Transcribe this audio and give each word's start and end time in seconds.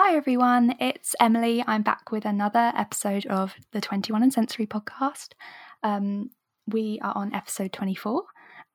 Hi 0.00 0.14
everyone, 0.14 0.76
it's 0.78 1.16
Emily. 1.18 1.64
I'm 1.66 1.82
back 1.82 2.12
with 2.12 2.24
another 2.24 2.72
episode 2.76 3.26
of 3.26 3.52
the 3.72 3.80
21 3.80 4.22
and 4.22 4.32
Sensory 4.32 4.64
podcast. 4.64 5.30
Um, 5.82 6.30
we 6.68 7.00
are 7.02 7.12
on 7.16 7.34
episode 7.34 7.72
24, 7.72 8.22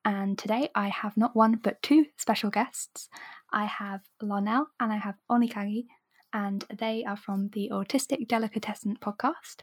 and 0.04 0.36
today 0.36 0.68
I 0.74 0.88
have 0.88 1.16
not 1.16 1.34
one 1.34 1.58
but 1.62 1.80
two 1.80 2.04
special 2.18 2.50
guests. 2.50 3.08
I 3.50 3.64
have 3.64 4.02
Larnell 4.22 4.66
and 4.78 4.92
I 4.92 4.98
have 4.98 5.14
Onikagi, 5.32 5.86
and 6.34 6.62
they 6.78 7.06
are 7.08 7.16
from 7.16 7.48
the 7.54 7.70
Autistic 7.72 8.28
Delicatessen 8.28 8.98
podcast. 9.00 9.62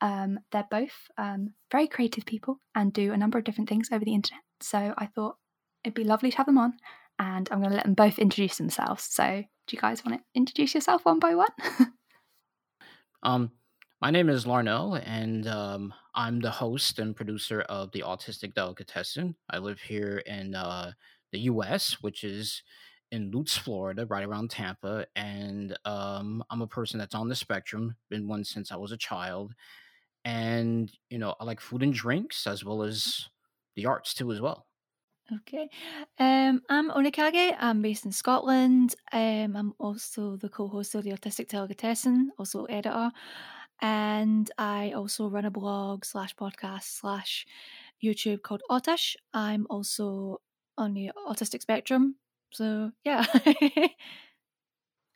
Um, 0.00 0.38
they're 0.52 0.68
both 0.70 0.94
um, 1.18 1.54
very 1.72 1.88
creative 1.88 2.24
people 2.24 2.60
and 2.76 2.92
do 2.92 3.12
a 3.12 3.16
number 3.16 3.36
of 3.36 3.42
different 3.42 3.68
things 3.68 3.88
over 3.90 4.04
the 4.04 4.14
internet. 4.14 4.44
So 4.60 4.94
I 4.96 5.06
thought 5.06 5.38
it'd 5.82 5.92
be 5.92 6.04
lovely 6.04 6.30
to 6.30 6.36
have 6.36 6.46
them 6.46 6.58
on, 6.58 6.74
and 7.18 7.48
I'm 7.50 7.58
going 7.58 7.70
to 7.70 7.76
let 7.76 7.84
them 7.84 7.94
both 7.94 8.20
introduce 8.20 8.58
themselves. 8.58 9.08
So, 9.10 9.42
do 9.70 9.76
you 9.76 9.80
guys 9.80 10.04
want 10.04 10.18
to 10.18 10.24
introduce 10.34 10.74
yourself 10.74 11.04
one 11.04 11.20
by 11.20 11.36
one? 11.36 11.48
um, 13.22 13.52
my 14.02 14.10
name 14.10 14.28
is 14.28 14.44
Larnell, 14.44 15.00
and 15.06 15.46
um, 15.46 15.94
I'm 16.12 16.40
the 16.40 16.50
host 16.50 16.98
and 16.98 17.14
producer 17.14 17.60
of 17.62 17.92
the 17.92 18.00
Autistic 18.00 18.54
Delicatessen. 18.54 19.36
I 19.48 19.58
live 19.58 19.80
here 19.80 20.24
in 20.26 20.56
uh, 20.56 20.92
the 21.30 21.38
U.S., 21.40 21.98
which 22.00 22.24
is 22.24 22.64
in 23.12 23.30
Lutz, 23.30 23.56
Florida, 23.56 24.06
right 24.06 24.26
around 24.26 24.50
Tampa, 24.50 25.06
and 25.14 25.78
um, 25.84 26.42
I'm 26.50 26.62
a 26.62 26.66
person 26.66 26.98
that's 26.98 27.14
on 27.14 27.28
the 27.28 27.36
spectrum. 27.36 27.94
Been 28.08 28.26
one 28.26 28.42
since 28.42 28.72
I 28.72 28.76
was 28.76 28.90
a 28.90 28.96
child, 28.96 29.54
and 30.24 30.90
you 31.10 31.18
know 31.18 31.36
I 31.38 31.44
like 31.44 31.60
food 31.60 31.84
and 31.84 31.94
drinks 31.94 32.44
as 32.48 32.64
well 32.64 32.82
as 32.82 33.28
the 33.76 33.86
arts 33.86 34.14
too 34.14 34.32
as 34.32 34.40
well. 34.40 34.66
Okay. 35.32 35.68
Um, 36.18 36.62
I'm 36.68 36.90
Onikage. 36.90 37.54
I'm 37.58 37.82
based 37.82 38.04
in 38.04 38.10
Scotland. 38.10 38.96
Um, 39.12 39.54
I'm 39.56 39.74
also 39.78 40.36
the 40.36 40.48
co-host 40.48 40.94
of 40.96 41.04
the 41.04 41.10
Autistic 41.10 41.48
Delicatessen, 41.48 42.32
also 42.36 42.64
editor, 42.64 43.12
and 43.80 44.50
I 44.58 44.92
also 44.92 45.28
run 45.28 45.44
a 45.44 45.50
blog 45.50 46.04
slash 46.04 46.34
podcast 46.34 46.82
slash 46.82 47.46
YouTube 48.02 48.42
called 48.42 48.62
Autish. 48.70 49.14
I'm 49.32 49.66
also 49.70 50.40
on 50.76 50.94
the 50.94 51.12
autistic 51.28 51.62
spectrum. 51.62 52.16
So 52.52 52.90
yeah. 53.04 53.24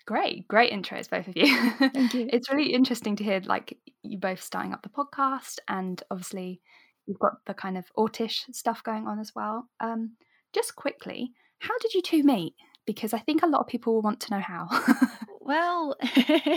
Great, 0.07 0.47
great 0.49 0.71
intros, 0.71 1.09
both 1.09 1.29
of 1.29 1.35
you. 1.35 1.71
Thank 1.79 2.13
you. 2.13 2.29
it's 2.33 2.53
really 2.53 2.75
interesting 2.75 3.17
to 3.17 3.25
hear 3.25 3.41
like 3.47 3.79
you 4.03 4.19
both 4.19 4.43
starting 4.43 4.75
up 4.75 4.83
the 4.83 4.91
podcast, 4.91 5.61
and 5.67 6.03
obviously 6.11 6.61
you've 7.07 7.19
got 7.19 7.45
the 7.47 7.55
kind 7.55 7.77
of 7.77 7.93
autish 7.97 8.53
stuff 8.55 8.83
going 8.83 9.07
on 9.07 9.19
as 9.19 9.35
well. 9.35 9.69
Um, 9.81 10.13
just 10.53 10.77
quickly, 10.77 11.33
how 11.59 11.77
did 11.79 11.95
you 11.95 12.03
two 12.03 12.23
meet? 12.23 12.55
Because 12.87 13.15
I 13.15 13.19
think 13.19 13.43
a 13.43 13.47
lot 13.47 13.61
of 13.61 13.67
people 13.67 13.95
will 13.95 14.03
want 14.03 14.21
to 14.21 14.35
know 14.35 14.41
how. 14.41 14.69
well, 15.41 15.97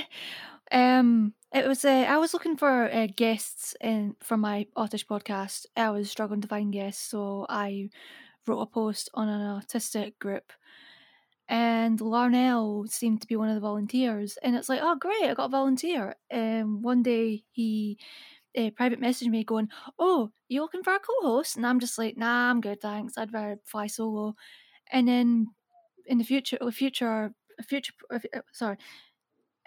um, 0.72 1.34
it 1.54 1.68
was 1.68 1.86
uh, 1.86 2.06
I 2.08 2.18
was 2.18 2.34
looking 2.34 2.58
for 2.58 2.92
uh, 2.92 3.08
guests 3.16 3.76
in 3.82 4.16
for 4.22 4.38
my 4.38 4.68
Autish 4.78 5.06
podcast. 5.06 5.66
I 5.76 5.90
was 5.90 6.12
struggling 6.12 6.42
to 6.42 6.48
find 6.48 6.74
guests, 6.74 7.10
so 7.10 7.46
I 7.50 7.90
wrote 8.46 8.62
a 8.62 8.66
post 8.66 9.10
on 9.14 9.30
an 9.30 9.62
autistic 9.62 10.20
group 10.20 10.52
and 11.50 12.00
Larnell 12.00 12.90
seemed 12.90 13.22
to 13.22 13.28
be 13.28 13.38
one 13.38 13.48
of 13.48 13.56
the 13.56 13.62
volunteers. 13.62 14.38
And 14.44 14.56
it's 14.56 14.68
like, 14.68 14.82
oh, 14.84 14.96
great, 14.96 15.24
I 15.24 15.34
got 15.34 15.46
a 15.46 15.50
volunteer. 15.50 16.16
And 16.30 16.64
um, 16.64 16.82
one 16.82 17.04
day 17.04 17.44
he 17.52 17.98
uh, 18.58 18.70
private 18.72 19.00
messaged 19.00 19.30
me 19.30 19.44
going, 19.44 19.70
oh, 20.00 20.32
you 20.50 20.62
looking 20.62 20.84
for 20.84 20.96
a 20.96 21.00
co-host? 21.00 21.56
And 21.58 21.66
I'm 21.66 21.80
just 21.80 21.98
like, 21.98 22.18
nah, 22.18 22.50
I'm 22.50 22.62
good, 22.62 22.82
thanks. 22.82 23.18
I'd 23.18 23.34
rather 23.34 23.60
fly 23.66 23.88
solo. 23.88 24.36
And 24.92 25.08
then 25.08 25.48
in 26.06 26.18
the 26.18 26.24
future, 26.24 26.58
future, 26.72 27.34
future, 27.68 27.94
uh, 28.12 28.20
sorry. 28.52 28.78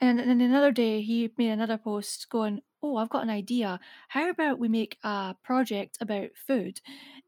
And 0.00 0.18
then 0.18 0.40
another 0.40 0.72
day, 0.72 1.02
he 1.02 1.30
made 1.36 1.50
another 1.50 1.76
post 1.76 2.28
going, 2.30 2.60
oh, 2.82 2.96
I've 2.96 3.10
got 3.10 3.22
an 3.22 3.30
idea. 3.30 3.78
How 4.08 4.30
about 4.30 4.58
we 4.58 4.68
make 4.68 4.96
a 5.04 5.34
project 5.44 5.98
about 6.00 6.30
food, 6.34 6.80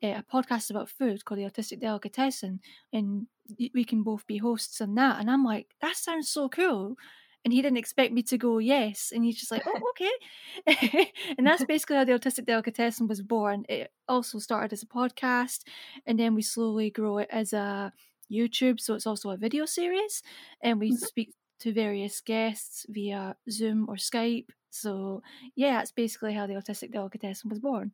eh, 0.03 0.19
a 0.19 0.23
podcast 0.23 0.71
about 0.71 0.89
food 0.89 1.25
called 1.25 1.39
the 1.39 1.45
Autistic 1.45 1.81
Delicatessen, 1.81 2.61
and 2.93 3.27
we 3.75 3.85
can 3.85 4.03
both 4.03 4.27
be 4.27 4.39
hosts 4.39 4.81
on 4.81 4.95
that. 4.95 5.21
And 5.21 5.31
I'm 5.31 5.45
like, 5.45 5.75
that 5.83 5.97
sounds 5.97 6.31
so 6.31 6.49
cool. 6.49 6.97
And 7.45 7.53
he 7.53 7.61
didn't 7.61 7.79
expect 7.79 8.13
me 8.13 8.23
to 8.25 8.39
go 8.39 8.59
yes, 8.59 9.11
and 9.13 9.25
he's 9.25 9.39
just 9.39 9.51
like, 9.51 9.65
oh, 9.67 9.81
okay. 9.91 11.13
and 11.39 11.47
that's 11.47 11.65
basically 11.69 11.97
how 11.97 12.05
the 12.05 12.13
Autistic 12.13 12.47
Delicatessen 12.47 13.09
was 13.09 13.21
born. 13.21 13.65
It 13.69 13.91
also 14.07 14.39
started 14.39 14.73
as 14.73 14.83
a 14.83 14.87
podcast, 14.87 15.61
and 16.07 16.19
then 16.19 16.35
we 16.35 16.43
slowly 16.43 16.91
grow 16.91 17.19
it 17.19 17.29
as 17.33 17.53
a 17.53 17.93
YouTube, 18.31 18.81
so 18.81 18.95
it's 18.95 19.07
also 19.07 19.31
a 19.31 19.37
video 19.37 19.67
series, 19.67 20.23
and 20.63 20.79
we 20.79 20.91
mm-hmm. 20.91 21.05
speak 21.05 21.35
to 21.61 21.73
various 21.73 22.21
guests 22.21 22.87
via 22.89 23.37
Zoom 23.51 23.87
or 23.89 23.95
Skype. 23.97 24.49
So 24.71 25.23
yeah, 25.55 25.79
that's 25.79 25.93
basically 25.93 26.35
how 26.35 26.47
the 26.47 26.55
Autistic 26.55 26.93
Delicatessen 26.93 27.51
was 27.51 27.59
born. 27.59 27.93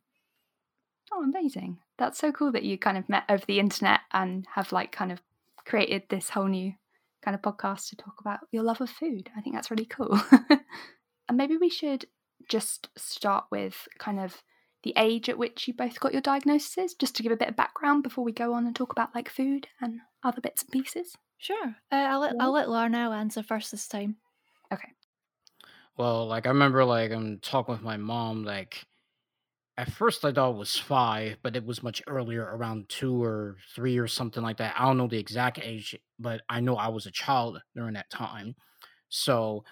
Oh, 1.11 1.23
amazing! 1.23 1.79
That's 1.97 2.19
so 2.19 2.31
cool 2.31 2.51
that 2.51 2.63
you 2.63 2.77
kind 2.77 2.97
of 2.97 3.09
met 3.09 3.23
over 3.29 3.43
the 3.45 3.59
internet 3.59 4.01
and 4.11 4.45
have 4.53 4.71
like 4.71 4.91
kind 4.91 5.11
of 5.11 5.21
created 5.65 6.03
this 6.09 6.29
whole 6.29 6.47
new 6.47 6.73
kind 7.21 7.35
of 7.35 7.41
podcast 7.41 7.89
to 7.89 7.95
talk 7.95 8.15
about 8.19 8.39
your 8.51 8.63
love 8.63 8.81
of 8.81 8.89
food. 8.89 9.29
I 9.35 9.41
think 9.41 9.55
that's 9.55 9.71
really 9.71 9.85
cool. 9.85 10.19
and 10.49 11.37
maybe 11.37 11.57
we 11.57 11.69
should 11.69 12.05
just 12.49 12.89
start 12.97 13.45
with 13.51 13.87
kind 13.97 14.19
of 14.19 14.41
the 14.83 14.93
age 14.97 15.27
at 15.27 15.37
which 15.37 15.67
you 15.67 15.73
both 15.73 15.99
got 15.99 16.13
your 16.13 16.21
diagnoses, 16.21 16.93
just 16.93 17.15
to 17.15 17.23
give 17.23 17.31
a 17.31 17.37
bit 17.37 17.49
of 17.49 17.55
background 17.55 18.03
before 18.03 18.23
we 18.23 18.31
go 18.31 18.53
on 18.53 18.65
and 18.65 18.75
talk 18.75 18.91
about 18.91 19.13
like 19.13 19.29
food 19.29 19.67
and 19.81 19.99
other 20.23 20.41
bits 20.41 20.63
and 20.63 20.71
pieces. 20.71 21.15
Sure. 21.37 21.75
Uh, 21.91 21.95
I'll 21.95 22.19
let 22.19 22.35
I'll 22.39 22.51
let 22.51 22.67
Larnell 22.67 23.15
answer 23.15 23.43
first 23.43 23.71
this 23.71 23.87
time. 23.87 24.17
Okay. 24.73 24.89
Well, 25.97 26.27
like 26.27 26.45
I 26.45 26.49
remember, 26.49 26.85
like 26.85 27.11
I'm 27.11 27.39
talking 27.39 27.73
with 27.73 27.81
my 27.81 27.97
mom, 27.97 28.43
like 28.43 28.85
at 29.79 29.91
first 29.91 30.25
I 30.25 30.33
thought 30.33 30.51
it 30.51 30.57
was 30.57 30.77
five, 30.77 31.37
but 31.41 31.55
it 31.55 31.65
was 31.65 31.81
much 31.83 32.01
earlier, 32.07 32.43
around 32.43 32.89
two 32.89 33.23
or 33.23 33.55
three 33.75 33.97
or 33.97 34.07
something 34.07 34.43
like 34.43 34.57
that. 34.57 34.75
I 34.77 34.85
don't 34.85 34.97
know 34.97 35.07
the 35.07 35.17
exact 35.17 35.59
age, 35.63 35.97
but 36.19 36.41
I 36.49 36.59
know 36.59 36.75
I 36.75 36.89
was 36.89 37.05
a 37.05 37.11
child 37.11 37.61
during 37.75 37.93
that 37.93 38.09
time. 38.09 38.55
So, 39.09 39.63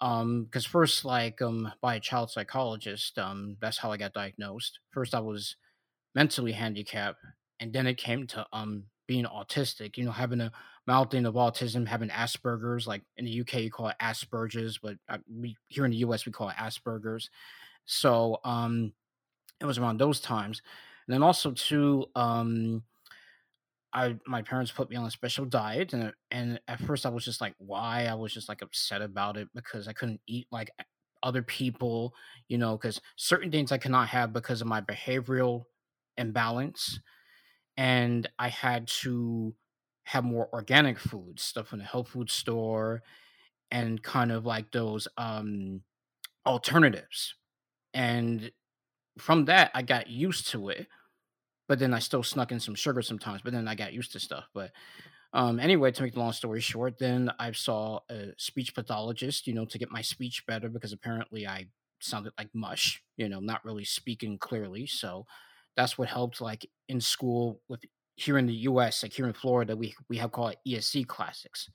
um, 0.00 0.44
because 0.44 0.66
first, 0.66 1.04
like, 1.04 1.42
um, 1.42 1.72
by 1.82 1.96
a 1.96 2.00
child 2.00 2.30
psychologist, 2.30 3.18
um, 3.18 3.56
that's 3.60 3.78
how 3.78 3.92
I 3.92 3.98
got 3.98 4.14
diagnosed. 4.14 4.80
First, 4.92 5.14
I 5.14 5.20
was 5.20 5.56
mentally 6.14 6.52
handicapped, 6.52 7.20
and 7.60 7.72
then 7.72 7.86
it 7.86 7.96
came 7.98 8.26
to 8.28 8.46
um 8.52 8.84
being 9.08 9.26
autistic. 9.26 9.96
You 9.98 10.04
know, 10.04 10.12
having 10.12 10.40
a 10.40 10.52
mild 10.86 11.14
of 11.14 11.34
autism, 11.34 11.86
having 11.86 12.08
Asperger's. 12.10 12.86
Like 12.86 13.02
in 13.16 13.24
the 13.26 13.32
UK, 13.32 13.60
you 13.62 13.70
call 13.70 13.88
it 13.88 13.96
Asperger's, 14.02 14.78
but 14.78 14.96
uh, 15.08 15.18
we 15.32 15.56
here 15.68 15.84
in 15.84 15.90
the 15.92 15.98
US 15.98 16.26
we 16.26 16.32
call 16.32 16.48
it 16.50 16.56
Asperger's. 16.56 17.30
So, 17.86 18.38
um 18.44 18.92
it 19.60 19.66
was 19.66 19.78
around 19.78 19.98
those 20.00 20.20
times. 20.20 20.62
And 21.06 21.14
then 21.14 21.22
also 21.22 21.52
too, 21.52 22.06
um, 22.14 22.84
I 23.92 24.18
my 24.26 24.42
parents 24.42 24.70
put 24.70 24.88
me 24.88 24.96
on 24.96 25.06
a 25.06 25.10
special 25.10 25.44
diet, 25.44 25.92
and 25.92 26.12
and 26.30 26.60
at 26.68 26.80
first 26.80 27.04
I 27.06 27.08
was 27.08 27.24
just 27.24 27.40
like, 27.40 27.54
why? 27.58 28.06
I 28.06 28.14
was 28.14 28.32
just 28.32 28.48
like 28.48 28.62
upset 28.62 29.02
about 29.02 29.36
it 29.36 29.48
because 29.54 29.88
I 29.88 29.92
couldn't 29.92 30.20
eat 30.28 30.46
like 30.52 30.70
other 31.22 31.42
people, 31.42 32.14
you 32.48 32.56
know, 32.56 32.76
because 32.76 33.00
certain 33.16 33.50
things 33.50 33.72
I 33.72 33.78
cannot 33.78 34.08
have 34.08 34.32
because 34.32 34.60
of 34.60 34.68
my 34.68 34.80
behavioral 34.80 35.64
imbalance, 36.16 37.00
and 37.76 38.28
I 38.38 38.48
had 38.48 38.88
to 39.02 39.54
have 40.04 40.24
more 40.24 40.48
organic 40.54 40.98
food 40.98 41.40
stuff 41.40 41.68
from 41.68 41.80
the 41.80 41.86
health 41.86 42.08
food 42.10 42.30
store, 42.30 43.02
and 43.70 44.02
kind 44.02 44.32
of 44.32 44.46
like 44.46 44.72
those 44.72 45.08
um 45.18 45.82
alternatives, 46.46 47.34
and 47.94 48.52
from 49.18 49.46
that 49.46 49.70
I 49.74 49.82
got 49.82 50.08
used 50.08 50.48
to 50.48 50.68
it. 50.70 50.86
But 51.68 51.78
then 51.78 51.94
I 51.94 52.00
still 52.00 52.24
snuck 52.24 52.50
in 52.50 52.58
some 52.58 52.74
sugar 52.74 53.00
sometimes, 53.00 53.42
but 53.42 53.52
then 53.52 53.68
I 53.68 53.76
got 53.76 53.92
used 53.92 54.12
to 54.12 54.20
stuff. 54.20 54.48
But 54.52 54.72
um, 55.32 55.60
anyway, 55.60 55.92
to 55.92 56.02
make 56.02 56.14
the 56.14 56.18
long 56.18 56.32
story 56.32 56.60
short, 56.60 56.98
then 56.98 57.30
I 57.38 57.52
saw 57.52 58.00
a 58.10 58.32
speech 58.36 58.74
pathologist, 58.74 59.46
you 59.46 59.54
know, 59.54 59.64
to 59.66 59.78
get 59.78 59.90
my 59.90 60.02
speech 60.02 60.44
better 60.46 60.68
because 60.68 60.92
apparently 60.92 61.46
I 61.46 61.68
sounded 62.00 62.32
like 62.36 62.48
mush, 62.52 63.00
you 63.16 63.28
know, 63.28 63.38
not 63.38 63.64
really 63.64 63.84
speaking 63.84 64.38
clearly. 64.38 64.86
So 64.86 65.26
that's 65.76 65.96
what 65.96 66.08
helped. 66.08 66.40
Like 66.40 66.68
in 66.88 67.00
school, 67.00 67.60
with 67.68 67.84
here 68.16 68.38
in 68.38 68.46
the 68.46 68.54
U.S., 68.54 69.02
like 69.02 69.12
here 69.12 69.26
in 69.26 69.32
Florida, 69.32 69.76
we 69.76 69.94
we 70.08 70.16
have 70.16 70.32
called 70.32 70.56
ESE 70.66 71.04
classics, 71.06 71.70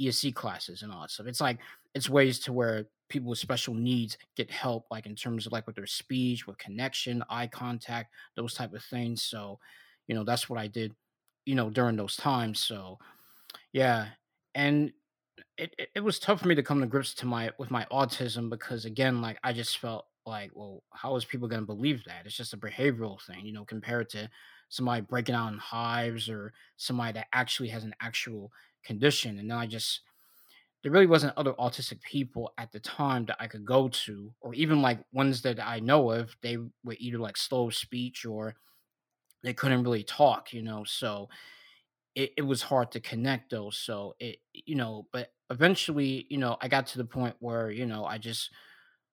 ESE 0.00 0.32
classes, 0.32 0.82
and 0.82 0.92
all 0.92 1.02
that 1.02 1.10
stuff. 1.10 1.26
It's 1.26 1.40
like 1.40 1.58
it's 1.94 2.08
ways 2.08 2.38
to 2.40 2.52
where 2.52 2.86
people 3.08 3.30
with 3.30 3.38
special 3.38 3.74
needs 3.74 4.16
get 4.36 4.50
help 4.50 4.86
like 4.90 5.06
in 5.06 5.14
terms 5.14 5.46
of 5.46 5.52
like 5.52 5.66
with 5.66 5.76
their 5.76 5.86
speech 5.86 6.46
with 6.46 6.58
connection 6.58 7.22
eye 7.28 7.46
contact 7.46 8.12
those 8.36 8.54
type 8.54 8.72
of 8.72 8.82
things 8.84 9.22
so 9.22 9.58
you 10.06 10.14
know 10.14 10.24
that's 10.24 10.48
what 10.48 10.58
i 10.58 10.66
did 10.66 10.92
you 11.44 11.54
know 11.54 11.70
during 11.70 11.96
those 11.96 12.16
times 12.16 12.60
so 12.60 12.98
yeah 13.72 14.06
and 14.54 14.92
it, 15.58 15.74
it, 15.78 15.88
it 15.96 16.00
was 16.00 16.18
tough 16.18 16.40
for 16.40 16.48
me 16.48 16.54
to 16.54 16.62
come 16.62 16.80
to 16.80 16.86
grips 16.86 17.14
to 17.14 17.26
my 17.26 17.50
with 17.58 17.70
my 17.70 17.86
autism 17.92 18.48
because 18.48 18.84
again 18.84 19.20
like 19.20 19.38
i 19.44 19.52
just 19.52 19.78
felt 19.78 20.06
like 20.26 20.50
well 20.54 20.82
how 20.92 21.14
is 21.16 21.24
people 21.24 21.48
going 21.48 21.60
to 21.62 21.66
believe 21.66 22.02
that? 22.04 22.24
It's 22.24 22.36
just 22.36 22.54
a 22.54 22.58
behavioral 22.58 23.20
thing 23.22 23.44
you 23.44 23.52
know 23.52 23.64
compared 23.64 24.08
to 24.10 24.28
somebody 24.68 25.02
breaking 25.02 25.34
out 25.34 25.52
in 25.52 25.58
hives 25.58 26.28
or 26.28 26.52
somebody 26.76 27.12
that 27.12 27.26
actually 27.32 27.68
has 27.68 27.84
an 27.84 27.94
actual 28.00 28.50
condition 28.84 29.38
and 29.38 29.50
then 29.50 29.56
i 29.56 29.66
just 29.66 30.00
there 30.84 30.92
really 30.92 31.06
wasn't 31.08 31.36
other 31.38 31.54
autistic 31.54 32.02
people 32.02 32.52
at 32.58 32.72
the 32.72 32.80
time 32.80 33.26
that 33.26 33.38
I 33.40 33.48
could 33.48 33.66
go 33.66 33.88
to, 33.88 34.34
or 34.42 34.54
even 34.54 34.82
like 34.82 35.00
ones 35.12 35.42
that 35.42 35.60
I 35.60 35.80
know 35.80 36.12
of, 36.12 36.36
they 36.42 36.58
were 36.58 36.96
either 36.98 37.18
like 37.18 37.38
slow 37.38 37.70
speech 37.70 38.26
or 38.26 38.56
they 39.42 39.54
couldn't 39.54 39.84
really 39.84 40.04
talk, 40.04 40.52
you 40.52 40.62
know. 40.62 40.84
So 40.84 41.28
it, 42.14 42.32
it 42.36 42.42
was 42.42 42.62
hard 42.62 42.92
to 42.92 43.00
connect 43.00 43.50
those. 43.50 43.78
So 43.78 44.14
it, 44.20 44.38
you 44.52 44.76
know, 44.76 45.08
but 45.12 45.32
eventually, 45.50 46.26
you 46.30 46.38
know, 46.38 46.56
I 46.60 46.68
got 46.68 46.86
to 46.88 46.98
the 46.98 47.04
point 47.04 47.36
where, 47.40 47.70
you 47.70 47.86
know, 47.86 48.04
I 48.04 48.18
just 48.18 48.50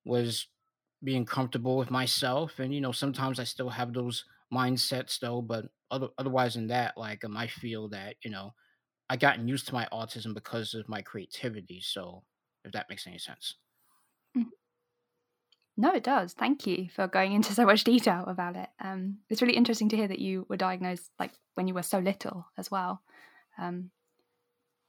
was 0.06 0.48
being 1.04 1.26
comfortable 1.26 1.78
with 1.78 1.92
myself. 1.92 2.60
And, 2.60 2.74
you 2.74 2.82
know, 2.82 2.92
sometimes 2.94 3.40
I 3.40 3.46
still 3.46 3.70
have 3.70 3.94
those 3.94 4.26
mindsets 4.54 5.20
though, 5.20 5.42
but 5.42 5.68
other, 5.92 6.10
otherwise 6.18 6.56
than 6.56 6.68
that, 6.68 6.98
like 6.98 7.26
um, 7.26 7.38
I 7.38 7.48
feel 7.48 7.90
that, 7.90 8.16
you 8.24 8.32
know, 8.32 8.54
I 9.12 9.18
gotten 9.18 9.46
used 9.46 9.68
to 9.68 9.74
my 9.74 9.90
autism 9.92 10.34
because 10.34 10.74
of 10.74 10.88
my 10.88 11.02
creativity. 11.02 11.82
So 11.82 12.24
if 12.64 12.72
that 12.72 12.88
makes 12.90 13.06
any 13.06 13.18
sense. 13.18 13.56
Mm. 14.38 14.46
No, 15.76 15.92
it 15.92 16.06
does. 16.06 16.32
Thank 16.32 16.66
you 16.66 16.88
for 16.96 17.08
going 17.08 17.34
into 17.34 17.52
so 17.52 17.66
much 17.66 17.84
detail 17.94 18.24
about 18.26 18.56
it. 18.56 18.70
Um, 18.82 19.18
it's 19.30 19.42
really 19.42 19.58
interesting 19.58 19.90
to 19.90 19.98
hear 19.98 20.08
that 20.08 20.20
you 20.20 20.46
were 20.48 20.56
diagnosed 20.56 21.12
like 21.20 21.34
when 21.56 21.68
you 21.68 21.74
were 21.74 21.84
so 21.84 22.00
little 22.00 22.48
as 22.58 22.72
well. 22.72 23.02
Um, 23.60 23.92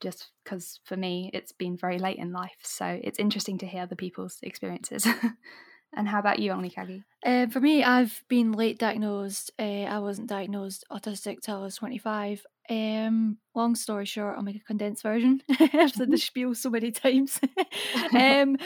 just 0.00 0.30
because 0.44 0.78
for 0.84 0.96
me 0.96 1.28
it's 1.34 1.50
been 1.50 1.76
very 1.76 1.98
late 1.98 2.18
in 2.18 2.32
life, 2.32 2.58
so 2.62 3.00
it's 3.02 3.18
interesting 3.18 3.58
to 3.58 3.66
hear 3.66 3.82
other 3.82 3.96
people's 3.96 4.38
experiences. 4.44 5.04
and 5.96 6.06
how 6.06 6.20
about 6.20 6.38
you, 6.38 6.52
Onyekagi? 6.52 7.02
Uh, 7.26 7.46
for 7.48 7.60
me, 7.60 7.82
I've 7.82 8.22
been 8.28 8.52
late 8.52 8.78
diagnosed. 8.78 9.50
Uh, 9.58 9.84
I 9.84 9.98
wasn't 9.98 10.28
diagnosed 10.28 10.84
autistic 10.92 11.40
till 11.40 11.56
I 11.56 11.62
was 11.62 11.76
twenty 11.76 11.98
five. 11.98 12.44
Um, 12.70 13.38
long 13.54 13.74
story 13.74 14.06
short, 14.06 14.36
I'll 14.36 14.42
make 14.42 14.56
a 14.56 14.64
condensed 14.64 15.02
version. 15.02 15.42
I've 15.50 15.92
said 15.92 15.92
the 15.98 16.04
mm-hmm. 16.04 16.16
spiel 16.16 16.54
so 16.54 16.70
many 16.70 16.90
times. 16.90 17.40
um, 18.18 18.56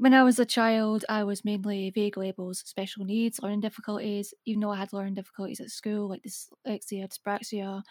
when 0.00 0.14
I 0.14 0.22
was 0.22 0.38
a 0.38 0.46
child, 0.46 1.04
I 1.08 1.24
was 1.24 1.44
mainly 1.44 1.90
vague 1.90 2.16
labels, 2.16 2.62
special 2.64 3.04
needs, 3.04 3.40
learning 3.42 3.60
difficulties, 3.60 4.32
even 4.46 4.60
though 4.60 4.70
I 4.70 4.78
had 4.78 4.92
learning 4.92 5.14
difficulties 5.14 5.60
at 5.60 5.68
school, 5.68 6.08
like 6.08 6.22
dyslexia, 6.22 7.06
dyspraxia. 7.06 7.82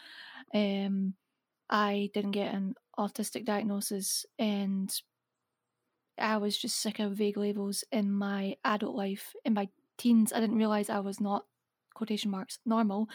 Um, 0.54 1.14
I 1.70 2.10
didn't 2.16 2.32
get 2.32 2.54
an 2.54 2.74
autistic 2.98 3.46
diagnosis, 3.46 4.26
and 4.40 4.92
I 6.18 6.38
was 6.38 6.58
just 6.58 6.82
sick 6.82 6.98
of 6.98 7.14
vague 7.14 7.38
labels 7.38 7.84
in 7.92 8.12
my 8.12 8.56
adult 8.66 8.96
life. 8.96 9.34
In 9.46 9.54
my 9.54 9.70
teens, 10.00 10.34
I 10.34 10.40
didn't 10.40 10.58
realize 10.58 10.90
I 10.90 11.02
was 11.02 11.22
not 11.22 11.46
quotation 12.00 12.32
marks 12.32 12.60
normal 12.66 13.08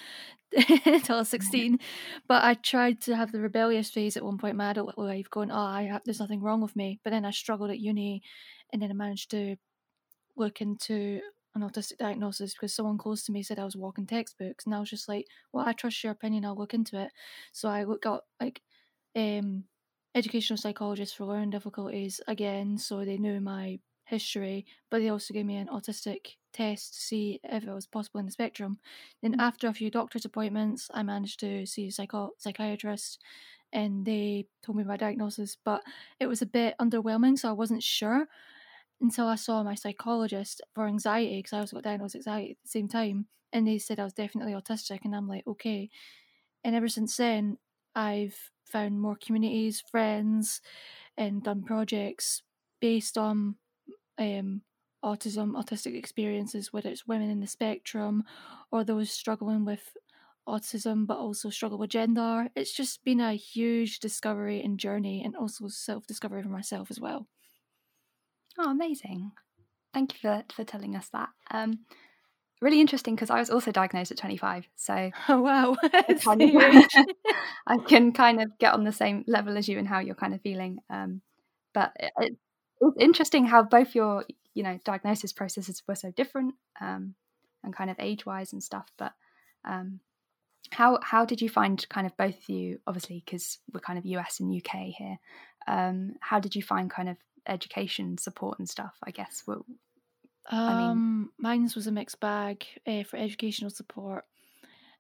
until 0.87 1.17
I 1.17 1.19
was 1.21 1.29
16 1.29 1.79
but 2.29 2.45
I 2.45 2.55
tried 2.55 3.01
to 3.03 3.17
have 3.17 3.33
the 3.33 3.41
rebellious 3.41 3.91
phase 3.91 4.17
at 4.17 4.25
one 4.25 4.39
point 4.39 4.53
in 4.53 4.57
my 4.59 4.71
adult 4.71 4.97
life 4.97 5.29
going 5.31 5.51
oh 5.51 5.59
I 5.59 5.83
have, 5.85 6.03
there's 6.05 6.21
nothing 6.21 6.43
wrong 6.43 6.61
with 6.61 6.77
me 6.77 7.01
but 7.03 7.11
then 7.11 7.25
I 7.25 7.31
struggled 7.33 7.71
at 7.71 7.81
uni 7.81 8.23
and 8.73 8.81
then 8.81 8.91
I 8.91 8.95
managed 8.95 9.31
to 9.33 9.57
look 10.37 10.61
into 10.61 11.21
an 11.55 11.63
autistic 11.63 11.99
diagnosis 11.99 12.55
because 12.55 12.75
someone 12.75 12.99
close 12.99 13.25
to 13.25 13.33
me 13.33 13.43
said 13.43 13.59
I 13.59 13.65
was 13.65 13.77
walking 13.77 14.07
textbooks, 14.07 14.67
and 14.67 14.75
I 14.75 14.81
was 14.81 14.91
just 14.91 15.09
like, 15.09 15.27
"Well, 15.53 15.67
I 15.67 15.73
trust 15.73 16.03
your 16.03 16.13
opinion. 16.13 16.45
I'll 16.45 16.57
look 16.57 16.75
into 16.75 17.01
it." 17.01 17.11
So 17.53 17.69
I 17.69 17.85
looked 17.85 18.07
up 18.07 18.25
like 18.41 18.61
um, 19.17 19.65
educational 20.15 20.57
psychologists 20.57 21.15
for 21.15 21.27
learning 21.27 21.51
difficulties 21.51 22.21
again, 22.29 22.79
so 22.79 23.05
they 23.05 23.19
knew 23.19 23.41
my 23.41 23.79
history, 24.05 24.67
but 24.91 25.01
they 25.01 25.09
also 25.09 25.35
gave 25.35 25.47
me 25.47 25.57
an 25.57 25.69
autistic 25.69 26.37
test 26.53 26.95
to 26.95 27.01
see 27.01 27.41
if 27.43 27.65
it 27.65 27.73
was 27.73 27.87
possible 27.87 28.21
in 28.21 28.27
the 28.27 28.33
spectrum. 28.33 28.79
Then, 29.23 29.35
mm. 29.35 29.39
after 29.39 29.69
a 29.69 29.75
few 29.75 29.91
doctor's 29.91 30.25
appointments, 30.25 30.91
I 30.95 31.03
managed 31.03 31.41
to 31.41 31.67
see 31.67 31.89
a 31.89 31.93
psycho- 31.93 32.33
psychiatrist 32.39 33.23
and 33.73 34.07
they 34.07 34.47
told 34.63 34.79
me 34.79 34.85
my 34.85 34.97
diagnosis, 34.97 35.57
but 35.57 35.83
it 36.21 36.27
was 36.27 36.41
a 36.43 36.47
bit 36.47 36.77
underwhelming, 36.81 37.39
so 37.39 37.49
I 37.49 37.53
wasn't 37.53 37.83
sure 37.83 38.29
until 39.01 39.27
I 39.27 39.35
saw 39.37 39.63
my 39.63 39.75
psychologist 39.75 40.61
for 40.75 40.87
anxiety 40.87 41.39
because 41.39 41.53
I 41.53 41.59
also 41.61 41.77
got 41.77 41.85
diagnosed 41.85 42.15
anxiety 42.17 42.53
at 42.53 42.59
the 42.63 42.69
same 42.69 42.89
time, 42.89 43.27
and 43.53 43.67
they 43.67 43.79
said 43.79 44.01
I 44.01 44.05
was 44.05 44.13
definitely 44.15 44.53
autistic, 44.53 45.01
and 45.05 45.15
I'm 45.15 45.29
like, 45.29 45.47
okay. 45.47 45.91
And 46.65 46.75
ever 46.75 46.89
since 46.89 47.17
then, 47.17 47.59
I've 47.95 48.51
found 48.65 49.01
more 49.01 49.17
communities, 49.17 49.81
friends, 49.81 50.61
and 51.17 51.43
done 51.43 51.65
projects 51.65 52.43
based 52.81 53.19
on 53.19 53.57
um, 54.19 54.63
autism, 55.05 55.53
autistic 55.53 55.97
experiences, 55.97 56.73
whether 56.73 56.89
it's 56.89 57.07
women 57.07 57.31
in 57.31 57.41
the 57.41 57.47
spectrum 57.47 58.25
or 58.71 58.85
those 58.85 59.11
struggling 59.11 59.65
with 59.65 59.97
autism 60.49 61.07
but 61.07 61.19
also 61.19 61.51
struggle 61.51 61.79
with 61.79 61.91
gender. 61.91 62.49
It's 62.55 62.73
just 62.73 63.05
been 63.05 63.21
a 63.21 63.35
huge 63.35 64.01
discovery 64.01 64.63
and 64.63 64.79
journey, 64.79 65.23
and 65.25 65.37
also 65.37 65.69
self 65.69 66.07
discovery 66.07 66.43
for 66.43 66.49
myself 66.49 66.91
as 66.91 67.01
well. 67.01 67.27
Oh, 68.59 68.71
amazing. 68.71 69.33
Thank 69.93 70.15
you 70.15 70.19
for, 70.21 70.45
for 70.55 70.65
telling 70.65 70.97
us 70.97 71.09
that. 71.11 71.31
Um, 71.51 71.81
really 72.61 72.81
interesting 72.81 73.15
because 73.15 73.31
I 73.31 73.39
was 73.39 73.51
also 73.51 73.73
diagnosed 73.73 74.11
at 74.11 74.19
25. 74.19 74.67
So, 74.77 75.11
oh, 75.29 75.41
wow. 75.41 75.77
kind 76.21 76.43
of, 76.43 76.51
I 77.67 77.79
can 77.79 78.13
kind 78.13 78.43
of 78.43 78.59
get 78.59 78.75
on 78.75 78.85
the 78.85 78.93
same 78.93 79.25
level 79.27 79.57
as 79.57 79.69
you 79.69 79.79
and 79.79 79.89
how 79.89 80.01
you're 80.01 80.15
kind 80.15 80.35
of 80.35 80.43
feeling. 80.43 80.79
Um, 80.91 81.23
but 81.73 81.93
it, 81.99 82.37
it's 82.89 83.03
interesting 83.03 83.47
how 83.47 83.63
both 83.63 83.95
your, 83.95 84.25
you 84.55 84.63
know, 84.63 84.79
diagnosis 84.85 85.33
processes 85.33 85.83
were 85.87 85.95
so 85.95 86.11
different 86.11 86.55
um, 86.81 87.15
and 87.63 87.75
kind 87.75 87.91
of 87.91 87.97
age 87.99 88.27
wise 88.27 88.53
and 88.53 88.63
stuff. 88.63 88.87
But 88.99 89.13
um, 89.65 90.01
how 90.71 90.99
how 91.03 91.25
did 91.25 91.41
you 91.41 91.49
find 91.49 91.87
kind 91.89 92.07
of 92.07 92.17
both 92.17 92.37
of 92.37 92.49
you 92.49 92.81
obviously 92.87 93.23
because 93.25 93.59
we're 93.73 93.81
kind 93.81 93.99
of 93.99 94.05
us 94.07 94.41
and 94.41 94.55
uk 94.57 94.73
here 94.73 95.19
um, 95.67 96.15
how 96.21 96.41
did 96.41 96.57
you 96.57 96.63
find 96.63 96.91
kind 96.91 97.09
of 97.09 97.17
education 97.47 98.17
support 98.17 98.59
and 98.59 98.69
stuff 98.69 98.95
i 99.05 99.11
guess 99.11 99.43
well, 99.47 99.65
I 100.51 100.75
mean, 100.75 100.91
um, 100.91 101.31
mine's 101.39 101.75
was 101.75 101.87
a 101.87 101.93
mixed 101.93 102.21
bag 102.21 102.65
uh, 102.87 103.03
for 103.05 103.17
educational 103.17 103.71
support. 103.71 104.25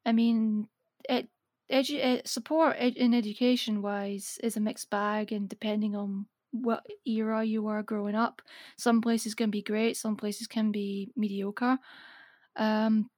I 0.06 0.12
mean, 0.12 0.68
it 1.08 1.28
edu- 1.70 2.18
uh, 2.18 2.22
support 2.24 2.76
in 2.78 3.14
education 3.14 3.82
wise 3.82 4.38
is 4.42 4.56
a 4.56 4.60
mixed 4.60 4.90
bag, 4.90 5.32
and 5.32 5.48
depending 5.48 5.94
on 5.94 6.26
what 6.54 6.86
era 7.06 7.44
you 7.44 7.66
are 7.68 7.82
growing 7.82 8.14
up, 8.14 8.42
some 8.78 9.00
places 9.02 9.34
can 9.34 9.50
be 9.50 9.62
great, 9.62 9.96
some 9.96 10.16
places 10.16 10.46
can 10.46 10.72
be 10.72 11.12
mediocre. 11.16 11.78
Um, 12.56 13.10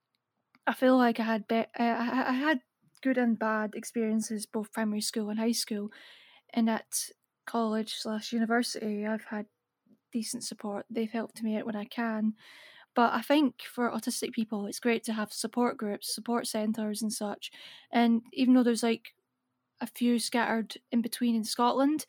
I 0.66 0.74
feel 0.74 0.96
like 0.96 1.20
I 1.20 1.24
had 1.24 1.48
be- 1.48 1.66
I, 1.78 2.24
I 2.28 2.32
had 2.32 2.60
good 3.02 3.18
and 3.18 3.38
bad 3.38 3.74
experiences 3.74 4.46
both 4.46 4.72
primary 4.72 5.00
school 5.00 5.30
and 5.30 5.38
high 5.38 5.52
school, 5.52 5.90
and 6.54 6.70
at 6.70 7.10
college 7.46 7.94
slash 7.96 8.32
university, 8.32 9.06
I've 9.06 9.24
had 9.26 9.46
decent 10.12 10.44
support. 10.44 10.86
They've 10.90 11.10
helped 11.10 11.42
me 11.42 11.56
out 11.56 11.66
when 11.66 11.76
I 11.76 11.84
can. 11.84 12.34
But 12.94 13.14
I 13.14 13.22
think 13.22 13.62
for 13.62 13.90
autistic 13.90 14.32
people, 14.32 14.66
it's 14.66 14.80
great 14.80 15.04
to 15.04 15.14
have 15.14 15.32
support 15.32 15.76
groups, 15.78 16.14
support 16.14 16.46
centres, 16.46 17.02
and 17.02 17.12
such. 17.12 17.52
And 17.92 18.22
even 18.32 18.54
though 18.54 18.62
there's 18.62 18.82
like 18.82 19.14
a 19.80 19.86
few 19.86 20.18
scattered 20.18 20.76
in 20.92 21.02
between 21.02 21.34
in 21.36 21.44
Scotland, 21.44 22.06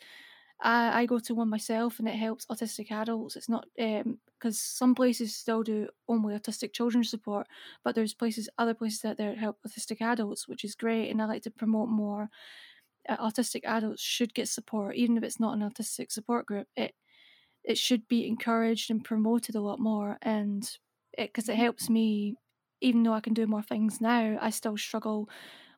I, 0.60 1.02
I 1.02 1.06
go 1.06 1.20
to 1.20 1.36
one 1.36 1.50
myself 1.50 2.00
and 2.00 2.08
it 2.08 2.16
helps 2.16 2.46
autistic 2.48 2.92
adults. 2.92 3.36
It's 3.36 3.50
not 3.50 3.68
because 3.76 4.06
um, 4.06 4.54
some 4.54 4.96
places 4.96 5.36
still 5.36 5.64
do 5.64 5.90
only 6.08 6.36
autistic 6.36 6.74
children 6.74 7.04
support, 7.04 7.48
but 7.84 7.96
there's 7.96 8.14
places, 8.14 8.50
other 8.58 8.74
places 8.74 9.06
out 9.06 9.18
there 9.18 9.36
help 9.36 9.60
autistic 9.68 10.02
adults, 10.02 10.48
which 10.48 10.64
is 10.64 10.76
great. 10.76 11.10
And 11.10 11.22
I 11.22 11.26
like 11.26 11.44
to 11.44 11.52
promote 11.52 11.90
more 11.90 12.30
uh, 13.08 13.18
autistic 13.18 13.62
adults 13.66 14.02
should 14.02 14.34
get 14.34 14.50
support, 14.50 14.96
even 14.96 15.18
if 15.18 15.24
it's 15.24 15.40
not 15.40 15.58
an 15.58 15.70
autistic 15.70 16.12
support 16.12 16.46
group. 16.46 16.68
It 16.76 16.96
it 17.64 17.78
should 17.78 18.08
be 18.08 18.28
encouraged 18.28 18.90
and 18.92 19.04
promoted 19.04 19.56
a 19.56 19.62
lot 19.62 19.80
more, 19.80 20.18
and 20.22 20.78
because 21.18 21.50
it, 21.50 21.54
it 21.54 21.58
helps 21.58 21.90
me, 21.90 22.36
even 22.82 23.04
though 23.04 23.14
I 23.14 23.22
can 23.22 23.34
do 23.34 23.48
more 23.48 23.64
things 23.64 24.00
now, 24.02 24.38
I 24.42 24.50
still 24.52 24.78
struggle 24.78 25.30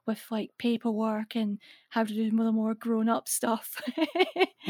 with 0.10 0.26
like 0.32 0.50
paperwork 0.58 1.36
and 1.36 1.60
how 1.90 2.04
to 2.04 2.14
do 2.14 2.32
the 2.32 2.52
more 2.52 2.74
grown 2.74 3.08
up 3.08 3.30
stuff. 3.30 3.80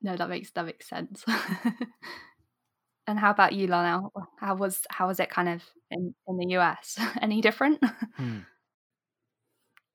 no, 0.00 0.16
that 0.16 0.28
makes 0.28 0.52
that 0.52 0.64
makes 0.64 0.88
sense. 0.88 1.24
and 3.06 3.18
how 3.18 3.30
about 3.30 3.52
you, 3.52 3.66
Lionel? 3.66 4.12
How 4.38 4.54
was 4.54 4.86
how 4.90 5.08
was 5.08 5.20
it 5.20 5.28
kind 5.30 5.48
of 5.48 5.62
in, 5.90 6.14
in 6.28 6.36
the 6.38 6.46
US? 6.56 6.98
Any 7.20 7.40
different? 7.40 7.82
Hmm. 8.16 8.38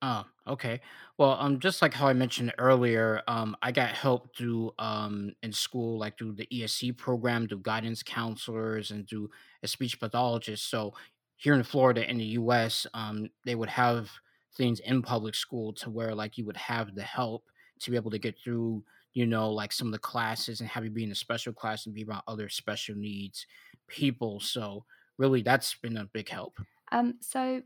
Oh, 0.00 0.24
okay. 0.46 0.80
Well, 1.16 1.36
um, 1.40 1.58
just 1.58 1.82
like 1.82 1.92
how 1.94 2.06
I 2.06 2.12
mentioned 2.12 2.52
earlier, 2.58 3.22
um, 3.26 3.56
I 3.62 3.72
got 3.72 3.90
help 3.90 4.36
through 4.36 4.72
um 4.78 5.32
in 5.42 5.52
school, 5.52 5.98
like 5.98 6.18
through 6.18 6.34
the 6.34 6.46
ESE 6.52 6.92
program, 6.96 7.48
through 7.48 7.60
guidance 7.62 8.02
counselors, 8.04 8.90
and 8.92 9.08
through 9.08 9.30
a 9.62 9.68
speech 9.68 9.98
pathologist. 9.98 10.70
So 10.70 10.94
here 11.38 11.54
in 11.54 11.62
Florida, 11.62 12.08
in 12.08 12.18
the 12.18 12.24
U.S., 12.24 12.86
um, 12.94 13.28
they 13.44 13.54
would 13.54 13.70
have 13.70 14.10
things 14.56 14.80
in 14.80 15.02
public 15.02 15.34
school 15.34 15.72
to 15.72 15.88
where 15.88 16.14
like 16.14 16.36
you 16.36 16.44
would 16.44 16.56
have 16.56 16.94
the 16.94 17.02
help 17.02 17.44
to 17.80 17.90
be 17.90 17.96
able 17.96 18.10
to 18.10 18.18
get 18.18 18.34
through, 18.42 18.82
you 19.14 19.24
know, 19.24 19.50
like 19.50 19.72
some 19.72 19.86
of 19.86 19.92
the 19.92 19.98
classes 20.00 20.60
and 20.60 20.68
have 20.68 20.84
you 20.84 20.90
be 20.90 21.04
in 21.04 21.12
a 21.12 21.14
special 21.14 21.52
class 21.52 21.86
and 21.86 21.94
be 21.94 22.04
around 22.04 22.22
other 22.26 22.48
special 22.48 22.96
needs 22.96 23.46
people. 23.86 24.40
So 24.40 24.84
really, 25.16 25.42
that's 25.42 25.74
been 25.76 25.96
a 25.96 26.06
big 26.12 26.28
help. 26.28 26.58
Um, 26.90 27.14
so 27.20 27.62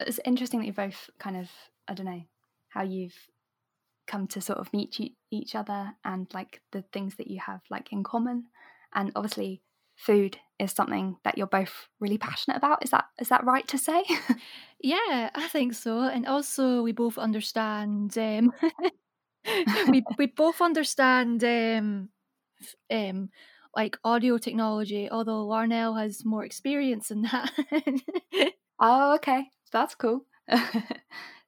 it's 0.00 0.20
interesting 0.24 0.60
that 0.60 0.66
you 0.66 0.72
both 0.72 1.10
kind 1.18 1.36
of 1.36 1.50
I 1.86 1.94
don't 1.94 2.06
know 2.06 2.22
how 2.70 2.82
you've 2.82 3.16
come 4.06 4.26
to 4.28 4.40
sort 4.40 4.58
of 4.58 4.72
meet 4.72 4.98
each 5.30 5.54
other 5.54 5.92
and 6.04 6.26
like 6.32 6.62
the 6.72 6.82
things 6.92 7.16
that 7.16 7.28
you 7.28 7.38
have 7.40 7.60
like 7.68 7.92
in 7.92 8.02
common. 8.02 8.46
And 8.94 9.12
obviously, 9.14 9.62
food 9.94 10.38
is 10.60 10.72
something 10.72 11.16
that 11.24 11.38
you're 11.38 11.46
both 11.46 11.88
really 12.00 12.18
passionate 12.18 12.58
about. 12.58 12.84
Is 12.84 12.90
that 12.90 13.06
is 13.18 13.28
that 13.30 13.44
right 13.44 13.66
to 13.68 13.78
say? 13.78 14.04
yeah, 14.80 15.30
I 15.34 15.48
think 15.48 15.74
so. 15.74 16.02
And 16.02 16.26
also, 16.26 16.82
we 16.82 16.92
both 16.92 17.16
understand. 17.18 18.16
Um, 18.18 18.52
we 19.88 20.04
we 20.18 20.26
both 20.26 20.60
understand 20.60 21.42
um, 21.42 22.10
um, 22.90 23.30
like 23.74 23.96
audio 24.04 24.36
technology, 24.36 25.08
although 25.10 25.46
Larnell 25.46 25.98
has 25.98 26.24
more 26.24 26.44
experience 26.44 27.10
in 27.10 27.22
that. 27.22 27.50
oh, 28.78 29.14
okay, 29.14 29.44
that's 29.72 29.94
cool. 29.94 30.26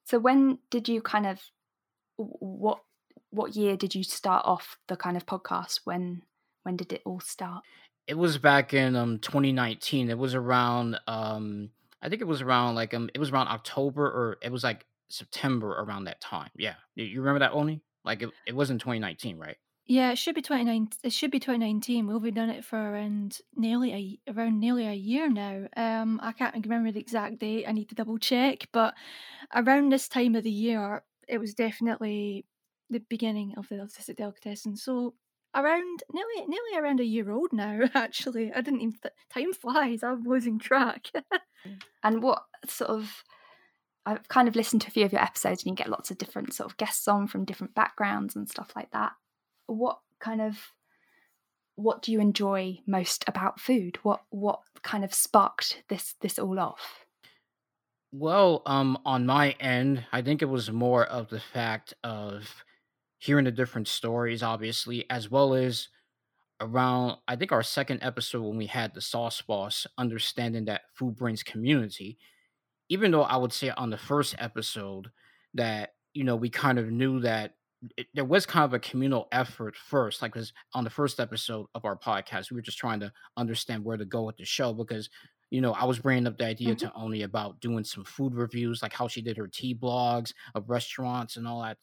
so, 0.04 0.18
when 0.18 0.58
did 0.70 0.88
you 0.88 1.02
kind 1.02 1.26
of 1.26 1.40
what 2.16 2.80
what 3.30 3.56
year 3.56 3.76
did 3.76 3.94
you 3.94 4.04
start 4.04 4.46
off 4.46 4.78
the 4.88 4.96
kind 4.96 5.18
of 5.18 5.26
podcast? 5.26 5.80
When 5.84 6.22
when 6.62 6.76
did 6.76 6.94
it 6.94 7.02
all 7.04 7.20
start? 7.20 7.62
It 8.06 8.14
was 8.14 8.38
back 8.38 8.74
in 8.74 8.96
um 8.96 9.18
2019. 9.18 10.10
It 10.10 10.18
was 10.18 10.34
around 10.34 10.98
um 11.06 11.70
I 12.00 12.08
think 12.08 12.20
it 12.20 12.26
was 12.26 12.42
around 12.42 12.74
like 12.74 12.94
um 12.94 13.10
it 13.14 13.18
was 13.18 13.30
around 13.30 13.48
October 13.48 14.06
or 14.06 14.38
it 14.42 14.50
was 14.50 14.64
like 14.64 14.86
September 15.08 15.70
around 15.70 16.04
that 16.04 16.20
time. 16.20 16.50
Yeah, 16.56 16.74
you 16.94 17.20
remember 17.20 17.40
that 17.40 17.52
only? 17.52 17.82
Like 18.04 18.22
it, 18.22 18.30
it 18.46 18.56
was 18.56 18.70
in 18.70 18.78
2019, 18.78 19.38
right? 19.38 19.56
Yeah, 19.86 20.12
it 20.12 20.16
should 20.16 20.34
be 20.34 20.42
29 20.42 20.88
it 21.02 21.12
should 21.12 21.30
be 21.30 21.40
2019. 21.40 22.06
We've 22.06 22.34
done 22.34 22.50
it 22.50 22.64
for 22.64 22.78
around 22.78 23.38
nearly 23.56 24.20
a 24.26 24.32
around 24.32 24.60
nearly 24.60 24.86
a 24.86 24.92
year 24.94 25.28
now. 25.28 25.66
Um 25.76 26.20
I 26.22 26.32
can't 26.32 26.54
remember 26.54 26.92
the 26.92 27.00
exact 27.00 27.38
date. 27.38 27.66
I 27.66 27.72
need 27.72 27.88
to 27.90 27.94
double 27.94 28.18
check, 28.18 28.68
but 28.72 28.94
around 29.54 29.90
this 29.90 30.08
time 30.08 30.34
of 30.36 30.44
the 30.44 30.50
year, 30.50 31.04
it 31.28 31.38
was 31.38 31.54
definitely 31.54 32.46
the 32.90 33.00
beginning 33.00 33.54
of 33.56 33.68
the 33.68 33.76
autistic 33.76 34.16
delicatessen. 34.16 34.76
So 34.76 35.14
around 35.54 36.02
nearly 36.12 36.46
nearly 36.46 36.76
around 36.78 37.00
a 37.00 37.04
year 37.04 37.30
old 37.30 37.52
now. 37.52 37.80
Actually, 37.94 38.52
I 38.52 38.60
didn't 38.60 38.80
even 38.80 38.98
th- 39.02 39.14
time 39.32 39.52
flies. 39.52 40.02
I'm 40.02 40.24
losing 40.24 40.58
track. 40.58 41.08
and 42.02 42.22
what 42.22 42.44
sort 42.66 42.90
of 42.90 43.22
I've 44.04 44.26
kind 44.28 44.48
of 44.48 44.56
listened 44.56 44.82
to 44.82 44.88
a 44.88 44.90
few 44.90 45.04
of 45.04 45.12
your 45.12 45.22
episodes, 45.22 45.62
and 45.62 45.70
you 45.70 45.76
get 45.76 45.90
lots 45.90 46.10
of 46.10 46.18
different 46.18 46.54
sort 46.54 46.70
of 46.70 46.76
guests 46.76 47.06
on 47.06 47.28
from 47.28 47.44
different 47.44 47.74
backgrounds 47.74 48.34
and 48.34 48.48
stuff 48.48 48.72
like 48.74 48.90
that 48.90 49.12
what 49.66 49.98
kind 50.20 50.40
of 50.40 50.72
what 51.74 52.02
do 52.02 52.12
you 52.12 52.20
enjoy 52.20 52.78
most 52.86 53.24
about 53.26 53.60
food? 53.60 53.98
What 54.02 54.22
what 54.30 54.60
kind 54.82 55.04
of 55.04 55.14
sparked 55.14 55.82
this 55.88 56.14
this 56.20 56.38
all 56.38 56.58
off? 56.58 57.06
Well, 58.12 58.62
um, 58.66 58.98
on 59.06 59.24
my 59.24 59.52
end, 59.52 60.04
I 60.12 60.20
think 60.20 60.42
it 60.42 60.46
was 60.46 60.70
more 60.70 61.04
of 61.04 61.30
the 61.30 61.40
fact 61.40 61.94
of 62.04 62.62
hearing 63.22 63.44
the 63.44 63.52
different 63.52 63.86
stories, 63.86 64.42
obviously, 64.42 65.08
as 65.08 65.30
well 65.30 65.54
as 65.54 65.86
around 66.60 67.18
I 67.28 67.36
think 67.36 67.52
our 67.52 67.62
second 67.62 68.00
episode 68.02 68.42
when 68.42 68.56
we 68.56 68.66
had 68.66 68.94
the 68.94 69.00
sauce 69.00 69.40
boss, 69.40 69.86
understanding 69.96 70.64
that 70.64 70.82
food 70.92 71.14
brings 71.14 71.44
community. 71.44 72.18
Even 72.88 73.12
though 73.12 73.22
I 73.22 73.36
would 73.36 73.52
say 73.52 73.70
on 73.70 73.90
the 73.90 73.96
first 73.96 74.34
episode 74.38 75.08
that 75.54 75.90
you 76.14 76.24
know 76.24 76.34
we 76.34 76.50
kind 76.50 76.80
of 76.80 76.90
knew 76.90 77.20
that 77.20 77.54
it, 77.96 78.08
there 78.12 78.24
was 78.24 78.44
kind 78.44 78.64
of 78.64 78.74
a 78.74 78.80
communal 78.80 79.28
effort 79.30 79.76
first, 79.76 80.20
like 80.20 80.32
because 80.32 80.52
on 80.74 80.82
the 80.82 80.90
first 80.90 81.20
episode 81.20 81.66
of 81.76 81.84
our 81.84 81.96
podcast, 81.96 82.50
we 82.50 82.56
were 82.56 82.60
just 82.60 82.78
trying 82.78 82.98
to 83.00 83.12
understand 83.36 83.84
where 83.84 83.96
to 83.96 84.04
go 84.04 84.24
with 84.24 84.36
the 84.36 84.44
show 84.44 84.72
because 84.72 85.08
you 85.50 85.60
know 85.60 85.74
I 85.74 85.84
was 85.84 86.00
bringing 86.00 86.26
up 86.26 86.38
the 86.38 86.46
idea 86.46 86.70
mm-hmm. 86.70 86.88
to 86.88 86.92
only 86.96 87.22
about 87.22 87.60
doing 87.60 87.84
some 87.84 88.02
food 88.02 88.34
reviews, 88.34 88.82
like 88.82 88.92
how 88.92 89.06
she 89.06 89.22
did 89.22 89.36
her 89.36 89.46
tea 89.46 89.76
blogs 89.76 90.32
of 90.56 90.68
restaurants 90.68 91.36
and 91.36 91.46
all 91.46 91.62
that 91.62 91.78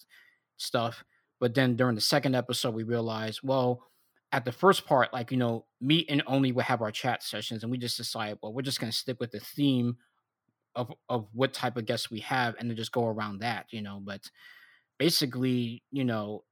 stuff. 0.58 1.02
But 1.40 1.56
then 1.56 1.76
during 1.76 1.96
the 1.96 2.02
second 2.02 2.36
episode, 2.36 2.74
we 2.74 2.84
realized, 2.84 3.40
well, 3.44 3.84
at 4.32 4.46
the 4.46 4.52
first 4.52 4.86
part, 4.86 5.14
like 5.14 5.32
you 5.32 5.38
know, 5.38 5.66
me 5.82 6.06
and 6.10 6.22
only 6.28 6.52
would 6.52 6.66
have 6.66 6.82
our 6.82 6.92
chat 6.92 7.24
sessions, 7.24 7.64
and 7.64 7.72
we 7.72 7.78
just 7.78 7.98
decided, 7.98 8.40
well, 8.42 8.54
we're 8.54 8.62
just 8.62 8.80
gonna 8.80 8.92
stick 8.92 9.20
with 9.20 9.32
the 9.32 9.40
theme 9.40 9.98
of 10.76 10.92
of 11.08 11.28
what 11.34 11.54
type 11.54 11.78
of 11.78 11.86
guests 11.86 12.12
we 12.12 12.20
have, 12.20 12.56
and 12.60 12.70
then 12.70 12.78
just 12.78 12.92
go 12.92 13.06
around 13.06 13.40
that, 13.40 13.68
you 13.72 13.82
know. 13.82 14.00
But 14.04 14.30
basically, 15.00 15.84
you 15.92 16.06
know, 16.06 16.44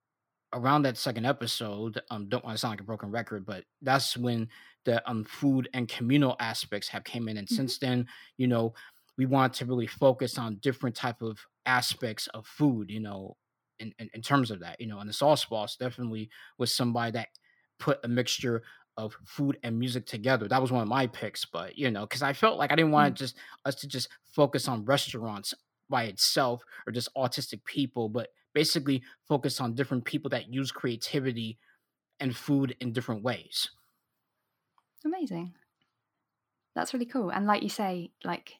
around 0.54 0.84
that 0.84 0.98
second 0.98 1.26
episode, 1.26 2.02
um, 2.10 2.30
don't 2.30 2.44
want 2.44 2.56
to 2.56 2.60
sound 2.60 2.74
like 2.74 2.82
a 2.82 2.84
broken 2.84 3.12
record, 3.12 3.46
but 3.46 3.64
that's 3.82 4.18
when 4.18 4.48
the 4.86 5.08
um 5.10 5.24
food 5.26 5.70
and 5.74 5.88
communal 5.88 6.36
aspects 6.40 6.88
have 6.90 7.04
came 7.04 7.28
in, 7.28 7.38
and 7.38 7.48
mm-hmm. 7.48 7.56
since 7.56 7.78
then, 7.78 8.08
you 8.38 8.48
know, 8.48 8.74
we 9.18 9.26
want 9.26 9.54
to 9.56 9.66
really 9.66 9.88
focus 9.88 10.38
on 10.38 10.58
different 10.62 10.96
type 10.96 11.22
of 11.22 11.40
aspects 11.66 12.28
of 12.34 12.48
food, 12.48 12.90
you 12.90 13.00
know, 13.00 13.36
in, 13.80 13.94
in, 14.00 14.10
in 14.14 14.22
terms 14.22 14.52
of 14.52 14.60
that, 14.62 14.80
you 14.80 14.88
know, 14.88 15.00
and 15.00 15.10
the 15.10 15.14
sauce 15.14 15.46
boss 15.46 15.76
definitely 15.76 16.30
was 16.58 16.74
somebody 16.74 17.12
that 17.12 17.28
put 17.80 18.00
a 18.04 18.08
mixture 18.08 18.64
of 18.98 19.16
food 19.26 19.58
and 19.64 19.78
music 19.78 20.06
together. 20.06 20.48
That 20.48 20.62
was 20.62 20.72
one 20.72 20.82
of 20.82 20.88
my 20.88 21.08
picks, 21.08 21.46
but 21.46 21.78
you 21.78 21.92
know, 21.92 22.02
because 22.02 22.24
I 22.24 22.34
felt 22.34 22.58
like 22.58 22.72
I 22.72 22.76
didn't 22.76 22.92
want 22.92 23.14
mm. 23.14 23.18
just 23.18 23.38
us 23.66 23.76
to 23.76 23.88
just 23.88 24.10
focus 24.26 24.68
on 24.68 24.86
restaurants 24.86 25.54
by 25.90 26.04
itself 26.04 26.64
or 26.86 26.92
just 26.92 27.14
autistic 27.16 27.64
people, 27.64 28.10
but 28.10 28.30
basically 28.54 29.04
focus 29.28 29.62
on 29.62 29.76
different 29.76 30.04
people 30.04 30.30
that 30.32 30.52
use 30.52 30.72
creativity 30.72 31.60
and 32.20 32.36
food 32.36 32.76
in 32.82 32.92
different 32.92 33.24
ways. 33.24 33.70
Amazing. 35.06 35.54
That's 36.76 36.94
really 36.94 37.06
cool. 37.06 37.30
And 37.30 37.46
like 37.46 37.64
you 37.64 37.70
say, 37.70 38.12
like 38.24 38.54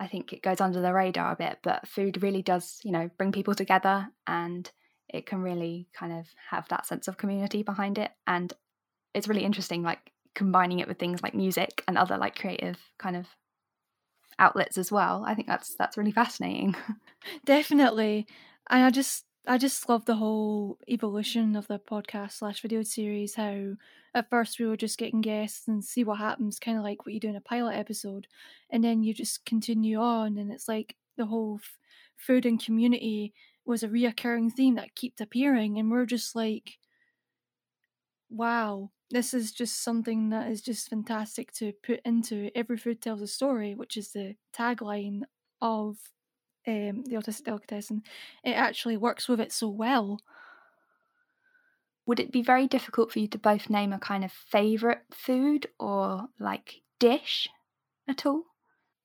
I 0.00 0.06
think 0.06 0.32
it 0.32 0.42
goes 0.42 0.60
under 0.60 0.80
the 0.80 0.92
radar 0.92 1.32
a 1.32 1.36
bit, 1.36 1.58
but 1.62 1.88
food 1.88 2.22
really 2.22 2.42
does, 2.42 2.80
you 2.84 2.92
know, 2.92 3.10
bring 3.18 3.32
people 3.32 3.54
together 3.54 4.08
and 4.26 4.70
it 5.08 5.26
can 5.26 5.40
really 5.42 5.88
kind 5.92 6.12
of 6.12 6.26
have 6.50 6.68
that 6.68 6.86
sense 6.86 7.08
of 7.08 7.16
community 7.16 7.62
behind 7.62 7.98
it. 7.98 8.10
And 8.26 8.52
it's 9.14 9.26
really 9.28 9.44
interesting, 9.44 9.82
like 9.82 10.12
combining 10.34 10.78
it 10.78 10.86
with 10.86 10.98
things 10.98 11.22
like 11.22 11.34
music 11.34 11.82
and 11.88 11.98
other 11.98 12.16
like 12.16 12.38
creative 12.38 12.78
kind 12.98 13.16
of 13.16 13.26
outlets 14.38 14.78
as 14.78 14.92
well. 14.92 15.24
I 15.26 15.34
think 15.34 15.48
that's 15.48 15.74
that's 15.74 15.96
really 15.96 16.12
fascinating. 16.12 16.76
Definitely. 17.44 18.26
And 18.70 18.84
I 18.84 18.90
just 18.90 19.24
I 19.48 19.56
just 19.58 19.88
love 19.88 20.04
the 20.04 20.16
whole 20.16 20.78
evolution 20.88 21.56
of 21.56 21.66
the 21.68 21.78
podcast 21.80 22.32
slash 22.32 22.60
video 22.60 22.82
series. 22.82 23.34
How 23.34 23.76
at 24.14 24.28
first 24.30 24.58
we 24.60 24.66
were 24.66 24.76
just 24.76 24.98
getting 24.98 25.22
guests 25.22 25.66
and 25.66 25.84
see 25.84 26.04
what 26.04 26.18
happens, 26.18 26.58
kind 26.60 26.76
of 26.78 26.84
like 26.84 27.04
what 27.06 27.14
you 27.14 27.20
do 27.20 27.28
in 27.30 27.36
a 27.36 27.40
pilot 27.40 27.74
episode, 27.74 28.28
and 28.70 28.84
then 28.84 29.02
you 29.02 29.14
just 29.14 29.44
continue 29.46 29.98
on, 29.98 30.36
and 30.38 30.52
it's 30.52 30.68
like 30.68 30.96
the 31.16 31.26
whole 31.26 31.60
f- 31.62 31.78
food 32.16 32.44
and 32.46 32.62
community 32.62 33.32
was 33.64 33.82
a 33.82 33.88
reoccurring 33.88 34.52
theme 34.52 34.74
that 34.76 34.94
kept 34.94 35.20
appearing, 35.20 35.78
and 35.78 35.90
we're 35.90 36.06
just 36.06 36.36
like, 36.36 36.78
wow, 38.30 38.90
this 39.10 39.32
is 39.32 39.52
just 39.52 39.82
something 39.82 40.28
that 40.30 40.50
is 40.50 40.60
just 40.60 40.88
fantastic 40.90 41.52
to 41.52 41.72
put 41.82 42.00
into 42.04 42.50
every 42.54 42.76
food 42.76 43.00
tells 43.00 43.22
a 43.22 43.26
story 43.26 43.74
which 43.74 43.96
is 43.96 44.12
the 44.12 44.36
tagline 44.54 45.22
of 45.62 45.98
um, 46.68 47.02
the 47.04 47.16
autistic 47.16 47.44
delicatessen 47.44 48.02
it 48.44 48.52
actually 48.52 48.96
works 48.96 49.28
with 49.28 49.40
it 49.40 49.52
so 49.52 49.68
well 49.68 50.20
would 52.06 52.20
it 52.20 52.32
be 52.32 52.42
very 52.42 52.66
difficult 52.66 53.12
for 53.12 53.18
you 53.18 53.28
to 53.28 53.38
both 53.38 53.68
name 53.68 53.92
a 53.92 53.98
kind 53.98 54.24
of 54.24 54.32
favorite 54.32 55.02
food 55.10 55.66
or 55.78 56.26
like 56.38 56.82
dish 57.00 57.48
at 58.08 58.24
all 58.26 58.44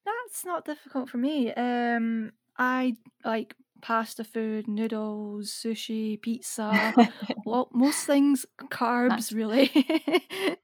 that's 0.06 0.46
not 0.46 0.66
difficult 0.66 1.10
for 1.10 1.18
me 1.18 1.54
um 1.54 2.32
i 2.58 2.96
like 3.26 3.56
pasta 3.84 4.24
food, 4.24 4.68
noodles, 4.68 5.52
sushi, 5.52 6.20
pizza. 6.20 6.96
well, 7.46 7.70
most 7.74 8.06
things 8.06 8.46
carbs, 8.72 9.10
That's... 9.10 9.34
really. 9.34 9.70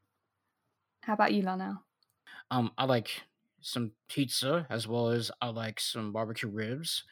How 1.03 1.13
about 1.13 1.33
you, 1.33 1.43
Lana? 1.43 1.81
Um, 2.49 2.71
I 2.77 2.85
like 2.85 3.23
some 3.61 3.91
pizza 4.09 4.67
as 4.69 4.87
well 4.87 5.09
as 5.09 5.31
I 5.41 5.49
like 5.49 5.79
some 5.79 6.11
barbecue 6.13 6.49
ribs. 6.49 7.03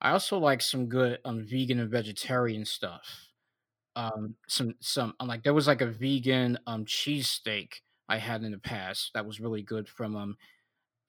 I 0.00 0.12
also 0.12 0.38
like 0.38 0.62
some 0.62 0.88
good 0.88 1.18
um 1.24 1.44
vegan 1.46 1.80
and 1.80 1.90
vegetarian 1.90 2.64
stuff. 2.64 3.28
Um, 3.96 4.36
some 4.48 4.74
some 4.80 5.14
um, 5.20 5.28
like 5.28 5.42
there 5.42 5.54
was 5.54 5.66
like 5.66 5.80
a 5.80 5.86
vegan 5.86 6.58
um 6.66 6.84
cheesesteak 6.84 7.74
I 8.08 8.18
had 8.18 8.44
in 8.44 8.52
the 8.52 8.58
past 8.58 9.10
that 9.14 9.26
was 9.26 9.40
really 9.40 9.62
good 9.62 9.88
from 9.88 10.16
um 10.16 10.36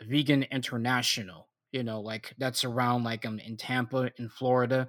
Vegan 0.02 0.44
International 0.44 1.48
you 1.72 1.84
know, 1.84 2.02
like 2.02 2.34
that's 2.40 2.66
around 2.66 3.04
like 3.04 3.26
um 3.28 3.38
in 3.40 3.56
Tampa 3.58 4.12
in 4.18 4.30
Florida, 4.30 4.88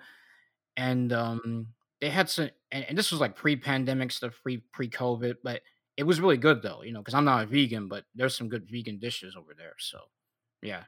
and 0.76 1.12
um 1.12 1.68
they 2.00 2.10
had 2.10 2.28
some, 2.30 2.50
and, 2.72 2.84
and 2.88 2.98
this 2.98 3.10
was 3.12 3.20
like 3.20 3.36
pre-pandemic 3.36 4.10
stuff, 4.12 4.40
pre 4.42 4.58
pre-COVID, 4.72 5.36
but 5.44 5.62
it 6.00 6.06
was 6.06 6.20
really 6.20 6.38
good 6.38 6.62
though, 6.62 6.82
you 6.82 6.92
know, 6.92 7.00
because 7.00 7.14
I'm 7.14 7.26
not 7.26 7.44
a 7.44 7.46
vegan, 7.46 7.88
but 7.88 8.04
there's 8.14 8.36
some 8.36 8.48
good 8.48 8.66
vegan 8.70 8.98
dishes 8.98 9.36
over 9.36 9.52
there, 9.56 9.76
so 9.78 9.98
yeah, 10.62 10.84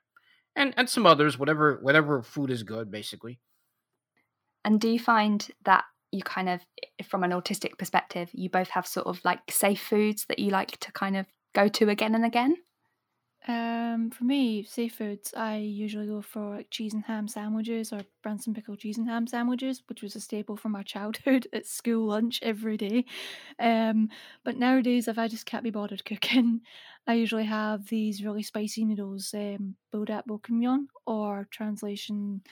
and 0.57 0.75
and 0.79 0.89
some 0.91 1.07
others, 1.07 1.39
whatever 1.39 1.79
whatever 1.83 2.23
food 2.23 2.51
is 2.51 2.63
good, 2.65 2.91
basically. 2.91 3.41
And 4.65 4.81
do 4.81 4.89
you 4.89 4.99
find 4.99 5.47
that 5.65 5.85
you 6.13 6.23
kind 6.23 6.49
of, 6.49 6.61
from 7.05 7.25
an 7.25 7.31
autistic 7.31 7.79
perspective, 7.79 8.31
you 8.33 8.51
both 8.51 8.71
have 8.71 8.87
sort 8.87 9.07
of 9.07 9.25
like 9.25 9.41
safe 9.51 9.83
foods 9.83 10.27
that 10.29 10.39
you 10.39 10.51
like 10.51 10.79
to 10.81 10.93
kind 10.93 11.17
of 11.17 11.27
go 11.55 11.69
to 11.69 11.89
again 11.89 12.15
and 12.15 12.25
again? 12.25 12.57
Um, 13.49 14.11
for 14.11 14.23
me, 14.23 14.63
seafoods, 14.63 15.37
I 15.37 15.57
usually 15.57 16.07
go 16.07 16.23
for 16.23 16.57
like 16.57 16.71
cheese 16.71 16.95
and 16.95 17.03
ham 17.05 17.27
sandwiches 17.27 17.93
or 17.93 18.03
Branston 18.23 18.55
pickle 18.55 18.77
cheese 18.77 18.99
and 18.99 19.09
ham 19.09 19.27
sandwiches, 19.27 19.83
which 19.89 20.01
was 20.01 20.15
a 20.15 20.21
staple 20.21 20.57
from 20.57 20.73
my 20.73 20.83
childhood 20.95 21.49
at 21.53 21.67
school 21.67 22.07
lunch 22.07 22.39
every 22.43 22.77
day. 22.77 23.05
Um, 23.59 24.11
but 24.45 24.57
nowadays, 24.57 25.09
if 25.09 25.19
I 25.19 25.27
just 25.27 25.45
can't 25.47 25.65
be 25.65 25.71
bothered 25.71 26.05
cooking, 26.05 26.61
I 27.09 27.15
usually 27.15 27.45
have 27.47 27.89
these 27.89 28.25
really 28.25 28.45
spicy 28.45 28.85
noodles, 28.85 29.35
um, 29.35 29.75
buldak 29.93 30.23
bokkeummyeon, 30.29 30.87
or 31.05 31.49
translation, 31.51 32.43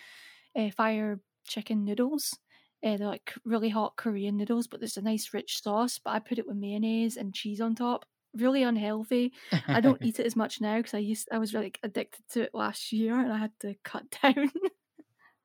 uh, 0.57 0.71
fire 0.71 1.21
chicken 1.47 1.85
noodles. 1.85 2.37
Uh, 2.85 2.97
they're 2.97 3.07
like 3.07 3.35
really 3.45 3.69
hot 3.69 3.95
Korean 3.97 4.37
noodles, 4.37 4.67
but 4.67 4.81
there's 4.81 4.97
a 4.97 5.03
nice 5.03 5.33
rich 5.33 5.63
sauce. 5.63 6.01
But 6.03 6.11
I 6.11 6.19
put 6.19 6.39
it 6.39 6.49
with 6.49 6.57
mayonnaise 6.57 7.17
and 7.17 7.33
cheese 7.33 7.61
on 7.61 7.77
top, 7.77 8.07
really 8.35 8.63
unhealthy. 8.63 9.33
I 9.67 9.81
don't 9.81 10.03
eat 10.03 10.21
it 10.21 10.27
as 10.27 10.37
much 10.37 10.61
now 10.61 10.77
because 10.79 10.95
I 10.95 10.99
used 10.99 11.29
I 11.33 11.39
was 11.39 11.53
like 11.53 11.79
addicted 11.83 12.23
to 12.31 12.43
it 12.43 12.55
last 12.55 12.93
year 12.93 13.19
and 13.19 13.33
I 13.33 13.39
had 13.39 13.53
to 13.61 13.75
cut 13.85 14.05
down. 14.23 14.51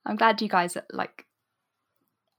I'm 0.05 0.15
glad 0.15 0.41
you 0.41 0.49
guys 0.49 0.77
like. 0.91 1.25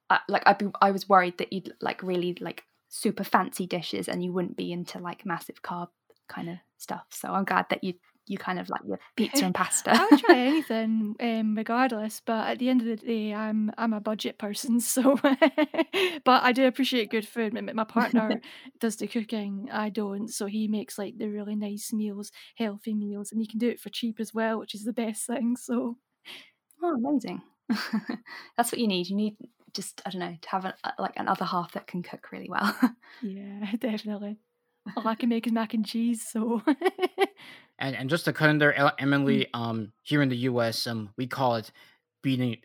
I, 0.08 0.20
like 0.28 0.44
I, 0.46 0.52
be, 0.52 0.68
I 0.80 0.92
was 0.92 1.08
worried 1.08 1.38
that 1.38 1.52
you'd 1.52 1.74
like 1.80 2.00
really 2.00 2.36
like 2.40 2.62
super 2.88 3.24
fancy 3.24 3.66
dishes 3.66 4.08
and 4.08 4.22
you 4.22 4.32
wouldn't 4.32 4.56
be 4.56 4.70
into 4.70 5.00
like 5.00 5.26
massive 5.26 5.62
carb 5.62 5.88
kind 6.28 6.48
of 6.48 6.58
stuff. 6.78 7.06
So 7.10 7.32
I'm 7.32 7.44
glad 7.44 7.66
that 7.70 7.82
you 7.82 7.94
you 8.26 8.38
kind 8.38 8.58
of 8.58 8.68
like 8.68 8.80
your 8.86 8.98
pizza 9.16 9.44
and 9.44 9.54
pasta. 9.54 9.90
I'll 9.92 10.18
try 10.18 10.38
anything, 10.46 11.14
um, 11.20 11.54
regardless. 11.54 12.20
But 12.24 12.48
at 12.48 12.58
the 12.58 12.68
end 12.68 12.82
of 12.82 12.86
the 12.86 12.96
day, 12.96 13.34
I'm 13.34 13.72
I'm 13.78 13.92
a 13.92 14.00
budget 14.00 14.38
person, 14.38 14.80
so. 14.80 15.18
but 15.22 16.42
I 16.42 16.52
do 16.52 16.66
appreciate 16.66 17.10
good 17.10 17.26
food. 17.26 17.54
My, 17.54 17.60
my 17.60 17.84
partner 17.84 18.40
does 18.80 18.96
the 18.96 19.06
cooking. 19.06 19.68
I 19.72 19.88
don't, 19.88 20.28
so 20.28 20.46
he 20.46 20.68
makes 20.68 20.98
like 20.98 21.18
the 21.18 21.28
really 21.28 21.56
nice 21.56 21.92
meals, 21.92 22.30
healthy 22.56 22.94
meals, 22.94 23.32
and 23.32 23.40
he 23.40 23.46
can 23.46 23.58
do 23.58 23.68
it 23.68 23.80
for 23.80 23.90
cheap 23.90 24.20
as 24.20 24.34
well, 24.34 24.58
which 24.58 24.74
is 24.74 24.84
the 24.84 24.92
best 24.92 25.26
thing. 25.26 25.56
So. 25.56 25.96
Oh, 26.82 26.94
amazing! 26.94 27.40
That's 28.56 28.70
what 28.70 28.78
you 28.78 28.86
need. 28.86 29.08
You 29.08 29.16
need 29.16 29.36
just 29.72 30.00
I 30.04 30.10
don't 30.10 30.20
know 30.20 30.36
to 30.40 30.48
have 30.48 30.74
like 30.98 31.14
another 31.16 31.44
half 31.44 31.72
that 31.72 31.86
can 31.86 32.02
cook 32.02 32.32
really 32.32 32.48
well. 32.48 32.74
yeah, 33.22 33.72
definitely. 33.78 34.38
All 34.94 35.06
I 35.08 35.14
can 35.14 35.28
make 35.28 35.46
is 35.46 35.52
mac 35.52 35.74
and 35.74 35.84
cheese, 35.84 36.26
so. 36.28 36.62
and 37.78 37.96
and 37.96 38.10
just 38.10 38.24
to 38.26 38.32
cut 38.32 38.50
in 38.50 38.58
there, 38.58 38.72
Mm. 38.72 38.92
Emily, 38.98 39.46
um, 39.54 39.92
here 40.02 40.22
in 40.22 40.28
the 40.28 40.36
U.S., 40.50 40.86
um, 40.86 41.10
we 41.16 41.26
call 41.26 41.56
it 41.56 41.72
being 42.22 42.58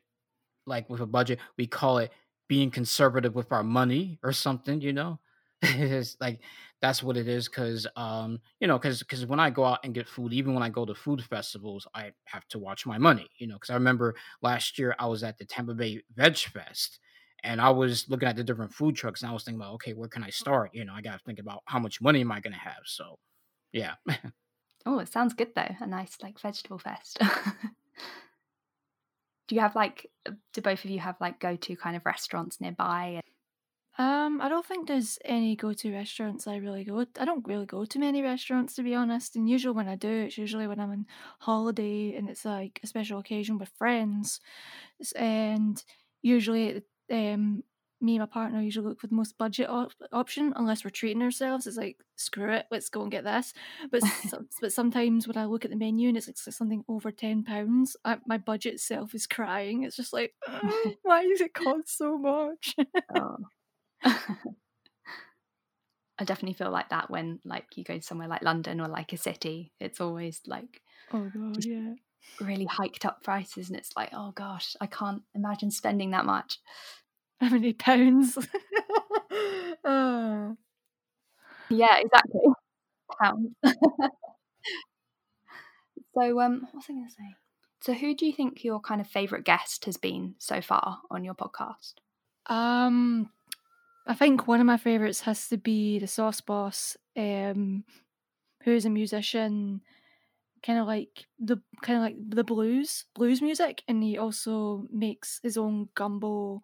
like 0.65 0.89
with 0.89 1.01
a 1.01 1.05
budget. 1.05 1.39
We 1.57 1.67
call 1.67 1.99
it 1.99 2.11
being 2.47 2.71
conservative 2.71 3.35
with 3.35 3.51
our 3.51 3.63
money 3.63 4.19
or 4.23 4.31
something. 4.33 4.81
You 4.81 4.93
know, 4.93 5.19
it's 5.61 6.17
like 6.19 6.41
that's 6.81 7.03
what 7.03 7.17
it 7.17 7.27
is. 7.27 7.47
Because 7.47 7.87
um, 7.95 8.39
you 8.59 8.67
know, 8.67 8.77
because 8.77 8.99
because 8.99 9.25
when 9.25 9.39
I 9.39 9.49
go 9.49 9.65
out 9.65 9.79
and 9.83 9.93
get 9.93 10.07
food, 10.07 10.33
even 10.33 10.53
when 10.53 10.63
I 10.63 10.69
go 10.69 10.85
to 10.85 10.95
food 10.95 11.23
festivals, 11.23 11.87
I 11.93 12.11
have 12.25 12.47
to 12.49 12.59
watch 12.59 12.85
my 12.85 12.97
money. 12.97 13.29
You 13.37 13.47
know, 13.47 13.55
because 13.55 13.69
I 13.71 13.75
remember 13.75 14.15
last 14.41 14.77
year 14.79 14.95
I 14.99 15.07
was 15.07 15.23
at 15.23 15.37
the 15.37 15.45
Tampa 15.45 15.73
Bay 15.73 16.01
Veg 16.15 16.37
Fest 16.37 16.99
and 17.43 17.59
I 17.59 17.69
was 17.69 18.07
looking 18.09 18.27
at 18.27 18.35
the 18.35 18.43
different 18.43 18.73
food 18.73 18.95
trucks 18.95 19.21
and 19.21 19.29
I 19.29 19.33
was 19.33 19.43
thinking 19.43 19.61
about, 19.61 19.73
okay, 19.75 19.93
where 19.93 20.07
can 20.07 20.23
I 20.23 20.29
start? 20.29 20.71
You 20.73 20.85
know, 20.85 20.93
I 20.93 21.01
got 21.01 21.13
to 21.13 21.23
think 21.25 21.39
about 21.39 21.61
how 21.65 21.79
much 21.79 22.01
money 22.01 22.21
am 22.21 22.31
I 22.31 22.39
going 22.39 22.53
to 22.53 22.59
have. 22.59 22.83
So, 22.85 23.17
yeah. 23.71 23.95
oh, 24.85 24.99
it 24.99 25.11
sounds 25.11 25.33
good 25.33 25.53
though. 25.55 25.75
A 25.79 25.87
nice 25.87 26.17
like 26.21 26.39
vegetable 26.39 26.77
fest. 26.77 27.17
do 29.47 29.55
you 29.55 29.61
have 29.61 29.75
like, 29.75 30.07
do 30.53 30.61
both 30.61 30.85
of 30.85 30.91
you 30.91 30.99
have 30.99 31.15
like 31.19 31.39
go 31.39 31.55
to 31.55 31.75
kind 31.75 31.95
of 31.95 32.05
restaurants 32.05 32.61
nearby? 32.61 33.21
Um, 33.97 34.39
I 34.39 34.47
don't 34.47 34.65
think 34.65 34.87
there's 34.87 35.19
any 35.25 35.55
go 35.55 35.73
to 35.73 35.93
restaurants 35.93 36.47
I 36.47 36.57
really 36.57 36.83
go. 36.83 37.05
I 37.19 37.25
don't 37.25 37.45
really 37.47 37.65
go 37.65 37.85
to 37.85 37.99
many 37.99 38.21
restaurants 38.21 38.75
to 38.75 38.83
be 38.83 38.95
honest. 38.95 39.35
And 39.35 39.49
usually 39.49 39.75
when 39.75 39.89
I 39.89 39.95
do, 39.95 40.09
it's 40.09 40.37
usually 40.37 40.67
when 40.67 40.79
I'm 40.79 40.91
on 40.91 41.05
holiday 41.39 42.15
and 42.15 42.29
it's 42.29 42.45
like 42.45 42.79
a 42.83 42.87
special 42.87 43.19
occasion 43.19 43.57
with 43.57 43.69
friends. 43.77 44.39
And 45.15 45.83
usually 46.21 46.83
um, 47.11 47.63
me 48.01 48.15
and 48.15 48.21
my 48.21 48.25
partner 48.25 48.59
usually 48.61 48.87
look 48.87 48.99
for 48.99 49.07
the 49.07 49.15
most 49.15 49.37
budget 49.37 49.69
op- 49.69 49.93
option 50.11 50.53
unless 50.55 50.83
we're 50.83 50.89
treating 50.89 51.21
ourselves. 51.21 51.67
It's 51.67 51.77
like 51.77 51.97
screw 52.15 52.51
it, 52.51 52.65
let's 52.71 52.89
go 52.89 53.03
and 53.03 53.11
get 53.11 53.23
this. 53.23 53.53
But 53.91 54.01
so, 54.29 54.43
but 54.59 54.73
sometimes 54.73 55.27
when 55.27 55.37
I 55.37 55.45
look 55.45 55.63
at 55.63 55.71
the 55.71 55.77
menu 55.77 56.07
and 56.09 56.17
it's 56.17 56.27
like 56.27 56.37
something 56.37 56.83
over 56.87 57.11
ten 57.11 57.43
pounds, 57.43 57.95
my 58.25 58.37
budget 58.39 58.79
self 58.79 59.13
is 59.13 59.27
crying. 59.27 59.83
It's 59.83 59.95
just 59.95 60.13
like, 60.13 60.33
oh, 60.47 60.93
why 61.03 61.27
does 61.27 61.41
it 61.41 61.53
cost 61.53 61.97
so 61.97 62.17
much? 62.17 62.75
oh. 63.15 63.37
I 66.19 66.23
definitely 66.23 66.53
feel 66.53 66.69
like 66.69 66.89
that 66.89 67.09
when 67.09 67.39
like 67.45 67.65
you 67.75 67.83
go 67.83 67.99
somewhere 67.99 68.27
like 68.27 68.43
London 68.43 68.79
or 68.79 68.87
like 68.87 69.11
a 69.13 69.17
city. 69.17 69.71
It's 69.79 69.99
always 69.99 70.39
like 70.45 70.81
oh 71.13 71.31
god, 71.33 71.65
yeah, 71.65 71.93
really 72.39 72.65
hiked 72.65 73.05
up 73.05 73.23
prices, 73.23 73.69
and 73.69 73.77
it's 73.77 73.95
like 73.95 74.09
oh 74.13 74.31
gosh, 74.31 74.75
I 74.79 74.85
can't 74.85 75.23
imagine 75.33 75.71
spending 75.71 76.11
that 76.11 76.25
much. 76.25 76.59
How 77.49 77.49
many 77.49 77.73
pounds? 77.73 78.37
oh. 79.83 80.55
Yeah, 81.69 81.97
exactly. 81.97 82.41
Pounds. 83.19 83.49
so, 83.63 83.71
um, 86.39 86.61
what 86.61 86.75
was 86.75 86.85
I 86.87 86.93
going 86.93 87.07
to 87.07 87.11
say? 87.11 87.35
So, 87.81 87.93
who 87.93 88.15
do 88.15 88.27
you 88.27 88.33
think 88.33 88.63
your 88.63 88.79
kind 88.79 89.01
of 89.01 89.07
favorite 89.07 89.43
guest 89.43 89.85
has 89.85 89.97
been 89.97 90.35
so 90.37 90.61
far 90.61 90.99
on 91.09 91.23
your 91.23 91.33
podcast? 91.33 91.93
Um, 92.45 93.31
I 94.05 94.13
think 94.13 94.47
one 94.47 94.59
of 94.59 94.67
my 94.67 94.77
favorites 94.77 95.21
has 95.21 95.47
to 95.49 95.57
be 95.57 95.97
the 95.97 96.07
Sauce 96.07 96.41
Boss, 96.41 96.95
um, 97.17 97.83
who's 98.63 98.85
a 98.85 98.89
musician, 98.91 99.81
kind 100.61 100.77
of 100.79 100.85
like 100.85 101.25
the 101.39 101.57
kind 101.81 101.97
of 101.97 102.03
like 102.03 102.17
the 102.29 102.43
blues 102.43 103.05
blues 103.15 103.41
music, 103.41 103.81
and 103.87 104.03
he 104.03 104.19
also 104.19 104.85
makes 104.91 105.39
his 105.41 105.57
own 105.57 105.89
gumbo 105.95 106.61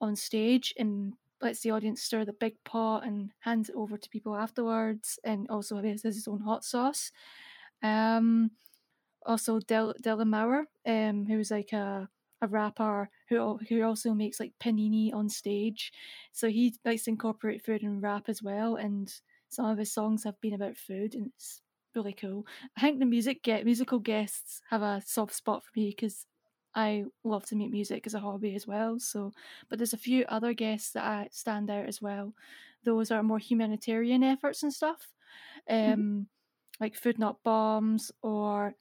on 0.00 0.16
stage 0.16 0.74
and 0.78 1.14
lets 1.40 1.60
the 1.60 1.70
audience 1.70 2.02
stir 2.02 2.24
the 2.24 2.32
big 2.32 2.62
pot 2.64 3.04
and 3.06 3.32
hands 3.40 3.68
it 3.68 3.76
over 3.76 3.96
to 3.96 4.08
people 4.10 4.34
afterwards, 4.36 5.18
and 5.24 5.48
also 5.50 5.80
has 5.82 6.02
his 6.02 6.28
own 6.28 6.40
hot 6.40 6.64
sauce. 6.64 7.12
Um, 7.82 8.52
also 9.26 9.58
Del 9.60 9.94
Dylan 10.02 10.28
Maurer, 10.28 10.66
um, 10.86 11.26
who's 11.26 11.50
like 11.50 11.72
a 11.72 12.08
a 12.40 12.46
rapper 12.46 13.10
who 13.28 13.58
who 13.68 13.82
also 13.82 14.14
makes 14.14 14.38
like 14.40 14.54
panini 14.60 15.12
on 15.12 15.28
stage. 15.28 15.92
So 16.32 16.48
he 16.48 16.74
likes 16.84 17.04
to 17.04 17.10
incorporate 17.10 17.64
food 17.64 17.82
and 17.82 18.02
rap 18.02 18.28
as 18.28 18.42
well, 18.42 18.76
and 18.76 19.12
some 19.48 19.66
of 19.66 19.78
his 19.78 19.92
songs 19.92 20.24
have 20.24 20.40
been 20.40 20.54
about 20.54 20.76
food, 20.76 21.14
and 21.14 21.26
it's 21.28 21.62
really 21.94 22.12
cool. 22.12 22.46
I 22.76 22.80
think 22.80 23.00
the 23.00 23.06
music 23.06 23.42
get 23.42 23.64
musical 23.64 23.98
guests 23.98 24.60
have 24.70 24.82
a 24.82 25.02
soft 25.04 25.34
spot 25.34 25.64
for 25.64 25.70
me 25.76 25.90
because 25.90 26.26
I 26.74 27.04
love 27.24 27.46
to 27.46 27.56
make 27.56 27.70
music 27.70 28.06
as 28.06 28.14
a 28.14 28.20
hobby 28.20 28.54
as 28.54 28.66
well. 28.66 28.98
So, 28.98 29.32
but 29.68 29.78
there's 29.78 29.94
a 29.94 29.98
few 29.98 30.24
other 30.28 30.52
guests 30.52 30.92
that 30.92 31.04
I 31.04 31.28
stand 31.30 31.70
out 31.70 31.86
as 31.86 32.00
well. 32.00 32.34
Those 32.84 33.10
are 33.10 33.22
more 33.22 33.38
humanitarian 33.38 34.22
efforts 34.22 34.62
and 34.62 34.72
stuff, 34.72 35.08
um, 35.68 35.76
mm-hmm. 35.76 36.20
like 36.80 36.94
Food 36.94 37.18
Not 37.18 37.42
Bombs 37.42 38.12
or 38.22 38.74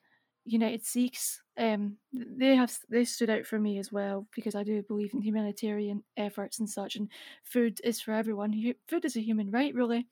United 0.45 0.85
Sikhs. 0.85 1.41
Um, 1.57 1.97
they 2.13 2.55
have 2.55 2.77
they 2.89 3.03
stood 3.03 3.29
out 3.29 3.45
for 3.45 3.59
me 3.59 3.79
as 3.79 3.91
well 3.91 4.27
because 4.35 4.53
I 4.55 4.63
do 4.63 4.83
believe 4.83 5.13
in 5.13 5.21
humanitarian 5.21 6.03
efforts 6.15 6.59
and 6.59 6.69
such. 6.69 6.95
And 6.95 7.09
food 7.43 7.81
is 7.83 7.99
for 7.99 8.13
everyone. 8.13 8.53
Food 8.87 9.05
is 9.05 9.15
a 9.15 9.21
human 9.21 9.49
right, 9.51 9.73
really. 9.73 10.07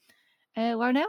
Uh, 0.57 0.73
Larnell. 0.73 1.05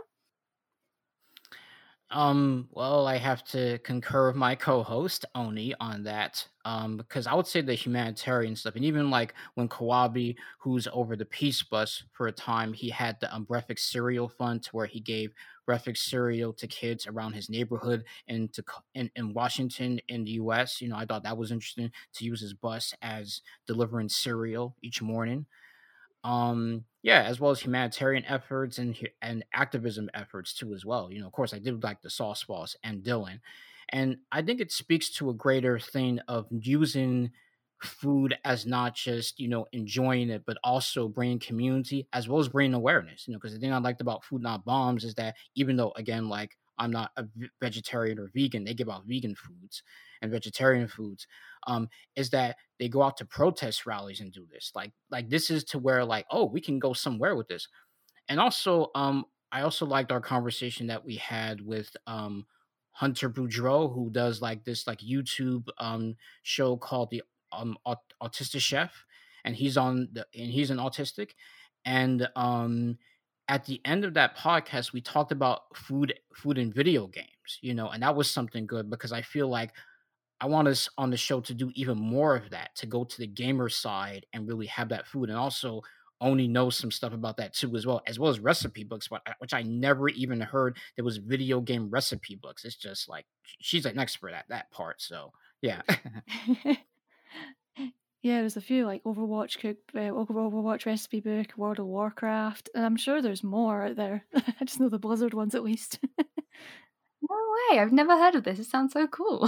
Um, 2.10 2.68
well, 2.70 3.06
I 3.06 3.16
have 3.16 3.42
to 3.44 3.78
concur 3.78 4.28
with 4.28 4.36
my 4.36 4.54
co-host 4.54 5.24
Oni 5.34 5.74
on 5.80 6.04
that. 6.04 6.46
Um, 6.66 6.96
because 6.96 7.28
I 7.28 7.34
would 7.34 7.46
say 7.46 7.60
the 7.60 7.74
humanitarian 7.74 8.56
stuff, 8.56 8.74
and 8.74 8.84
even 8.84 9.08
like 9.08 9.34
when 9.54 9.68
Kawabi, 9.68 10.36
who's 10.58 10.88
over 10.92 11.14
the 11.14 11.24
Peace 11.24 11.62
Bus 11.62 12.02
for 12.10 12.26
a 12.26 12.32
time, 12.32 12.72
he 12.72 12.90
had 12.90 13.20
the 13.20 13.32
um, 13.32 13.44
breakfast 13.44 13.88
cereal 13.88 14.28
fund 14.28 14.64
to 14.64 14.70
where 14.72 14.86
he 14.86 14.98
gave 14.98 15.32
breakfast 15.64 16.04
cereal 16.06 16.52
to 16.54 16.66
kids 16.66 17.06
around 17.06 17.34
his 17.34 17.48
neighborhood 17.48 18.04
and 18.26 18.52
to 18.52 18.64
in, 18.94 19.10
in 19.14 19.32
Washington 19.32 20.00
in 20.08 20.24
the 20.24 20.32
U.S. 20.32 20.80
You 20.80 20.88
know, 20.88 20.96
I 20.96 21.06
thought 21.06 21.22
that 21.22 21.38
was 21.38 21.52
interesting 21.52 21.92
to 22.14 22.24
use 22.24 22.40
his 22.40 22.54
bus 22.54 22.92
as 23.00 23.42
delivering 23.68 24.08
cereal 24.08 24.76
each 24.82 25.00
morning. 25.00 25.46
Um, 26.24 26.84
yeah, 27.02 27.22
as 27.22 27.38
well 27.38 27.52
as 27.52 27.60
humanitarian 27.60 28.24
efforts 28.24 28.78
and 28.78 28.98
and 29.22 29.44
activism 29.52 30.10
efforts 30.12 30.54
too, 30.54 30.74
as 30.74 30.84
well. 30.84 31.12
You 31.12 31.20
know, 31.20 31.26
of 31.26 31.32
course, 31.32 31.54
I 31.54 31.60
did 31.60 31.84
like 31.84 32.02
the 32.02 32.10
Sauce 32.10 32.42
Boss 32.44 32.76
and 32.82 33.04
Dylan, 33.04 33.40
and 33.90 34.18
I 34.32 34.42
think 34.42 34.60
it 34.60 34.72
speaks 34.72 35.10
to 35.12 35.30
a 35.30 35.34
greater 35.34 35.78
thing 35.78 36.20
of 36.28 36.46
using 36.50 37.30
food 37.82 38.36
as 38.44 38.64
not 38.66 38.94
just 38.94 39.38
you 39.38 39.48
know 39.48 39.66
enjoying 39.72 40.30
it, 40.30 40.44
but 40.46 40.58
also 40.64 41.08
bringing 41.08 41.38
community 41.38 42.08
as 42.12 42.28
well 42.28 42.40
as 42.40 42.48
bringing 42.48 42.74
awareness. 42.74 43.26
You 43.26 43.32
know, 43.32 43.38
because 43.38 43.54
the 43.54 43.60
thing 43.60 43.72
I 43.72 43.78
liked 43.78 44.00
about 44.00 44.24
Food 44.24 44.42
Not 44.42 44.64
Bombs 44.64 45.04
is 45.04 45.14
that 45.14 45.36
even 45.54 45.76
though 45.76 45.92
again, 45.96 46.28
like 46.28 46.56
I'm 46.78 46.90
not 46.90 47.10
a 47.16 47.26
vegetarian 47.60 48.18
or 48.18 48.30
vegan, 48.34 48.64
they 48.64 48.74
give 48.74 48.88
out 48.88 49.06
vegan 49.06 49.34
foods 49.34 49.82
and 50.22 50.30
vegetarian 50.30 50.88
foods 50.88 51.26
um, 51.66 51.88
is 52.16 52.30
that 52.30 52.56
they 52.78 52.88
go 52.88 53.02
out 53.02 53.16
to 53.18 53.24
protest 53.24 53.86
rallies 53.86 54.20
and 54.20 54.32
do 54.32 54.46
this. 54.50 54.72
Like 54.74 54.92
like 55.10 55.28
this 55.28 55.50
is 55.50 55.64
to 55.64 55.78
where 55.78 56.04
like 56.04 56.26
oh 56.30 56.44
we 56.44 56.60
can 56.60 56.78
go 56.78 56.92
somewhere 56.92 57.36
with 57.36 57.48
this, 57.48 57.68
and 58.28 58.40
also 58.40 58.90
um, 58.94 59.24
I 59.52 59.62
also 59.62 59.86
liked 59.86 60.12
our 60.12 60.20
conversation 60.20 60.88
that 60.88 61.04
we 61.04 61.16
had 61.16 61.60
with 61.60 61.94
um, 62.06 62.46
Hunter 62.96 63.28
Boudreau, 63.30 63.92
who 63.94 64.10
does 64.10 64.40
like 64.40 64.64
this 64.64 64.86
like 64.86 65.00
YouTube 65.00 65.68
um 65.78 66.16
show 66.42 66.76
called 66.76 67.10
the 67.10 67.22
um 67.52 67.76
Aut- 67.84 68.14
Autistic 68.22 68.60
Chef, 68.60 69.04
and 69.44 69.54
he's 69.56 69.76
on 69.76 70.08
the 70.12 70.26
and 70.34 70.50
he's 70.50 70.70
an 70.70 70.78
autistic, 70.78 71.30
and 71.84 72.28
um 72.36 72.98
at 73.48 73.64
the 73.66 73.80
end 73.84 74.04
of 74.04 74.14
that 74.14 74.36
podcast 74.36 74.92
we 74.92 75.00
talked 75.00 75.30
about 75.32 75.76
food 75.76 76.14
food 76.34 76.58
and 76.58 76.74
video 76.74 77.06
games, 77.06 77.58
you 77.60 77.74
know, 77.74 77.88
and 77.90 78.02
that 78.02 78.16
was 78.16 78.30
something 78.30 78.66
good 78.66 78.90
because 78.90 79.12
I 79.12 79.22
feel 79.22 79.48
like 79.48 79.72
I 80.40 80.46
want 80.46 80.68
us 80.68 80.88
on 80.98 81.10
the 81.10 81.16
show 81.16 81.40
to 81.40 81.54
do 81.54 81.70
even 81.74 81.98
more 81.98 82.36
of 82.36 82.50
that, 82.50 82.74
to 82.76 82.86
go 82.86 83.04
to 83.04 83.18
the 83.18 83.26
gamer 83.26 83.68
side 83.70 84.26
and 84.32 84.46
really 84.48 84.66
have 84.66 84.90
that 84.90 85.06
food, 85.06 85.30
and 85.30 85.38
also 85.38 85.82
only 86.20 86.48
knows 86.48 86.76
some 86.76 86.90
stuff 86.90 87.12
about 87.12 87.36
that 87.36 87.54
too 87.54 87.74
as 87.76 87.86
well, 87.86 88.02
as 88.06 88.18
well 88.18 88.30
as 88.30 88.40
recipe 88.40 88.84
books, 88.84 89.08
but 89.08 89.22
which 89.38 89.54
I 89.54 89.62
never 89.62 90.08
even 90.08 90.40
heard 90.40 90.76
there 90.96 91.04
was 91.04 91.18
video 91.18 91.60
game 91.60 91.90
recipe 91.90 92.36
books. 92.36 92.64
It's 92.64 92.76
just 92.76 93.08
like 93.08 93.26
she's 93.60 93.86
an 93.86 93.98
expert 93.98 94.30
at 94.30 94.48
that 94.48 94.70
part. 94.70 95.00
So 95.02 95.32
yeah. 95.62 95.82
yeah, 98.22 98.40
there's 98.40 98.56
a 98.56 98.60
few 98.60 98.86
like 98.86 99.04
Overwatch 99.04 99.60
cook, 99.60 99.76
uh, 99.94 100.10
Overwatch 100.10 100.86
recipe 100.86 101.20
book, 101.20 101.56
World 101.56 101.78
of 101.78 101.86
Warcraft, 101.86 102.70
and 102.74 102.84
I'm 102.84 102.96
sure 102.96 103.20
there's 103.20 103.44
more 103.44 103.82
out 103.84 103.96
there. 103.96 104.24
I 104.34 104.64
just 104.64 104.80
know 104.80 104.88
the 104.88 104.98
Blizzard 104.98 105.34
ones 105.34 105.54
at 105.54 105.64
least. 105.64 105.98
no 106.18 106.24
way! 107.70 107.78
I've 107.78 107.92
never 107.92 108.16
heard 108.16 108.34
of 108.34 108.44
this. 108.44 108.58
It 108.58 108.64
sounds 108.64 108.94
so 108.94 109.06
cool. 109.06 109.40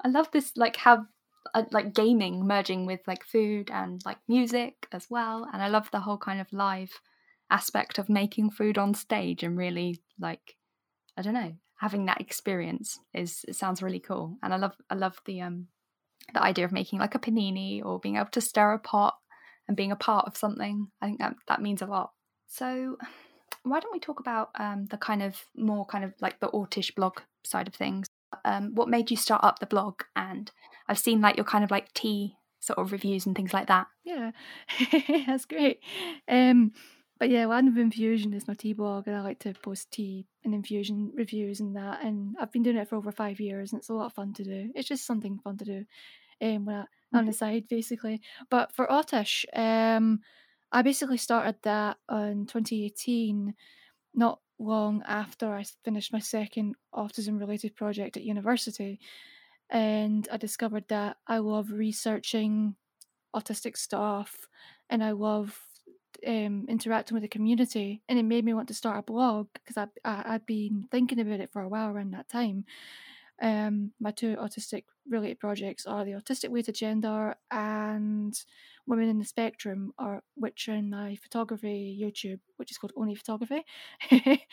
I 0.00 0.08
love 0.08 0.30
this, 0.30 0.56
like 0.56 0.76
how 0.76 1.06
uh, 1.54 1.64
like 1.70 1.94
gaming 1.94 2.46
merging 2.46 2.86
with 2.86 3.00
like 3.06 3.24
food 3.24 3.70
and 3.72 4.02
like 4.04 4.18
music 4.28 4.86
as 4.92 5.06
well 5.10 5.46
and 5.52 5.62
i 5.62 5.68
love 5.68 5.88
the 5.90 6.00
whole 6.00 6.18
kind 6.18 6.40
of 6.40 6.52
live 6.52 7.00
aspect 7.50 7.98
of 7.98 8.08
making 8.08 8.50
food 8.50 8.76
on 8.76 8.94
stage 8.94 9.42
and 9.42 9.56
really 9.56 10.00
like 10.18 10.56
i 11.16 11.22
don't 11.22 11.34
know 11.34 11.52
having 11.80 12.06
that 12.06 12.20
experience 12.20 12.98
is 13.14 13.44
it 13.48 13.54
sounds 13.54 13.82
really 13.82 14.00
cool 14.00 14.36
and 14.42 14.52
i 14.52 14.56
love 14.56 14.74
i 14.90 14.94
love 14.94 15.18
the 15.24 15.40
um 15.40 15.66
the 16.34 16.42
idea 16.42 16.64
of 16.64 16.72
making 16.72 16.98
like 16.98 17.14
a 17.14 17.18
panini 17.18 17.84
or 17.84 17.98
being 17.98 18.16
able 18.16 18.26
to 18.26 18.40
stir 18.40 18.74
a 18.74 18.78
pot 18.78 19.16
and 19.66 19.76
being 19.76 19.92
a 19.92 19.96
part 19.96 20.26
of 20.26 20.36
something. 20.36 20.88
I 21.00 21.06
think 21.06 21.18
that 21.18 21.34
that 21.46 21.62
means 21.62 21.82
a 21.82 21.86
lot. 21.86 22.12
So 22.46 22.96
why 23.62 23.80
don't 23.80 23.92
we 23.92 24.00
talk 24.00 24.20
about 24.20 24.50
um 24.58 24.86
the 24.86 24.96
kind 24.96 25.22
of 25.22 25.36
more 25.56 25.86
kind 25.86 26.04
of 26.04 26.14
like 26.20 26.40
the 26.40 26.48
autish 26.48 26.94
blog 26.94 27.20
side 27.44 27.68
of 27.68 27.74
things? 27.74 28.06
Um, 28.44 28.74
what 28.74 28.88
made 28.88 29.10
you 29.10 29.16
start 29.16 29.44
up 29.44 29.58
the 29.58 29.66
blog 29.66 30.02
and 30.14 30.50
i've 30.88 30.98
seen 30.98 31.20
like 31.20 31.36
your 31.36 31.44
kind 31.44 31.64
of 31.64 31.70
like 31.70 31.92
tea 31.94 32.36
sort 32.60 32.78
of 32.78 32.92
reviews 32.92 33.24
and 33.24 33.36
things 33.36 33.52
like 33.54 33.68
that. 33.68 33.86
Yeah. 34.04 34.32
That's 35.26 35.44
great. 35.44 35.80
Um 36.28 36.72
but 37.18 37.30
yeah 37.30 37.46
land 37.46 37.66
of 37.66 37.76
infusion 37.76 38.32
is 38.32 38.46
my 38.46 38.54
tea 38.54 38.72
blog 38.72 39.08
and 39.08 39.16
i 39.16 39.20
like 39.20 39.40
to 39.40 39.52
post 39.52 39.90
tea 39.90 40.24
and 40.44 40.54
infusion 40.54 41.10
reviews 41.16 41.58
and 41.58 41.74
that 41.74 42.00
and 42.04 42.36
i've 42.38 42.52
been 42.52 42.62
doing 42.62 42.76
it 42.76 42.88
for 42.88 42.94
over 42.94 43.10
five 43.10 43.40
years 43.40 43.72
and 43.72 43.80
it's 43.80 43.88
a 43.88 43.92
lot 43.92 44.06
of 44.06 44.12
fun 44.12 44.32
to 44.32 44.44
do. 44.44 44.70
It's 44.76 44.86
just 44.86 45.04
something 45.04 45.40
fun 45.42 45.58
to 45.58 45.64
do 45.64 45.84
um 46.40 46.64
when 46.64 46.76
I, 46.76 46.82
mm-hmm. 46.82 47.16
on 47.16 47.26
the 47.26 47.32
side 47.32 47.64
basically. 47.68 48.20
But 48.50 48.72
for 48.72 48.86
Autish 48.86 49.44
um 49.52 50.20
i 50.70 50.82
basically 50.82 51.16
started 51.16 51.56
that 51.62 51.96
in 52.08 52.46
2018 52.46 53.54
not 54.14 54.38
long 54.58 55.02
after 55.06 55.52
I 55.54 55.64
finished 55.84 56.12
my 56.12 56.18
second 56.18 56.74
autism 56.94 57.38
related 57.38 57.76
project 57.76 58.16
at 58.16 58.24
university. 58.24 58.98
And 59.70 60.28
I 60.32 60.36
discovered 60.36 60.84
that 60.88 61.18
I 61.26 61.38
love 61.38 61.70
researching 61.70 62.76
autistic 63.34 63.76
stuff 63.76 64.48
and 64.88 65.04
I 65.04 65.10
love 65.10 65.58
um, 66.26 66.66
interacting 66.68 67.14
with 67.14 67.22
the 67.22 67.28
community. 67.28 68.02
And 68.08 68.18
it 68.18 68.24
made 68.24 68.44
me 68.44 68.54
want 68.54 68.68
to 68.68 68.74
start 68.74 68.98
a 68.98 69.02
blog 69.02 69.48
because 69.52 69.76
I, 69.76 69.86
I, 70.04 70.34
I'd 70.34 70.46
been 70.46 70.88
thinking 70.90 71.20
about 71.20 71.40
it 71.40 71.52
for 71.52 71.62
a 71.62 71.68
while 71.68 71.88
around 71.88 72.12
that 72.12 72.28
time. 72.28 72.64
Um, 73.40 73.92
my 74.00 74.10
two 74.10 74.36
autistic 74.36 74.84
related 75.08 75.38
projects 75.38 75.86
are 75.86 76.04
the 76.04 76.12
Autistic 76.12 76.50
Way 76.50 76.62
to 76.62 76.72
Gender 76.72 77.36
and 77.50 78.34
Women 78.86 79.08
in 79.08 79.18
the 79.18 79.24
Spectrum, 79.24 79.92
are 79.98 80.22
which 80.34 80.68
are 80.68 80.74
in 80.74 80.90
my 80.90 81.16
photography 81.16 81.96
YouTube, 82.02 82.40
which 82.56 82.72
is 82.72 82.78
called 82.78 82.92
Only 82.96 83.14
Photography. 83.14 83.64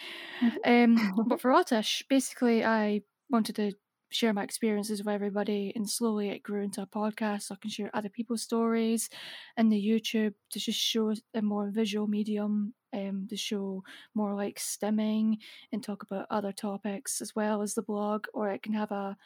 um, 0.65 1.13
but 1.27 1.41
for 1.41 1.51
Autish, 1.51 2.03
basically, 2.09 2.63
I 2.63 3.01
wanted 3.29 3.55
to 3.55 3.71
share 4.15 4.33
my 4.33 4.43
experiences 4.43 4.99
with 5.03 5.13
everybody, 5.13 5.71
and 5.75 5.89
slowly 5.89 6.29
it 6.29 6.43
grew 6.43 6.63
into 6.63 6.81
a 6.81 6.87
podcast. 6.87 7.43
So 7.43 7.55
I 7.55 7.57
can 7.61 7.69
share 7.69 7.91
other 7.93 8.09
people's 8.09 8.41
stories, 8.41 9.09
and 9.57 9.71
the 9.71 9.83
YouTube 9.83 10.33
to 10.51 10.59
just 10.59 10.79
show 10.79 11.13
a 11.33 11.41
more 11.41 11.69
visual 11.69 12.07
medium, 12.07 12.73
um, 12.93 13.27
to 13.29 13.37
show 13.37 13.83
more 14.13 14.33
like 14.33 14.57
stimming 14.57 15.37
and 15.71 15.83
talk 15.83 16.03
about 16.03 16.27
other 16.29 16.51
topics 16.51 17.21
as 17.21 17.35
well 17.35 17.61
as 17.61 17.73
the 17.75 17.81
blog, 17.81 18.25
or 18.33 18.49
it 18.49 18.63
can 18.63 18.73
have 18.73 18.91
a 18.91 19.17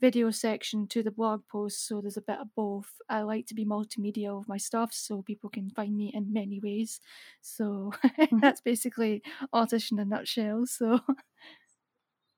video 0.00 0.30
section 0.30 0.86
to 0.86 1.02
the 1.02 1.10
blog 1.10 1.42
post 1.50 1.86
so 1.86 2.00
there's 2.00 2.18
a 2.18 2.22
bit 2.22 2.38
of 2.38 2.48
both 2.54 2.92
i 3.08 3.22
like 3.22 3.46
to 3.46 3.54
be 3.54 3.64
multimedia 3.64 4.36
with 4.36 4.48
my 4.48 4.58
stuff 4.58 4.92
so 4.92 5.22
people 5.22 5.48
can 5.48 5.70
find 5.70 5.96
me 5.96 6.10
in 6.12 6.32
many 6.32 6.60
ways 6.62 7.00
so 7.40 7.92
mm-hmm. 8.04 8.38
that's 8.40 8.60
basically 8.60 9.22
Autish 9.54 9.90
in 9.90 9.98
a 9.98 10.04
nutshell 10.04 10.66
so 10.66 11.00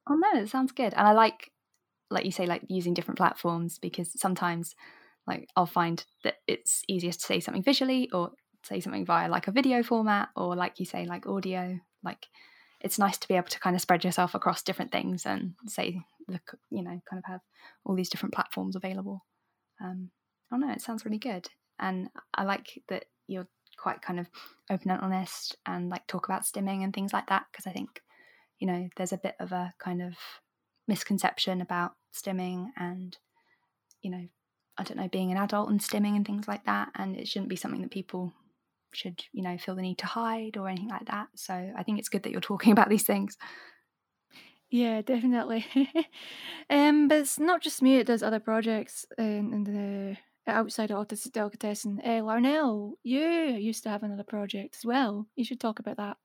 oh 0.09 0.15
no 0.15 0.41
it 0.41 0.49
sounds 0.49 0.73
good 0.73 0.95
and 0.95 1.09
i 1.09 1.13
like 1.13 1.51
like 2.11 2.25
you 2.25 2.33
say 2.33 2.47
like 2.47 2.63
using 2.69 2.95
different 2.95 3.19
platforms 3.19 3.79
because 3.79 4.11
sometimes 4.19 4.75
like 5.27 5.49
i'll 5.57 5.67
find 5.67 6.05
that 6.25 6.37
it's 6.47 6.83
easiest 6.89 7.21
to 7.21 7.27
say 7.27 7.41
something 7.41 7.63
visually 7.63 8.11
or 8.13 8.31
say 8.63 8.81
something 8.81 9.05
via 9.05 9.29
like 9.29 9.49
a 9.49 9.53
video 9.53 9.83
format 9.83 10.29
or 10.37 10.57
like 10.57 10.79
you 10.79 10.87
say 10.87 11.07
like 11.07 11.27
audio. 11.27 11.79
Like 12.03 12.27
it's 12.81 12.99
nice 12.99 13.19
to 13.19 13.29
be 13.29 13.35
able 13.35 13.49
to 13.49 13.61
kind 13.61 13.75
of 13.75 13.83
spread 13.83 14.05
yourself 14.05 14.35
across 14.35 14.63
different 14.63 14.93
things 14.93 15.27
and 15.27 15.55
say 15.67 16.01
look, 16.29 16.55
you 16.71 16.83
know 16.83 17.01
kind 17.09 17.19
of 17.19 17.25
have 17.25 17.41
all 17.85 17.95
these 17.95 18.11
different 18.11 18.35
platforms 18.35 18.77
available. 18.77 19.25
Um 19.81 20.11
oh 20.53 20.57
no 20.57 20.71
it 20.71 20.83
sounds 20.83 21.05
really 21.05 21.19
good. 21.19 21.49
And 21.81 22.09
i 22.35 22.43
like 22.43 22.83
that 22.89 23.05
you're 23.29 23.47
quite 23.79 24.03
kind 24.03 24.19
of 24.19 24.29
open 24.71 24.91
and 24.91 25.01
honest 25.01 25.57
and 25.65 25.89
like 25.89 26.07
talk 26.09 26.29
about 26.29 26.43
stimming 26.43 26.83
and 26.83 26.93
things 26.93 27.13
like 27.13 27.29
that 27.29 27.45
because 27.53 27.65
i 27.65 27.71
think 27.71 28.03
you 28.59 28.67
know 28.67 28.89
there's 28.97 29.13
a 29.13 29.19
bit 29.19 29.37
of 29.39 29.53
a 29.53 29.73
kind 29.79 30.03
of 30.03 30.15
misconception 30.89 31.61
about 31.61 31.93
stimming 32.15 32.69
and 32.77 33.19
you 34.03 34.11
know 34.11 34.27
i 34.79 34.83
don't 34.83 34.97
know 34.97 35.09
being 35.09 35.31
an 35.31 35.37
adult 35.39 35.71
and 35.71 35.81
stimming 35.81 36.17
and 36.17 36.27
things 36.27 36.49
like 36.49 36.65
that 36.65 36.91
and 36.95 37.17
it 37.17 37.29
shouldn't 37.29 37.51
be 37.51 37.57
something 37.57 37.83
that 37.83 37.91
people 37.91 38.33
should 38.93 39.25
you 39.33 39.43
know 39.43 39.59
feel 39.59 39.75
the 39.75 39.83
need 39.83 39.99
to 39.99 40.07
hide 40.07 40.57
or 40.57 40.69
anything 40.69 40.89
like 40.89 41.07
that. 41.07 41.29
So 41.37 41.55
i 41.77 41.83
think 41.83 41.99
it's 41.99 42.09
good 42.09 42.23
that 42.23 42.33
you're 42.33 42.41
talking 42.41 42.73
about 42.77 42.89
these 42.89 43.05
things. 43.05 43.37
Yeah 44.71 45.03
definitely. 45.03 45.67
Um 46.71 47.09
but 47.09 47.19
it's 47.19 47.39
not 47.39 47.63
just 47.63 47.83
me 47.83 47.97
it 47.97 48.07
does 48.07 48.23
other 48.23 48.41
projects 48.41 49.07
in, 49.17 49.53
in 49.53 49.65
the 49.65 50.17
outside 50.47 50.91
of 50.91 51.07
autistic 51.07 51.33
delicatessen. 51.33 52.01
Uh, 52.05 52.21
larnell 52.23 52.95
you 53.03 53.21
used 53.21 53.83
to 53.85 53.91
have 53.91 54.03
another 54.03 54.25
project 54.25 54.77
as 54.77 54.85
well. 54.85 55.27
You 55.37 55.45
should 55.45 55.61
talk 55.61 55.79
about 55.79 55.97
that. 55.99 56.17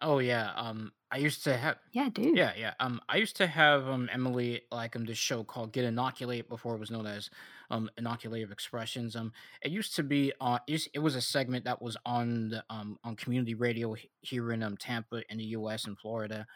Oh 0.00 0.18
yeah, 0.18 0.52
um, 0.56 0.92
I 1.12 1.18
used 1.18 1.44
to 1.44 1.56
have 1.56 1.76
yeah 1.92 2.08
dude. 2.08 2.36
yeah 2.36 2.52
yeah 2.56 2.72
um 2.80 2.98
I 3.06 3.18
used 3.18 3.36
to 3.36 3.46
have 3.46 3.86
um 3.86 4.08
Emily 4.10 4.62
like 4.72 4.96
um 4.96 5.04
this 5.04 5.18
show 5.18 5.44
called 5.44 5.72
Get 5.72 5.84
Inoculate 5.84 6.48
before 6.48 6.74
it 6.74 6.80
was 6.80 6.90
known 6.90 7.06
as 7.06 7.28
um 7.70 7.90
Inoculative 7.98 8.50
Expressions 8.50 9.14
um 9.14 9.30
it 9.60 9.70
used 9.70 9.94
to 9.96 10.02
be 10.02 10.32
on 10.40 10.60
it, 10.66 10.88
it 10.94 11.00
was 11.00 11.14
a 11.14 11.20
segment 11.20 11.66
that 11.66 11.82
was 11.82 11.98
on 12.06 12.48
the 12.48 12.64
um 12.70 12.98
on 13.04 13.14
community 13.14 13.54
radio 13.54 13.94
here 14.22 14.52
in 14.52 14.62
um 14.62 14.78
Tampa 14.78 15.22
in 15.30 15.36
the 15.36 15.44
U.S. 15.44 15.84
and 15.84 15.98
Florida 15.98 16.46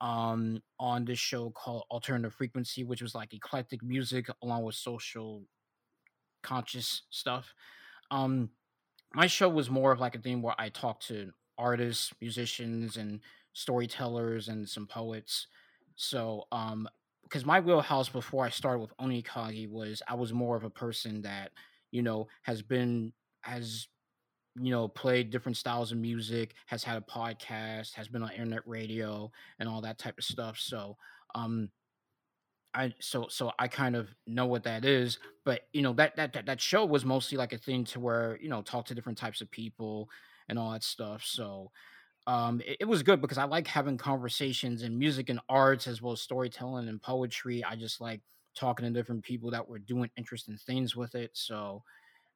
um 0.00 0.62
on 0.78 1.04
this 1.04 1.18
show 1.18 1.50
called 1.50 1.84
Alternative 1.90 2.32
Frequency 2.32 2.84
which 2.84 3.02
was 3.02 3.16
like 3.16 3.34
eclectic 3.34 3.82
music 3.82 4.28
along 4.40 4.62
with 4.62 4.76
social 4.76 5.42
conscious 6.42 7.02
stuff 7.10 7.54
um 8.12 8.50
my 9.12 9.26
show 9.26 9.48
was 9.48 9.68
more 9.68 9.90
of 9.90 9.98
like 9.98 10.14
a 10.14 10.20
thing 10.20 10.40
where 10.42 10.54
I 10.56 10.68
talked 10.68 11.08
to 11.08 11.32
artists, 11.60 12.12
musicians, 12.20 12.96
and 12.96 13.20
storytellers, 13.52 14.48
and 14.48 14.68
some 14.68 14.86
poets. 14.86 15.46
So, 15.96 16.44
um, 16.52 16.88
because 17.22 17.46
my 17.46 17.60
wheelhouse 17.60 18.08
before 18.08 18.44
I 18.44 18.50
started 18.50 18.80
with 18.80 18.96
Onikagi 18.96 19.70
was 19.70 20.02
I 20.08 20.14
was 20.14 20.32
more 20.32 20.56
of 20.56 20.64
a 20.64 20.70
person 20.70 21.22
that 21.22 21.52
you 21.90 22.02
know 22.02 22.26
has 22.42 22.62
been 22.62 23.12
has 23.42 23.86
you 24.60 24.70
know 24.70 24.88
played 24.88 25.30
different 25.30 25.56
styles 25.56 25.92
of 25.92 25.98
music, 25.98 26.54
has 26.66 26.82
had 26.84 26.96
a 26.96 27.00
podcast, 27.00 27.94
has 27.94 28.08
been 28.08 28.22
on 28.22 28.32
internet 28.32 28.66
radio, 28.66 29.30
and 29.58 29.68
all 29.68 29.80
that 29.82 29.98
type 29.98 30.18
of 30.18 30.24
stuff. 30.24 30.58
So, 30.58 30.96
um, 31.34 31.70
I 32.74 32.94
so 33.00 33.26
so 33.28 33.52
I 33.58 33.68
kind 33.68 33.96
of 33.96 34.08
know 34.26 34.46
what 34.46 34.64
that 34.64 34.84
is, 34.84 35.18
but 35.44 35.62
you 35.72 35.82
know 35.82 35.92
that 35.94 36.16
that 36.16 36.32
that, 36.34 36.46
that 36.46 36.60
show 36.60 36.84
was 36.84 37.04
mostly 37.04 37.36
like 37.38 37.52
a 37.52 37.58
thing 37.58 37.84
to 37.86 38.00
where 38.00 38.38
you 38.40 38.48
know 38.48 38.62
talk 38.62 38.86
to 38.86 38.94
different 38.94 39.18
types 39.18 39.40
of 39.40 39.50
people, 39.50 40.08
and 40.48 40.58
all 40.58 40.72
that 40.72 40.84
stuff. 40.84 41.22
So 41.24 41.70
um, 42.26 42.60
it, 42.66 42.78
it, 42.80 42.84
was 42.84 43.02
good 43.02 43.20
because 43.20 43.38
I 43.38 43.44
like 43.44 43.66
having 43.66 43.96
conversations 43.96 44.82
in 44.82 44.98
music 44.98 45.30
and 45.30 45.40
arts 45.48 45.86
as 45.86 46.02
well 46.02 46.12
as 46.12 46.20
storytelling 46.20 46.88
and 46.88 47.00
poetry. 47.00 47.64
I 47.64 47.76
just 47.76 48.00
like 48.00 48.20
talking 48.54 48.84
to 48.84 48.92
different 48.92 49.24
people 49.24 49.50
that 49.50 49.68
were 49.68 49.78
doing 49.78 50.10
interesting 50.16 50.56
things 50.56 50.94
with 50.94 51.14
it. 51.14 51.30
So 51.32 51.82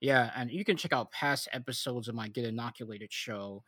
yeah, 0.01 0.31
and 0.37 0.51
you 0.51 0.65
can 0.65 0.77
check 0.77 0.93
out 0.93 1.13
past 1.13 1.49
episodes 1.53 2.09
of 2.09 2.15
my 2.15 2.29
Get 2.29 2.45
Inoculated 2.45 3.13
show 3.13 3.63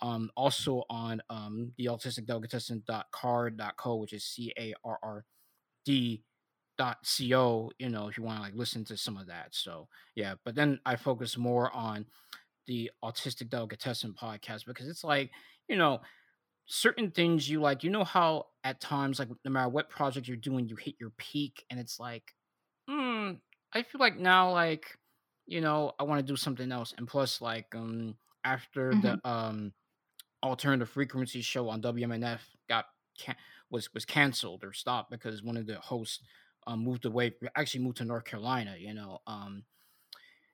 Um, 0.00 0.30
also 0.36 0.84
on 0.90 1.20
um, 1.28 1.72
the 1.76 1.86
autisticdelicatessen.carrd.co, 1.86 3.96
which 3.96 4.12
is 4.12 4.24
C 4.24 4.52
A 4.58 4.74
R 4.84 4.98
R 5.02 5.24
D 5.84 6.22
dot 6.78 6.98
co 7.28 7.72
you 7.78 7.88
know 7.88 8.06
if 8.06 8.16
you 8.16 8.22
want 8.22 8.38
to 8.38 8.42
like 8.42 8.54
listen 8.54 8.84
to 8.84 8.96
some 8.96 9.16
of 9.16 9.26
that 9.26 9.48
so 9.50 9.88
yeah 10.14 10.34
but 10.44 10.54
then 10.54 10.78
i 10.86 10.94
focus 10.94 11.36
more 11.36 11.72
on 11.72 12.06
the 12.68 12.88
autistic 13.04 13.50
delicatessen 13.50 14.14
podcast 14.14 14.64
because 14.64 14.86
it's 14.86 15.02
like 15.02 15.32
you 15.68 15.76
know 15.76 16.00
certain 16.66 17.10
things 17.10 17.48
you 17.48 17.60
like 17.60 17.84
you 17.84 17.90
know 17.90 18.04
how 18.04 18.46
at 18.64 18.80
times 18.80 19.18
like 19.18 19.28
no 19.44 19.50
matter 19.50 19.68
what 19.68 19.90
project 19.90 20.28
you're 20.28 20.36
doing 20.36 20.68
you 20.68 20.76
hit 20.76 20.96
your 21.00 21.10
peak 21.12 21.64
and 21.70 21.80
it's 21.80 21.98
like 22.00 22.34
mm, 22.88 23.40
i 23.72 23.82
feel 23.82 24.00
like 24.00 24.18
now 24.18 24.52
like 24.52 24.98
you 25.46 25.60
know 25.60 25.92
i 25.98 26.02
want 26.04 26.20
to 26.24 26.32
do 26.32 26.36
something 26.36 26.72
else 26.72 26.94
and 26.98 27.08
plus 27.08 27.40
like 27.40 27.74
um 27.74 28.16
after 28.44 28.94
Mhm. 28.94 29.18
the 29.18 29.28
um 29.28 29.72
alternative 30.42 30.88
frequency 30.90 31.40
show 31.42 31.68
on 31.68 31.82
wmnf 31.82 32.42
got 32.68 32.86
can- 33.18 33.36
was 33.70 33.92
was 33.94 34.04
canceled 34.04 34.64
or 34.64 34.72
stopped 34.72 35.10
because 35.10 35.42
one 35.42 35.56
of 35.56 35.66
the 35.66 35.78
hosts 35.80 36.22
um, 36.66 36.80
moved 36.84 37.04
away 37.06 37.34
actually 37.56 37.82
moved 37.84 37.96
to 37.98 38.04
north 38.04 38.24
carolina 38.24 38.76
you 38.78 38.94
know 38.94 39.18
um 39.26 39.64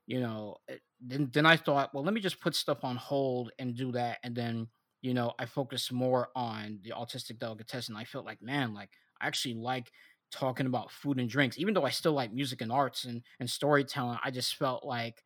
you 0.07 0.20
know 0.20 0.57
eh, 0.68 0.79
then 1.00 1.31
then 1.33 1.46
i 1.46 1.57
thought 1.57 1.92
well 1.94 2.05
let 2.05 2.14
me 2.14 2.20
just 2.20 2.40
put 2.40 2.55
stuff 2.55 2.85
on 2.85 2.96
hold 2.96 3.50
and 3.59 3.74
do 3.77 3.92
that 3.92 4.18
and 4.22 4.35
then 4.37 4.68
you 5.05 5.14
know 5.14 5.35
i 5.38 5.47
focused 5.47 5.93
more 5.93 6.31
on 6.37 6.81
the 6.83 6.90
autistic 6.90 7.38
delicatessen 7.38 7.97
i 7.97 8.05
felt 8.05 8.27
like 8.27 8.43
man 8.43 8.75
like 8.75 8.90
i 9.21 9.27
actually 9.29 9.55
like 9.55 9.93
talking 10.33 10.67
about 10.67 10.90
food 10.90 11.21
and 11.21 11.31
drinks 11.31 11.59
even 11.59 11.75
though 11.75 11.85
i 11.85 11.90
still 11.90 12.14
like 12.14 12.33
music 12.33 12.62
and 12.62 12.73
arts 12.73 13.05
and 13.05 13.23
and 13.40 13.51
storytelling 13.51 14.19
i 14.25 14.31
just 14.31 14.57
felt 14.57 14.85
like 14.85 15.25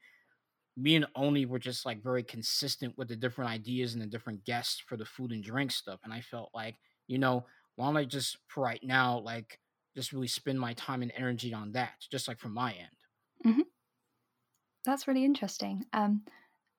me 0.76 0.96
and 0.96 1.06
Oni 1.16 1.46
were 1.46 1.58
just 1.58 1.86
like 1.86 2.02
very 2.02 2.22
consistent 2.22 2.96
with 2.96 3.08
the 3.08 3.16
different 3.16 3.50
ideas 3.50 3.94
and 3.94 4.02
the 4.02 4.06
different 4.06 4.44
guests 4.44 4.80
for 4.80 4.96
the 4.96 5.04
food 5.04 5.32
and 5.32 5.42
drink 5.42 5.72
stuff. 5.72 6.00
And 6.04 6.12
I 6.12 6.20
felt 6.20 6.50
like, 6.54 6.78
you 7.08 7.18
know, 7.18 7.46
why 7.76 7.86
don't 7.86 7.96
I 7.96 8.04
just 8.04 8.38
for 8.46 8.62
right 8.62 8.82
now, 8.82 9.18
like 9.18 9.60
just 9.96 10.12
really 10.12 10.28
spend 10.28 10.60
my 10.60 10.74
time 10.74 11.02
and 11.02 11.12
energy 11.16 11.52
on 11.52 11.72
that, 11.72 11.94
just 12.10 12.28
like 12.28 12.38
from 12.38 12.54
my 12.54 12.74
end. 12.74 12.96
That's 14.84 15.06
really 15.06 15.24
interesting. 15.24 15.84
Um, 15.92 16.24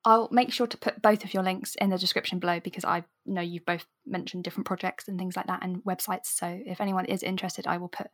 I'll 0.06 0.30
make 0.32 0.52
sure 0.54 0.68
to 0.68 0.78
put 0.78 1.02
both 1.02 1.24
of 1.24 1.34
your 1.34 1.44
links 1.44 1.76
in 1.76 1.90
the 1.90 1.98
description 1.98 2.40
below 2.40 2.60
because 2.60 2.86
I 2.86 3.04
know 3.26 3.42
you've 3.42 3.66
both 3.66 3.86
mentioned 4.06 4.44
different 4.44 4.66
projects 4.66 5.08
and 5.08 5.20
things 5.20 5.36
like 5.36 5.48
that 5.48 5.64
and 5.64 5.84
websites. 5.84 6.28
So 6.28 6.60
if 6.66 6.80
anyone 6.80 7.06
is 7.06 7.22
interested, 7.22 7.68
I 7.68 7.78
will 7.78 7.90
put 7.90 8.08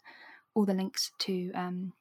all 0.56 0.66
the 0.66 0.74
links 0.74 1.12
to 1.20 1.52
um, 1.54 1.94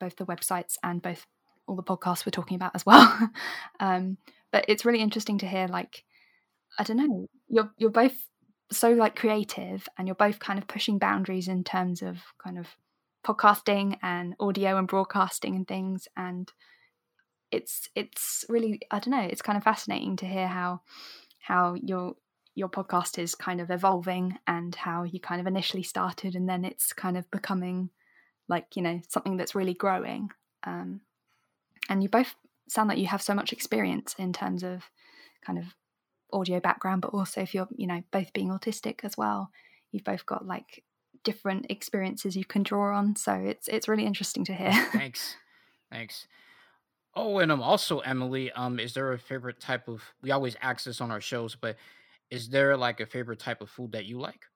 both 0.00 0.16
the 0.16 0.24
websites 0.24 0.76
and 0.82 1.02
both 1.02 1.26
all 1.66 1.76
the 1.76 1.82
podcasts 1.82 2.24
we're 2.24 2.30
talking 2.30 2.56
about 2.56 2.74
as 2.74 2.86
well. 2.86 3.30
um, 3.80 4.16
but 4.50 4.64
it's 4.68 4.84
really 4.84 5.00
interesting 5.00 5.38
to 5.38 5.46
hear, 5.46 5.68
like, 5.68 6.04
I 6.78 6.84
don't 6.84 6.96
know, 6.96 7.26
you're 7.48 7.70
you're 7.76 7.90
both 7.90 8.16
so 8.70 8.92
like 8.92 9.14
creative 9.14 9.86
and 9.98 10.08
you're 10.08 10.14
both 10.14 10.38
kind 10.38 10.58
of 10.58 10.66
pushing 10.66 10.98
boundaries 10.98 11.48
in 11.48 11.62
terms 11.64 12.00
of 12.00 12.18
kind 12.42 12.58
of 12.58 12.68
podcasting 13.24 13.98
and 14.02 14.34
audio 14.40 14.78
and 14.78 14.88
broadcasting 14.88 15.54
and 15.54 15.68
things 15.68 16.08
and 16.16 16.50
it's 17.52 17.88
it's 17.94 18.44
really 18.48 18.80
I 18.90 18.98
don't 18.98 19.10
know 19.10 19.28
it's 19.28 19.42
kind 19.42 19.56
of 19.56 19.62
fascinating 19.62 20.16
to 20.16 20.26
hear 20.26 20.48
how 20.48 20.80
how 21.38 21.74
your 21.74 22.14
your 22.54 22.68
podcast 22.68 23.18
is 23.18 23.34
kind 23.34 23.60
of 23.60 23.70
evolving 23.70 24.38
and 24.46 24.74
how 24.74 25.04
you 25.04 25.20
kind 25.20 25.40
of 25.40 25.46
initially 25.46 25.82
started 25.82 26.34
and 26.34 26.48
then 26.48 26.64
it's 26.64 26.92
kind 26.92 27.16
of 27.16 27.30
becoming 27.30 27.90
like 28.48 28.74
you 28.74 28.82
know 28.82 29.00
something 29.08 29.36
that's 29.36 29.54
really 29.54 29.74
growing 29.74 30.30
um, 30.64 31.00
and 31.88 32.02
you 32.02 32.08
both 32.08 32.34
sound 32.68 32.88
like 32.88 32.98
you 32.98 33.06
have 33.06 33.22
so 33.22 33.34
much 33.34 33.52
experience 33.52 34.14
in 34.18 34.32
terms 34.32 34.62
of 34.62 34.90
kind 35.44 35.58
of 35.58 35.64
audio 36.32 36.60
background 36.60 37.02
but 37.02 37.12
also 37.12 37.40
if 37.40 37.54
you're 37.54 37.68
you 37.76 37.86
know 37.86 38.02
both 38.10 38.32
being 38.32 38.48
autistic 38.48 39.00
as 39.02 39.16
well 39.16 39.50
you've 39.90 40.04
both 40.04 40.24
got 40.24 40.46
like 40.46 40.82
different 41.24 41.66
experiences 41.70 42.36
you 42.36 42.44
can 42.44 42.62
draw 42.62 42.96
on 42.96 43.14
so 43.14 43.32
it's 43.32 43.68
it's 43.68 43.88
really 43.88 44.06
interesting 44.06 44.44
to 44.44 44.54
hear 44.54 44.72
Thanks. 44.92 45.36
Thanks. 45.92 46.26
Oh, 47.14 47.38
and 47.38 47.52
um 47.52 47.62
also 47.62 48.00
Emily, 48.00 48.50
um, 48.52 48.78
is 48.80 48.94
there 48.94 49.12
a 49.12 49.18
favorite 49.18 49.60
type 49.60 49.88
of 49.88 50.14
we 50.22 50.30
always 50.30 50.56
ask 50.62 50.84
this 50.84 51.00
on 51.00 51.10
our 51.10 51.20
shows, 51.20 51.54
but 51.54 51.76
is 52.30 52.48
there 52.50 52.76
like 52.76 53.00
a 53.00 53.06
favorite 53.06 53.38
type 53.38 53.60
of 53.60 53.70
food 53.70 53.92
that 53.92 54.06
you 54.06 54.18
like? 54.18 54.46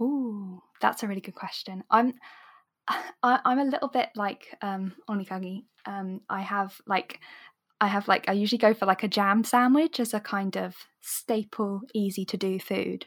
Ooh, 0.00 0.62
that's 0.80 1.02
a 1.02 1.08
really 1.08 1.20
good 1.20 1.34
question. 1.34 1.84
I'm 1.90 2.14
I, 2.88 3.40
I'm 3.44 3.58
a 3.58 3.64
little 3.64 3.88
bit 3.88 4.10
like 4.16 4.56
um 4.62 4.96
Onikagi. 5.08 5.64
Um 5.86 6.22
I 6.28 6.42
have 6.42 6.80
like 6.86 7.20
I 7.80 7.88
have 7.88 8.08
like 8.08 8.28
I 8.28 8.32
usually 8.32 8.58
go 8.58 8.74
for 8.74 8.86
like 8.86 9.02
a 9.02 9.08
jam 9.08 9.44
sandwich 9.44 10.00
as 10.00 10.14
a 10.14 10.20
kind 10.20 10.56
of 10.56 10.76
staple, 11.00 11.82
easy 11.94 12.24
to 12.26 12.36
do 12.36 12.58
food. 12.60 13.06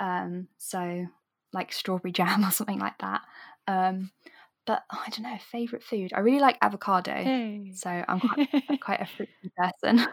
Um 0.00 0.48
so 0.58 1.06
like 1.52 1.72
strawberry 1.72 2.12
jam 2.20 2.44
or 2.44 2.50
something 2.50 2.78
like 2.80 2.98
that. 3.00 3.22
Um 3.68 4.12
but 4.66 4.82
oh, 4.92 5.02
I 5.06 5.10
don't 5.10 5.22
know, 5.22 5.38
favorite 5.50 5.82
food. 5.82 6.12
I 6.14 6.20
really 6.20 6.40
like 6.40 6.58
avocado. 6.62 7.12
Hey. 7.12 7.72
So 7.74 7.88
I'm 7.90 8.20
quite 8.20 8.48
quite 8.80 9.00
a 9.00 9.06
fruity 9.06 9.50
person. 9.56 10.06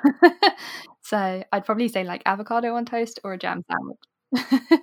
so 1.03 1.43
I'd 1.51 1.65
probably 1.65 1.87
say 1.89 2.03
like 2.03 2.23
avocado 2.25 2.73
on 2.75 2.85
toast 2.85 3.19
or 3.23 3.33
a 3.33 3.37
jam 3.37 3.63
sandwich. 3.69 4.79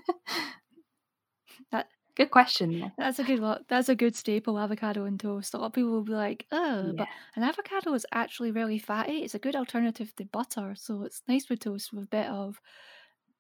That- 1.71 1.89
good 2.17 2.31
question. 2.31 2.93
That's 2.99 3.19
a 3.19 3.25
good 3.25 3.41
one. 3.41 3.65
That's 3.69 3.89
a 3.89 3.95
good 3.95 4.15
staple, 4.17 4.59
avocado 4.59 5.05
and 5.05 5.19
toast. 5.19 5.55
A 5.55 5.59
lot 5.59 5.67
of 5.67 5.73
people 5.73 5.91
will 5.91 6.05
be 6.05 6.13
like, 6.13 6.47
oh, 6.53 6.87
Yeah. 6.87 6.93
but 6.97 7.09
an 7.37 7.43
avocado 7.43 7.93
is 7.95 8.07
actually 8.13 8.51
really 8.53 8.79
fatty. 8.79 9.19
It's 9.25 9.35
a 9.35 9.39
good 9.39 9.57
alternative 9.57 10.15
to 10.17 10.25
butter, 10.25 10.75
so 10.77 11.03
it's 11.03 11.23
nice 11.29 11.49
with 11.49 11.61
toast 11.61 11.93
with 11.93 12.05
a 12.05 12.07
bit 12.09 12.27
of 12.27 12.61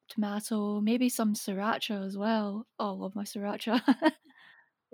tomato, 0.08 0.80
maybe 0.80 1.08
some 1.08 1.34
sriracha 1.34 2.04
as 2.04 2.16
well. 2.16 2.66
Oh, 2.78 2.88
I 2.88 2.90
love 2.92 3.14
my 3.14 3.24
sriracha. 3.24 3.80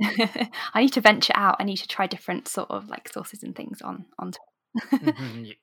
I 0.74 0.80
need 0.82 0.92
to 0.94 1.00
venture 1.00 1.32
out. 1.36 1.56
I 1.60 1.64
need 1.64 1.76
to 1.78 1.88
try 1.88 2.06
different 2.06 2.48
sort 2.48 2.70
of 2.70 2.88
like 2.88 3.08
sauces 3.08 3.42
and 3.42 3.54
things 3.54 3.82
on 3.82 4.06
on. 4.18 4.32
Mhm, 5.02 5.46
y- 5.48 5.56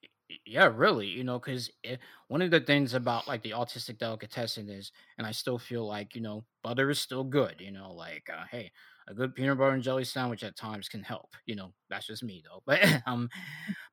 Yeah, 0.46 0.66
really, 0.74 1.08
you 1.08 1.24
know, 1.24 1.40
because 1.40 1.72
one 2.28 2.42
of 2.42 2.52
the 2.52 2.60
things 2.60 2.94
about 2.94 3.28
like 3.28 3.44
the 3.44 3.52
autistic 3.52 3.98
delicatessen 3.98 4.70
is, 4.70 4.92
and 5.18 5.26
I 5.26 5.32
still 5.32 5.58
feel 5.58 5.86
like, 5.88 6.16
you 6.16 6.22
know, 6.22 6.46
butter 6.64 6.90
is 6.90 7.00
still 7.00 7.24
good, 7.24 7.62
you 7.62 7.72
know, 7.72 7.94
like, 7.94 8.30
uh, 8.30 8.46
hey, 8.52 8.72
a 9.08 9.14
good 9.14 9.36
peanut 9.36 9.58
butter 9.58 9.72
and 9.74 9.84
jelly 9.84 10.04
sandwich 10.04 10.44
at 10.44 10.58
times 10.58 10.90
can 10.90 11.02
help, 11.04 11.34
you 11.46 11.56
know, 11.56 11.74
that's 11.90 12.08
just 12.08 12.24
me 12.24 12.44
though. 12.46 12.62
But, 12.66 12.82
um, 13.08 13.30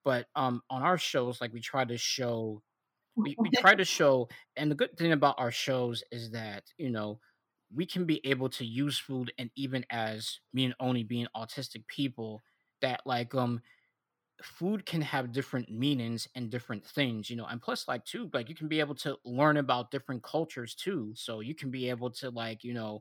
but, 0.04 0.28
um, 0.36 0.62
on 0.70 0.82
our 0.82 0.98
shows, 0.98 1.40
like 1.40 1.52
we 1.52 1.60
try 1.60 1.84
to 1.84 1.98
show, 1.98 2.62
we, 3.24 3.36
we 3.40 3.50
try 3.50 3.74
to 3.74 3.84
show, 3.84 4.28
and 4.56 4.70
the 4.70 4.74
good 4.76 4.96
thing 4.98 5.12
about 5.12 5.36
our 5.38 5.50
shows 5.52 6.02
is 6.12 6.30
that, 6.32 6.64
you 6.78 6.90
know, 6.90 7.20
we 7.72 7.86
can 7.86 8.04
be 8.04 8.20
able 8.26 8.48
to 8.50 8.64
use 8.64 8.98
food 8.98 9.32
and 9.38 9.50
even 9.56 9.84
as 9.90 10.40
me 10.52 10.64
and 10.64 10.74
Oni 10.80 11.04
being 11.04 11.26
autistic 11.36 11.86
people, 11.86 12.42
that 12.80 13.00
like, 13.06 13.34
um, 13.34 13.60
food 14.42 14.84
can 14.84 15.00
have 15.00 15.32
different 15.32 15.70
meanings 15.70 16.28
and 16.34 16.50
different 16.50 16.84
things, 16.86 17.30
you 17.30 17.36
know, 17.36 17.46
and 17.46 17.62
plus, 17.62 17.88
like, 17.88 18.04
too, 18.04 18.28
like, 18.34 18.48
you 18.48 18.54
can 18.54 18.68
be 18.68 18.80
able 18.80 18.94
to 18.96 19.16
learn 19.24 19.56
about 19.56 19.90
different 19.90 20.22
cultures 20.22 20.74
too. 20.74 21.12
So 21.16 21.40
you 21.40 21.54
can 21.54 21.70
be 21.70 21.88
able 21.88 22.10
to, 22.12 22.30
like, 22.30 22.64
you 22.64 22.74
know, 22.74 23.00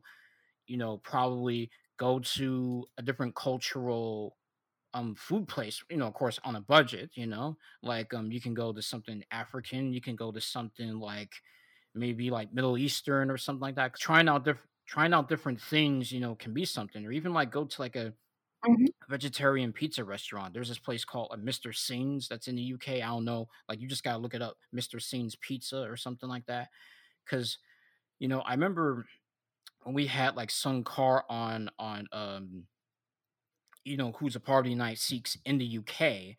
you 0.66 0.76
know, 0.76 0.98
probably 0.98 1.70
go 1.98 2.18
to 2.20 2.86
a 2.98 3.02
different 3.02 3.34
cultural 3.34 4.36
um 4.94 5.14
food 5.14 5.48
place, 5.48 5.82
you 5.90 5.98
know, 5.98 6.06
of 6.08 6.14
course, 6.14 6.40
on 6.44 6.56
a 6.56 6.60
budget, 6.62 7.10
you 7.14 7.26
know, 7.26 7.56
like, 7.82 8.14
um, 8.14 8.32
you 8.32 8.40
can 8.40 8.54
go 8.54 8.72
to 8.72 8.82
something 8.82 9.22
African, 9.30 9.92
you 9.92 10.00
can 10.00 10.16
go 10.16 10.32
to 10.32 10.40
something 10.40 10.98
like 11.00 11.32
maybe 11.94 12.30
like 12.30 12.52
Middle 12.52 12.78
Eastern 12.78 13.30
or 13.30 13.38
something 13.38 13.60
like 13.60 13.76
that. 13.76 13.94
Trying 13.98 14.28
out 14.28 14.44
different 14.44 14.70
trying 14.86 15.14
out 15.14 15.28
different 15.28 15.60
things, 15.62 16.12
you 16.12 16.20
know, 16.20 16.34
can 16.34 16.52
be 16.54 16.64
something, 16.66 17.06
or 17.06 17.12
even 17.12 17.32
like 17.32 17.50
go 17.50 17.64
to 17.64 17.80
like 17.80 17.96
a 17.96 18.14
Mhm. 18.66 18.86
vegetarian 19.08 19.72
pizza 19.72 20.04
restaurant. 20.04 20.54
There's 20.54 20.68
this 20.68 20.78
place 20.78 21.04
called 21.04 21.30
a 21.32 21.36
Mr. 21.36 21.72
Singh's 21.72 22.28
that's 22.28 22.48
in 22.48 22.56
the 22.56 22.62
UK. 22.62 23.02
I 23.02 23.08
don't 23.08 23.24
know. 23.24 23.48
Like 23.68 23.80
you 23.80 23.88
just 23.88 24.04
gotta 24.04 24.18
look 24.18 24.34
it 24.34 24.42
up, 24.42 24.58
Mr. 24.72 25.00
Singh's 25.00 25.36
Pizza 25.36 25.82
or 25.82 25.96
something 25.96 26.28
like 26.28 26.46
that. 26.46 26.70
Cause 27.26 27.58
you 28.20 28.28
know, 28.28 28.40
I 28.40 28.52
remember 28.52 29.06
when 29.82 29.94
we 29.94 30.06
had 30.08 30.36
like 30.36 30.50
Sun 30.50 30.84
Car 30.84 31.24
on 31.30 31.70
on 31.78 32.08
um, 32.12 32.68
you 33.84 33.96
know, 33.96 34.12
who's 34.12 34.36
a 34.36 34.40
party 34.40 34.74
night 34.74 34.98
Seeks 34.98 35.36
in 35.44 35.58
the 35.58 35.64
UK. 35.66 36.36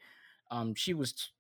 Um, 0.52 0.76
she 0.76 0.94
was 0.94 1.32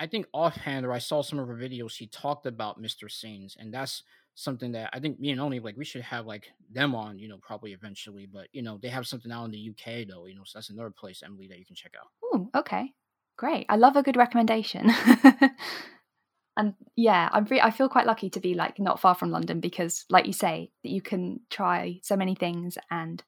I 0.00 0.06
think 0.06 0.26
offhand 0.32 0.84
or 0.84 0.92
I 0.92 0.98
saw 0.98 1.22
some 1.22 1.38
of 1.38 1.48
her 1.48 1.54
videos, 1.54 1.90
she 1.90 2.06
talked 2.06 2.46
about 2.46 2.82
Mr. 2.82 3.10
Singh's, 3.10 3.56
and 3.58 3.72
that's 3.72 4.02
something 4.34 4.72
that 4.72 4.90
I 4.92 4.98
think 4.98 5.20
me 5.20 5.30
and 5.30 5.40
Oni 5.40 5.60
like 5.60 5.76
we 5.76 5.84
should 5.84 6.02
have 6.02 6.26
like 6.26 6.46
them 6.70 6.94
on, 6.94 7.18
you 7.18 7.28
know, 7.28 7.38
probably 7.38 7.72
eventually. 7.72 8.26
But 8.26 8.48
you 8.52 8.62
know, 8.62 8.78
they 8.80 8.88
have 8.88 9.06
something 9.06 9.30
out 9.30 9.44
in 9.44 9.50
the 9.50 9.70
UK 9.70 10.06
though, 10.08 10.26
you 10.26 10.34
know, 10.34 10.42
so 10.44 10.58
that's 10.58 10.70
another 10.70 10.90
place, 10.90 11.22
Emily, 11.24 11.48
that 11.48 11.58
you 11.58 11.66
can 11.66 11.76
check 11.76 11.92
out. 11.98 12.08
Oh, 12.24 12.48
okay, 12.56 12.92
great. 13.36 13.66
I 13.68 13.76
love 13.76 13.96
a 13.96 14.02
good 14.02 14.16
recommendation. 14.16 14.90
and 16.56 16.74
yeah, 16.96 17.28
I'm 17.32 17.44
re- 17.44 17.60
I 17.60 17.70
feel 17.70 17.88
quite 17.88 18.06
lucky 18.06 18.30
to 18.30 18.40
be 18.40 18.54
like 18.54 18.78
not 18.78 19.00
far 19.00 19.14
from 19.14 19.30
London 19.30 19.60
because, 19.60 20.04
like 20.08 20.26
you 20.26 20.32
say, 20.32 20.70
that 20.82 20.90
you 20.90 21.02
can 21.02 21.40
try 21.50 22.00
so 22.02 22.16
many 22.16 22.34
things, 22.34 22.78
and 22.90 23.22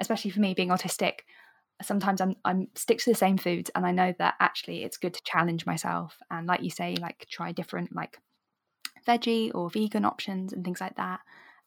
especially 0.00 0.30
for 0.30 0.40
me 0.40 0.54
being 0.54 0.68
autistic, 0.68 1.20
sometimes 1.80 2.20
I'm 2.20 2.36
I'm 2.44 2.68
stick 2.74 2.98
to 2.98 3.10
the 3.10 3.16
same 3.16 3.38
foods, 3.38 3.70
and 3.74 3.86
I 3.86 3.92
know 3.92 4.14
that 4.18 4.34
actually 4.40 4.84
it's 4.84 4.98
good 4.98 5.14
to 5.14 5.22
challenge 5.24 5.66
myself 5.66 6.18
and, 6.30 6.46
like 6.46 6.62
you 6.62 6.70
say, 6.70 6.96
like 7.00 7.26
try 7.30 7.52
different 7.52 7.94
like 7.94 8.18
veggie 9.06 9.50
or 9.54 9.70
vegan 9.70 10.04
options 10.04 10.52
and 10.52 10.64
things 10.64 10.80
like 10.80 10.96
that. 10.96 11.20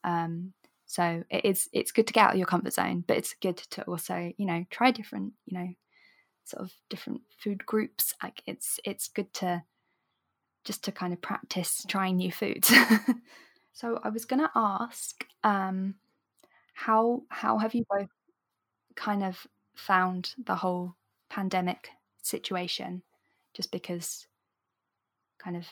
Um, 0.04 0.54
so 0.86 1.24
it 1.30 1.46
is 1.46 1.70
it's 1.74 1.92
good 1.92 2.08
to 2.08 2.14
get 2.14 2.26
out 2.26 2.32
of 2.34 2.38
your 2.38 2.48
comfort 2.48 2.74
zone, 2.74 3.04
but 3.08 3.18
it's 3.18 3.36
good 3.42 3.58
to 3.58 3.84
also 3.84 4.32
you 4.38 4.46
know 4.46 4.66
try 4.70 4.92
different 4.92 5.34
you 5.46 5.58
know 5.58 5.68
sort 6.46 6.64
of 6.64 6.72
different 6.90 7.22
food 7.38 7.66
groups. 7.66 8.14
Like 8.24 8.42
it's 8.46 8.80
it's 8.86 9.08
good 9.08 9.34
to 9.36 9.64
just 10.64 10.84
to 10.86 10.92
kind 10.92 11.14
of 11.14 11.22
practice 11.22 11.86
trying 11.88 12.18
new 12.18 12.32
foods. 12.32 12.74
so 13.74 14.00
I 14.04 14.10
was 14.10 14.26
going 14.26 14.42
to 14.42 14.52
ask, 14.56 15.24
um, 15.44 15.96
how 16.74 17.24
how 17.30 17.58
have 17.60 17.74
you 17.74 17.86
both 17.90 18.10
kind 18.96 19.24
of 19.24 19.46
found 19.76 20.34
the 20.44 20.56
whole 20.56 20.96
pandemic 21.30 21.90
situation? 22.22 23.04
Just 23.54 23.72
because, 23.72 24.28
kind 25.40 25.56
of, 25.56 25.68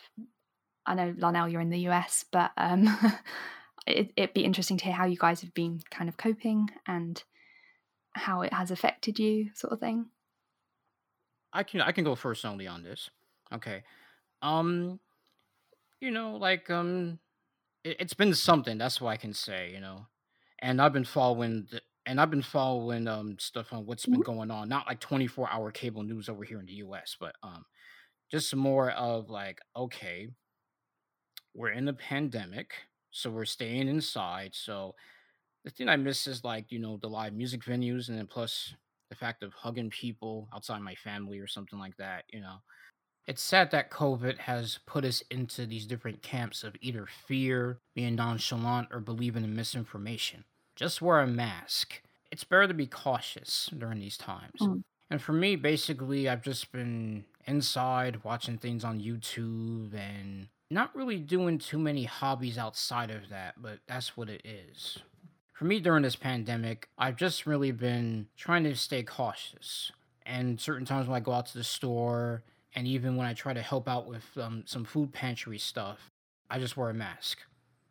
I 0.86 0.96
know 0.96 1.14
Larnell, 1.14 1.52
you're 1.52 1.62
in 1.62 1.70
the 1.70 1.88
US, 1.90 2.26
but 2.32 2.52
um, 2.58 2.86
it, 3.88 4.12
it'd 4.16 4.34
be 4.34 4.46
interesting 4.46 4.78
to 4.78 4.86
hear 4.86 4.94
how 4.94 5.06
you 5.06 5.18
guys 5.18 5.42
have 5.42 5.54
been 5.54 5.82
kind 5.92 6.10
of 6.10 6.18
coping 6.18 6.70
and 6.88 7.22
how 8.14 8.42
it 8.42 8.54
has 8.54 8.72
affected 8.72 9.20
you, 9.20 9.50
sort 9.54 9.74
of 9.74 9.80
thing. 9.80 10.06
I 11.52 11.64
can 11.64 11.82
I 11.82 11.92
can 11.92 12.04
go 12.04 12.16
first 12.16 12.46
only 12.46 12.68
on 12.68 12.84
this. 12.84 13.10
Okay. 13.54 13.84
Um, 14.42 15.00
you 16.00 16.12
know, 16.12 16.36
like 16.36 16.70
um, 16.70 17.20
it, 17.84 17.98
it's 18.00 18.14
been 18.14 18.34
something. 18.34 18.78
That's 18.78 19.00
what 19.00 19.12
I 19.12 19.18
can 19.18 19.34
say. 19.34 19.72
You 19.72 19.80
know, 19.80 20.08
and 20.60 20.82
I've 20.82 20.94
been 20.94 21.06
following 21.06 21.68
the, 21.72 21.82
and 22.06 22.20
I've 22.22 22.30
been 22.32 22.42
following 22.44 23.08
um 23.08 23.38
stuff 23.40 23.74
on 23.74 23.86
what's 23.86 24.06
been 24.08 24.22
Mm-hmm. 24.22 24.22
going 24.22 24.52
on. 24.52 24.70
Not 24.70 24.88
like 24.88 25.00
twenty 25.00 25.28
four 25.28 25.50
hour 25.50 25.72
cable 25.72 26.04
news 26.04 26.30
over 26.30 26.44
here 26.44 26.60
in 26.60 26.66
the 26.66 26.74
U.S., 26.76 27.16
but 27.20 27.36
um, 27.44 27.66
just 28.32 28.56
more 28.56 28.92
of 28.92 29.30
like, 29.30 29.60
okay, 29.76 30.30
we're 31.54 31.70
in 31.72 31.88
a 31.88 31.94
pandemic, 31.94 32.74
so 33.12 33.30
we're 33.30 33.46
staying 33.46 33.88
inside. 33.88 34.56
So 34.56 34.96
the 35.66 35.72
thing 35.72 35.90
I 35.90 35.98
miss 35.98 36.28
is 36.28 36.44
like 36.44 36.72
you 36.72 36.80
know 36.80 36.98
the 36.98 37.10
live 37.10 37.34
music 37.34 37.64
venues, 37.64 38.10
and 38.10 38.18
then 38.18 38.28
plus 38.28 38.76
the 39.10 39.16
fact 39.16 39.44
of 39.44 39.54
hugging 39.54 39.92
people 39.92 40.50
outside 40.54 40.82
my 40.82 40.96
family 40.96 41.40
or 41.40 41.48
something 41.48 41.80
like 41.80 41.98
that. 41.98 42.26
You 42.34 42.42
know, 42.42 42.58
it's 43.28 43.44
sad 43.44 43.72
that 43.72 43.92
COVID 43.92 44.40
has 44.40 44.80
put 44.88 45.06
us 45.06 45.22
into 45.32 45.66
these 45.68 45.88
different 45.88 46.24
camps 46.24 46.64
of 46.64 46.76
either 46.82 47.08
fear, 47.08 47.82
being 47.96 48.16
nonchalant, 48.16 48.90
or 48.92 49.00
believing 49.02 49.44
in 49.44 49.56
misinformation. 49.56 50.46
Just 50.76 51.02
wear 51.02 51.20
a 51.20 51.28
mask. 51.28 52.02
It's 52.32 52.44
better 52.44 52.68
to 52.68 52.74
be 52.74 52.88
cautious 52.88 53.70
during 53.78 54.00
these 54.00 54.18
times. 54.18 54.60
Mm. 54.60 54.84
And 55.10 55.22
for 55.22 55.34
me, 55.34 55.56
basically, 55.56 56.28
I've 56.28 56.42
just 56.42 56.72
been 56.72 57.26
inside 57.46 58.24
watching 58.24 58.58
things 58.58 58.84
on 58.84 59.00
YouTube 59.00 59.94
and 59.94 60.48
not 60.72 60.96
really 60.96 61.20
doing 61.20 61.60
too 61.60 61.78
many 61.78 62.06
hobbies 62.06 62.58
outside 62.58 63.12
of 63.12 63.30
that, 63.30 63.62
but 63.62 63.80
that's 63.88 64.18
what 64.18 64.30
it 64.30 64.42
is. 64.44 64.98
For 65.54 65.66
me, 65.66 65.80
during 65.80 66.02
this 66.02 66.16
pandemic, 66.16 66.90
I've 66.98 67.16
just 67.16 67.46
really 67.46 67.72
been 67.72 68.28
trying 68.36 68.64
to 68.64 68.76
stay 68.76 69.04
cautious. 69.04 69.92
And 70.26 70.60
certain 70.60 70.86
times 70.86 71.08
when 71.08 71.16
I 71.16 71.20
go 71.20 71.34
out 71.34 71.46
to 71.48 71.58
the 71.58 71.64
store, 71.64 72.44
and 72.76 72.88
even 72.88 73.16
when 73.16 73.28
I 73.28 73.34
try 73.34 73.54
to 73.54 73.62
help 73.62 73.88
out 73.88 74.08
with 74.08 74.26
um, 74.38 74.64
some 74.66 74.84
food 74.84 75.14
pantry 75.14 75.60
stuff, 75.60 76.10
I 76.50 76.58
just 76.58 76.76
wear 76.76 76.90
a 76.90 76.94
mask. 76.94 77.40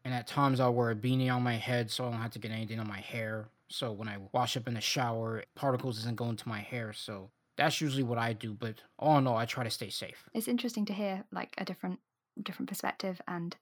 And 0.05 0.13
at 0.15 0.27
times 0.27 0.61
I'll 0.61 0.75
wear 0.75 0.91
a 0.91 0.95
beanie 0.95 1.33
on 1.33 1.43
my 1.43 1.55
head 1.55 1.91
so 1.91 2.05
I 2.05 2.11
don't 2.11 2.21
have 2.21 2.33
to 2.33 2.39
get 2.39 2.51
anything 2.51 2.81
on 2.81 2.89
my 2.89 3.01
hair. 3.01 3.49
So 3.69 3.93
when 3.93 4.09
I 4.09 4.19
wash 4.33 4.57
up 4.57 4.69
in 4.69 4.75
the 4.75 4.81
shower, 4.81 5.45
particles 5.55 5.99
isn't 5.99 6.17
going 6.17 6.37
to 6.37 6.49
my 6.49 6.61
hair. 6.61 6.93
So 6.93 7.31
that's 7.57 7.81
usually 7.81 8.03
what 8.03 8.19
I 8.19 8.33
do. 8.33 8.55
But 8.55 8.77
all 8.99 9.19
in 9.19 9.27
all, 9.27 9.37
I 9.37 9.45
try 9.45 9.65
to 9.65 9.71
stay 9.71 9.91
safe. 9.91 10.29
It's 10.35 10.49
interesting 10.49 10.85
to 10.87 10.93
hear 10.93 11.25
like 11.33 11.55
a 11.59 11.65
different 11.65 12.01
different 12.43 12.69
perspective 12.69 13.21
and 13.29 13.57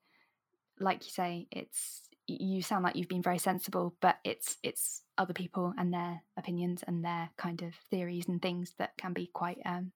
like 0.79 1.05
you 1.05 1.11
say 1.11 1.47
it's 1.51 2.03
you 2.27 2.63
sound 2.63 2.85
like 2.85 2.95
you've 2.95 3.09
been 3.09 3.23
very 3.23 3.39
sensible 3.39 3.95
but 4.01 4.19
it's 4.25 4.57
it's 4.63 5.03
other 5.19 5.35
people 5.35 5.75
and 5.77 5.93
their 5.93 6.23
opinions 6.37 6.85
and 6.87 7.05
their 7.05 7.31
kind 7.37 7.63
of 7.63 7.75
theories 7.91 8.29
and 8.29 8.41
things 8.41 8.75
that 8.79 8.97
can 8.97 9.13
be 9.13 9.29
quite 9.33 9.59
um 9.67 9.91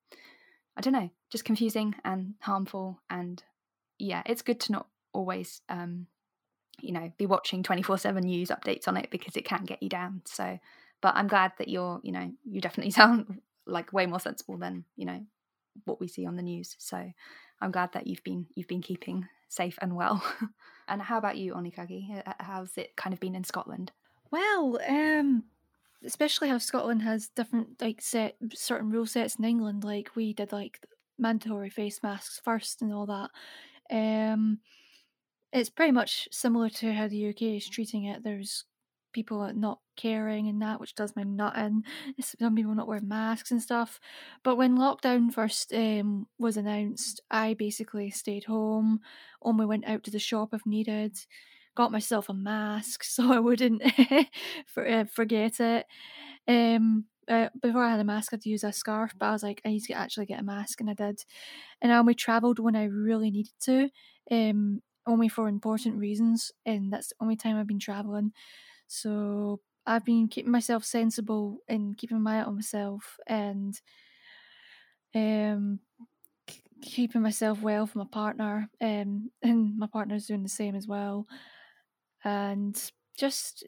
i 0.77 0.81
don't 0.81 0.93
know 0.93 1.11
just 1.31 1.45
confusing 1.45 1.95
and 2.05 2.35
harmful 2.41 3.01
and 3.09 3.45
yeah 3.99 4.23
it's 4.27 4.43
good 4.43 4.59
to 4.59 4.73
not 4.73 4.89
always 5.13 5.61
um 5.69 6.07
you 6.81 6.93
know 6.93 7.13
be 7.17 7.27
watching 7.27 7.63
24/7 7.63 8.23
news 8.25 8.49
updates 8.49 8.89
on 8.89 8.97
it 8.97 9.11
because 9.11 9.37
it 9.37 9.45
can 9.45 9.65
get 9.65 9.83
you 9.83 9.89
down. 9.89 10.23
So 10.25 10.59
but 11.01 11.15
i'm 11.17 11.29
glad 11.29 11.53
that 11.59 11.69
you're 11.69 12.01
you 12.03 12.13
know 12.13 12.31
you 12.45 12.61
definitely 12.61 12.91
sound 13.03 13.41
like 13.67 13.93
way 13.93 14.07
more 14.07 14.21
sensible 14.21 14.59
than 14.59 14.85
you 14.97 15.07
know 15.07 15.21
what 15.85 16.01
we 16.01 16.09
see 16.09 16.27
on 16.27 16.37
the 16.37 16.43
news. 16.43 16.77
So 16.79 17.13
i'm 17.61 17.71
glad 17.71 17.93
that 17.93 18.07
you've 18.07 18.25
been 18.25 18.47
you've 18.55 18.69
been 18.69 18.83
keeping 18.83 19.27
safe 19.49 19.79
and 19.81 19.95
well. 19.95 20.23
And 20.87 21.01
how 21.01 21.17
about 21.17 21.39
you 21.39 21.55
onikagi 21.55 22.23
how's 22.41 22.77
it 22.77 22.95
kind 22.95 23.15
of 23.15 23.21
been 23.21 23.35
in 23.35 23.43
scotland? 23.43 23.91
Well, 24.31 24.79
um, 24.87 25.45
especially 26.05 26.49
how 26.49 26.59
Scotland 26.59 27.03
has 27.03 27.29
different 27.29 27.81
like 27.81 28.01
set 28.01 28.37
certain 28.53 28.91
rule 28.91 29.07
sets 29.07 29.37
in 29.37 29.45
England. 29.45 29.85
Like 29.85 30.11
we 30.15 30.33
did 30.33 30.53
like 30.53 30.81
mandatory 31.19 31.71
face 31.71 32.03
masks 32.03 32.41
first 32.45 32.83
and 32.83 32.93
all 32.93 33.07
that. 33.07 33.31
Um, 33.91 34.59
it's 35.55 35.71
pretty 35.71 35.93
much 35.93 36.29
similar 36.33 36.69
to 36.69 36.93
how 36.93 37.09
the 37.09 37.29
UK 37.29 37.43
is 37.43 37.69
treating 37.69 38.05
it. 38.05 38.25
There's 38.25 38.65
people 39.13 39.49
not 39.55 39.79
caring 39.97 40.49
and 40.49 40.61
that, 40.61 40.81
which 40.81 40.97
does 40.97 41.15
my 41.15 41.23
nut 41.23 41.57
in. 41.57 41.85
Some 42.21 42.57
people 42.57 42.75
not 42.75 42.89
wearing 42.89 43.07
masks 43.07 43.53
and 43.53 43.63
stuff. 43.63 44.01
But 44.43 44.57
when 44.57 44.77
lockdown 44.77 45.33
first 45.33 45.73
um, 45.73 46.27
was 46.39 46.57
announced, 46.57 47.21
I 47.31 47.55
basically 47.55 48.11
stayed 48.11 48.45
home, 48.45 48.99
only 49.41 49.65
went 49.65 49.87
out 49.87 50.03
to 50.05 50.11
the 50.11 50.19
shop 50.19 50.53
if 50.53 50.67
needed, 50.67 51.17
got 51.77 51.93
myself 51.93 52.29
a 52.29 52.35
mask 52.35 53.05
so 53.05 53.33
I 53.33 53.39
wouldn't 53.39 53.83
for, 54.67 54.87
uh, 54.87 55.05
forget 55.05 55.61
it. 55.61 55.87
Um, 56.49 57.05
uh, 57.29 57.49
before 57.63 57.85
I 57.85 57.93
had 57.93 58.01
a 58.01 58.05
mask, 58.05 58.33
I 58.33 58.37
had 58.37 58.43
to 58.43 58.51
use 58.51 58.65
a 58.65 58.73
scarf, 58.73 59.15
but 59.17 59.27
I 59.27 59.33
was 59.33 59.45
like, 59.45 59.63
I 59.65 59.71
need 59.71 59.85
to 59.85 59.95
actually 59.95 60.27
get 60.27 60.41
a 60.41 60.45
mask, 60.45 60.81
and 60.81 60.91
I 60.91 60.95
did. 60.95 61.25
And 61.81 61.91
I 61.91 61.97
only 61.97 62.15
travelled 62.15 62.59
when 62.59 62.77
I 62.77 62.85
really 62.85 63.31
needed 63.31 63.55
to, 63.63 63.89
um, 64.31 64.83
only 65.07 65.29
for 65.29 65.49
important 65.49 65.99
reasons, 65.99 66.53
and 66.67 66.93
that's 66.93 67.09
the 67.09 67.17
only 67.21 67.37
time 67.37 67.57
I've 67.57 67.67
been 67.67 67.79
travelling. 67.79 68.33
So 68.89 69.61
I've 69.87 70.05
been 70.05 70.29
keeping 70.29 70.53
myself 70.53 70.85
sensible 70.85 71.61
and 71.69 71.97
keeping 71.99 72.23
my 72.23 72.41
eye 72.41 72.45
on 72.45 72.57
myself, 72.57 73.19
and 73.27 73.81
um, 75.15 75.81
k- 76.47 76.63
keeping 76.83 77.23
myself 77.23 77.63
well 77.63 77.87
for 77.87 78.01
my 78.01 78.07
partner, 78.11 78.71
um, 78.81 79.31
and 79.43 79.79
my 79.79 79.87
partner's 79.87 80.27
doing 80.27 80.43
the 80.43 80.49
same 80.49 80.75
as 80.75 80.87
well, 80.89 81.27
and 82.25 82.93
just 83.19 83.65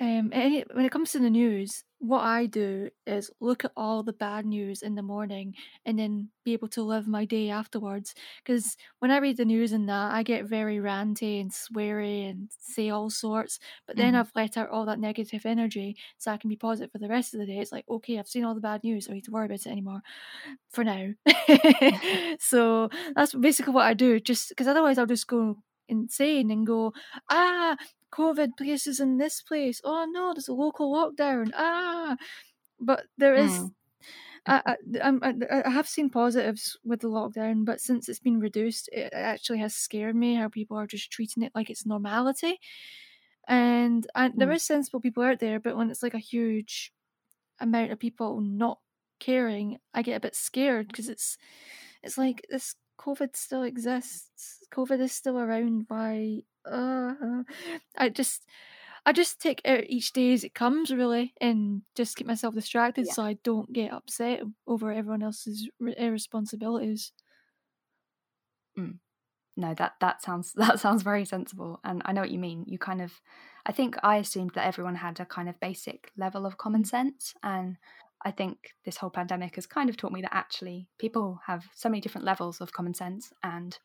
um, 0.00 0.30
any, 0.32 0.64
when 0.72 0.84
it 0.84 0.92
comes 0.92 1.12
to 1.12 1.18
the 1.18 1.30
news, 1.30 1.84
what 1.98 2.20
I 2.20 2.46
do 2.46 2.90
is 3.06 3.30
look 3.40 3.64
at 3.64 3.72
all 3.76 4.04
the 4.04 4.12
bad 4.12 4.46
news 4.46 4.82
in 4.82 4.94
the 4.94 5.02
morning 5.02 5.54
and 5.84 5.98
then 5.98 6.30
be 6.44 6.52
able 6.52 6.68
to 6.68 6.82
live 6.84 7.08
my 7.08 7.24
day 7.24 7.50
afterwards. 7.50 8.14
Because 8.44 8.76
when 9.00 9.10
I 9.10 9.18
read 9.18 9.36
the 9.36 9.44
news 9.44 9.72
and 9.72 9.88
that, 9.88 10.12
I 10.12 10.22
get 10.22 10.44
very 10.44 10.76
ranty 10.76 11.40
and 11.40 11.50
sweary 11.50 12.30
and 12.30 12.48
say 12.60 12.90
all 12.90 13.10
sorts. 13.10 13.58
But 13.88 13.96
then 13.96 14.14
Mhm. 14.14 14.14
I've 14.14 14.30
let 14.36 14.56
out 14.56 14.70
all 14.70 14.86
that 14.86 15.00
negative 15.00 15.44
energy 15.44 15.96
so 16.18 16.30
I 16.30 16.36
can 16.36 16.48
be 16.50 16.56
positive 16.56 16.92
for 16.92 16.98
the 16.98 17.08
rest 17.08 17.34
of 17.34 17.40
the 17.40 17.46
day. 17.46 17.58
It's 17.58 17.72
like, 17.72 17.84
okay, 17.88 18.18
I've 18.20 18.28
seen 18.28 18.44
all 18.44 18.54
the 18.54 18.60
bad 18.60 18.84
news. 18.84 19.06
I 19.06 19.10
don't 19.10 19.16
need 19.16 19.24
to 19.24 19.32
worry 19.32 19.46
about 19.46 19.66
it 19.66 19.66
anymore 19.66 20.02
for 20.70 20.84
now. 20.84 21.10
so 22.40 22.88
that's 23.14 23.34
basically 23.34 23.72
what 23.72 23.86
I 23.86 23.94
do. 23.94 24.20
Just 24.20 24.50
because 24.50 24.66
otherwise 24.66 24.98
I'll 24.98 25.06
just 25.06 25.26
go 25.26 25.56
insane 25.88 26.50
and 26.50 26.66
go, 26.66 26.92
ah, 27.30 27.76
COVID 28.12 28.56
places 28.56 29.00
in 29.00 29.18
this 29.18 29.42
place. 29.42 29.80
Oh 29.84 30.06
no, 30.06 30.34
there's 30.34 30.48
a 30.48 30.54
local 30.54 30.92
lockdown. 30.92 31.50
Ah, 31.54 32.16
but 32.80 33.06
there 33.18 33.36
is. 33.36 33.60
Mm. 33.60 33.74
I, 34.46 34.76
I, 35.02 35.10
I, 35.22 35.62
I 35.66 35.70
have 35.70 35.88
seen 35.88 36.10
positives 36.10 36.76
with 36.84 37.00
the 37.00 37.08
lockdown, 37.08 37.64
but 37.64 37.80
since 37.80 38.08
it's 38.08 38.20
been 38.20 38.40
reduced, 38.40 38.88
it 38.92 39.12
actually 39.12 39.58
has 39.58 39.74
scared 39.74 40.16
me 40.16 40.36
how 40.36 40.48
people 40.48 40.76
are 40.78 40.86
just 40.86 41.10
treating 41.12 41.42
it 41.42 41.52
like 41.54 41.70
it's 41.70 41.86
normality. 41.86 42.58
And 43.46 44.06
I, 44.14 44.30
there 44.36 44.50
Mm. 44.50 44.52
is 44.52 44.62
sensible 44.62 45.00
people 45.00 45.22
out 45.22 45.38
there, 45.40 45.58
but 45.60 45.76
when 45.76 45.90
it's 45.90 46.02
like 46.02 46.14
a 46.14 46.18
huge 46.18 46.92
amount 47.60 47.92
of 47.92 47.98
people 48.00 48.40
not 48.40 48.80
caring, 49.20 49.78
I 49.94 50.02
get 50.02 50.16
a 50.16 50.20
bit 50.20 50.36
scared 50.36 50.88
because 50.88 51.08
it's 51.08 51.38
it's 52.02 52.18
like 52.18 52.46
this 52.50 52.76
COVID 53.00 53.36
still 53.36 53.62
exists. 53.64 54.64
COVID 54.72 55.00
is 55.00 55.12
still 55.12 55.38
around. 55.38 55.86
Why? 55.88 56.44
Uh, 56.70 57.42
I 57.96 58.08
just 58.08 58.46
I 59.06 59.12
just 59.12 59.40
take 59.40 59.62
it 59.64 59.86
each 59.88 60.12
day 60.12 60.32
as 60.32 60.44
it 60.44 60.54
comes, 60.54 60.90
really, 60.90 61.34
and 61.40 61.82
just 61.96 62.16
keep 62.16 62.26
myself 62.26 62.54
distracted 62.54 63.06
Yeah. 63.06 63.12
so 63.12 63.22
I 63.22 63.34
don't 63.42 63.72
get 63.72 63.92
upset 63.92 64.42
over 64.66 64.92
everyone 64.92 65.22
else's 65.22 65.68
r- 65.80 65.94
irresponsibilities. 65.96 67.12
Eh, 68.76 68.80
mm. 68.80 68.98
no 69.56 69.74
that 69.74 69.94
that 70.00 70.22
sounds 70.22 70.52
that 70.56 70.80
sounds 70.80 71.02
very 71.02 71.24
sensible 71.24 71.80
and 71.84 72.02
i 72.04 72.12
know 72.12 72.20
what 72.20 72.30
you 72.30 72.38
mean 72.38 72.64
you 72.66 72.78
kind 72.78 73.02
of 73.02 73.20
i 73.66 73.72
think 73.72 73.96
i 74.02 74.16
assumed 74.16 74.52
that 74.54 74.66
everyone 74.66 74.94
had 74.96 75.18
a 75.20 75.26
kind 75.26 75.48
of 75.48 75.60
basic 75.60 76.12
level 76.16 76.46
of 76.46 76.58
common 76.58 76.82
mm. 76.82 76.86
sense 76.86 77.34
and 77.42 77.76
i 78.24 78.30
think 78.30 78.74
this 78.84 78.96
whole 78.96 79.10
pandemic 79.10 79.54
has 79.56 79.66
kind 79.66 79.90
of 79.90 79.96
taught 79.96 80.12
me 80.12 80.20
that 80.22 80.34
actually 80.34 80.88
people 80.98 81.40
have 81.46 81.64
so 81.74 81.88
many 81.88 82.00
different 82.00 82.24
levels 82.24 82.60
of 82.60 82.72
common 82.72 82.94
sense 82.94 83.32
and 83.42 83.78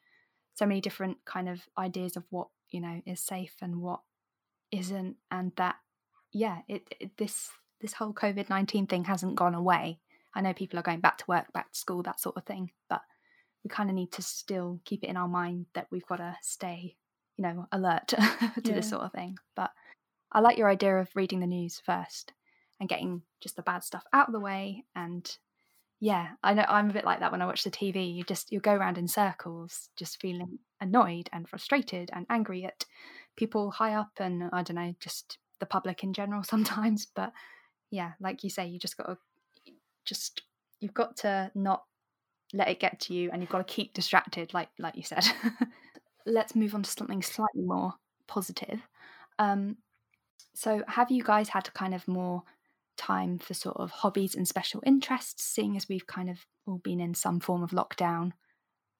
so 0.55 0.65
many 0.65 0.81
different 0.81 1.17
kind 1.25 1.49
of 1.49 1.61
ideas 1.77 2.15
of 2.15 2.23
what 2.29 2.47
you 2.73 2.81
know 2.81 3.01
is 3.05 3.21
safe 3.21 3.55
and 3.61 3.77
what 3.81 4.01
isn't, 4.71 5.15
and 5.31 5.53
that 5.55 5.75
yeah, 6.33 6.59
it, 6.67 6.83
it 6.99 7.17
this 7.17 7.49
this 7.79 7.93
whole 7.93 8.13
COVID 8.13 8.49
nineteen 8.49 8.87
thing 8.87 9.05
hasn't 9.05 9.35
gone 9.35 9.55
away. 9.55 9.99
I 10.35 10.41
know 10.41 10.53
people 10.53 10.79
are 10.79 10.83
going 10.83 10.99
back 10.99 11.19
to 11.19 11.25
work, 11.27 11.53
back 11.53 11.71
to 11.71 11.77
school, 11.77 12.01
that 12.03 12.19
sort 12.19 12.35
of 12.37 12.43
thing, 12.43 12.71
but 12.89 13.01
we 13.63 13.69
kind 13.69 13.89
of 13.89 13.95
need 13.95 14.11
to 14.13 14.21
still 14.23 14.79
keep 14.83 15.03
it 15.03 15.09
in 15.09 15.15
our 15.15 15.27
mind 15.27 15.67
that 15.75 15.87
we've 15.91 16.05
got 16.07 16.15
to 16.17 16.35
stay, 16.41 16.97
you 17.37 17.43
know, 17.43 17.67
alert 17.71 18.07
to 18.07 18.17
Yeah. 18.63 18.73
this 18.73 18.89
sort 18.89 19.03
of 19.03 19.11
thing. 19.11 19.37
But 19.55 19.71
I 20.31 20.39
like 20.39 20.57
your 20.57 20.69
idea 20.69 20.97
of 20.97 21.15
reading 21.15 21.39
the 21.39 21.45
news 21.47 21.79
first 21.85 22.33
and 22.79 22.89
getting 22.89 23.21
just 23.41 23.55
the 23.55 23.61
bad 23.61 23.83
stuff 23.83 24.03
out 24.11 24.27
of 24.27 24.33
the 24.33 24.39
way. 24.39 24.83
And 24.95 25.23
yeah, 26.03 26.31
I 26.43 26.53
know 26.53 26.65
I'm 26.67 26.89
a 26.89 26.93
bit 26.93 27.05
like 27.05 27.21
that 27.21 27.31
when 27.31 27.41
I 27.41 27.45
watch 27.45 27.63
the 27.63 27.71
TV. 27.71 28.13
You 28.13 28.25
just 28.25 28.51
you 28.51 28.59
go 28.59 28.73
around 28.73 28.97
in 28.97 29.07
circles, 29.07 29.87
just 29.95 30.19
feeling 30.19 30.59
annoyed 30.81 31.29
and 31.31 31.47
frustrated 31.47 32.09
and 32.11 32.25
angry 32.29 32.65
at 32.65 32.83
people 33.37 33.71
high 33.71 33.93
up 33.93 34.11
and 34.19 34.49
I 34.51 34.63
don't 34.63 34.75
know, 34.75 34.93
just 34.99 35.37
the 35.61 35.65
public 35.65 36.03
in 36.03 36.11
general 36.11 36.43
sometimes. 36.43 37.07
But 37.15 37.31
yeah, 37.89 38.11
like 38.19 38.43
you 38.43 38.49
say, 38.49 38.67
you 38.67 38.79
just 38.79 38.97
got 38.97 39.05
to 39.05 39.17
just 40.03 40.41
you've 40.81 40.93
got 40.93 41.15
to 41.17 41.49
not 41.55 41.83
let 42.51 42.67
it 42.67 42.81
get 42.81 42.99
to 42.99 43.13
you 43.13 43.29
and 43.31 43.41
you've 43.41 43.49
got 43.49 43.65
to 43.65 43.73
keep 43.73 43.93
distracted 43.93 44.53
like 44.53 44.67
like 44.77 44.97
you 44.97 45.03
said 45.03 45.25
let's 46.25 46.53
move 46.53 46.75
on 46.75 46.83
to 46.83 46.91
something 46.91 47.21
slightly 47.21 47.63
more 47.63 47.93
positive 48.27 48.81
um 49.39 49.77
so 50.53 50.83
have 50.87 51.09
you 51.09 51.23
guys 51.23 51.49
had 51.49 51.73
kind 51.73 51.95
of 51.95 52.05
more 52.07 52.43
time 52.97 53.39
for 53.39 53.53
sort 53.53 53.77
of 53.77 53.91
hobbies 53.91 54.35
and 54.35 54.47
special 54.47 54.81
interests 54.85 55.43
seeing 55.43 55.75
as 55.77 55.87
we've 55.89 56.07
kind 56.07 56.29
of 56.29 56.45
all 56.65 56.77
been 56.79 56.99
in 56.99 57.13
some 57.13 57.39
form 57.39 57.63
of 57.63 57.71
lockdown 57.71 58.33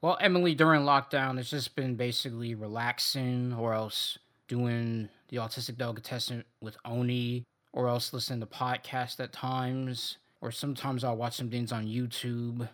Well, 0.01 0.17
Emily, 0.19 0.53
during 0.53 0.81
lockdown, 0.81 1.39
it's 1.39 1.49
just 1.49 1.75
been 1.75 1.95
basically 1.95 2.53
relaxing 2.55 3.53
or 3.53 3.73
else 3.73 4.17
doing 4.47 5.09
the 5.29 5.37
autistic 5.37 5.77
delicatessen 5.77 6.43
with 6.61 6.77
Oni 6.85 7.43
or 7.71 7.87
else 7.87 8.13
listening 8.13 8.41
to 8.41 8.45
podcasts 8.45 9.19
at 9.19 9.31
times 9.33 10.17
or 10.41 10.51
sometimes 10.51 11.03
I'll 11.03 11.15
watch 11.17 11.35
some 11.35 11.49
things 11.49 11.71
on 11.71 11.87
YouTube. 11.87 12.69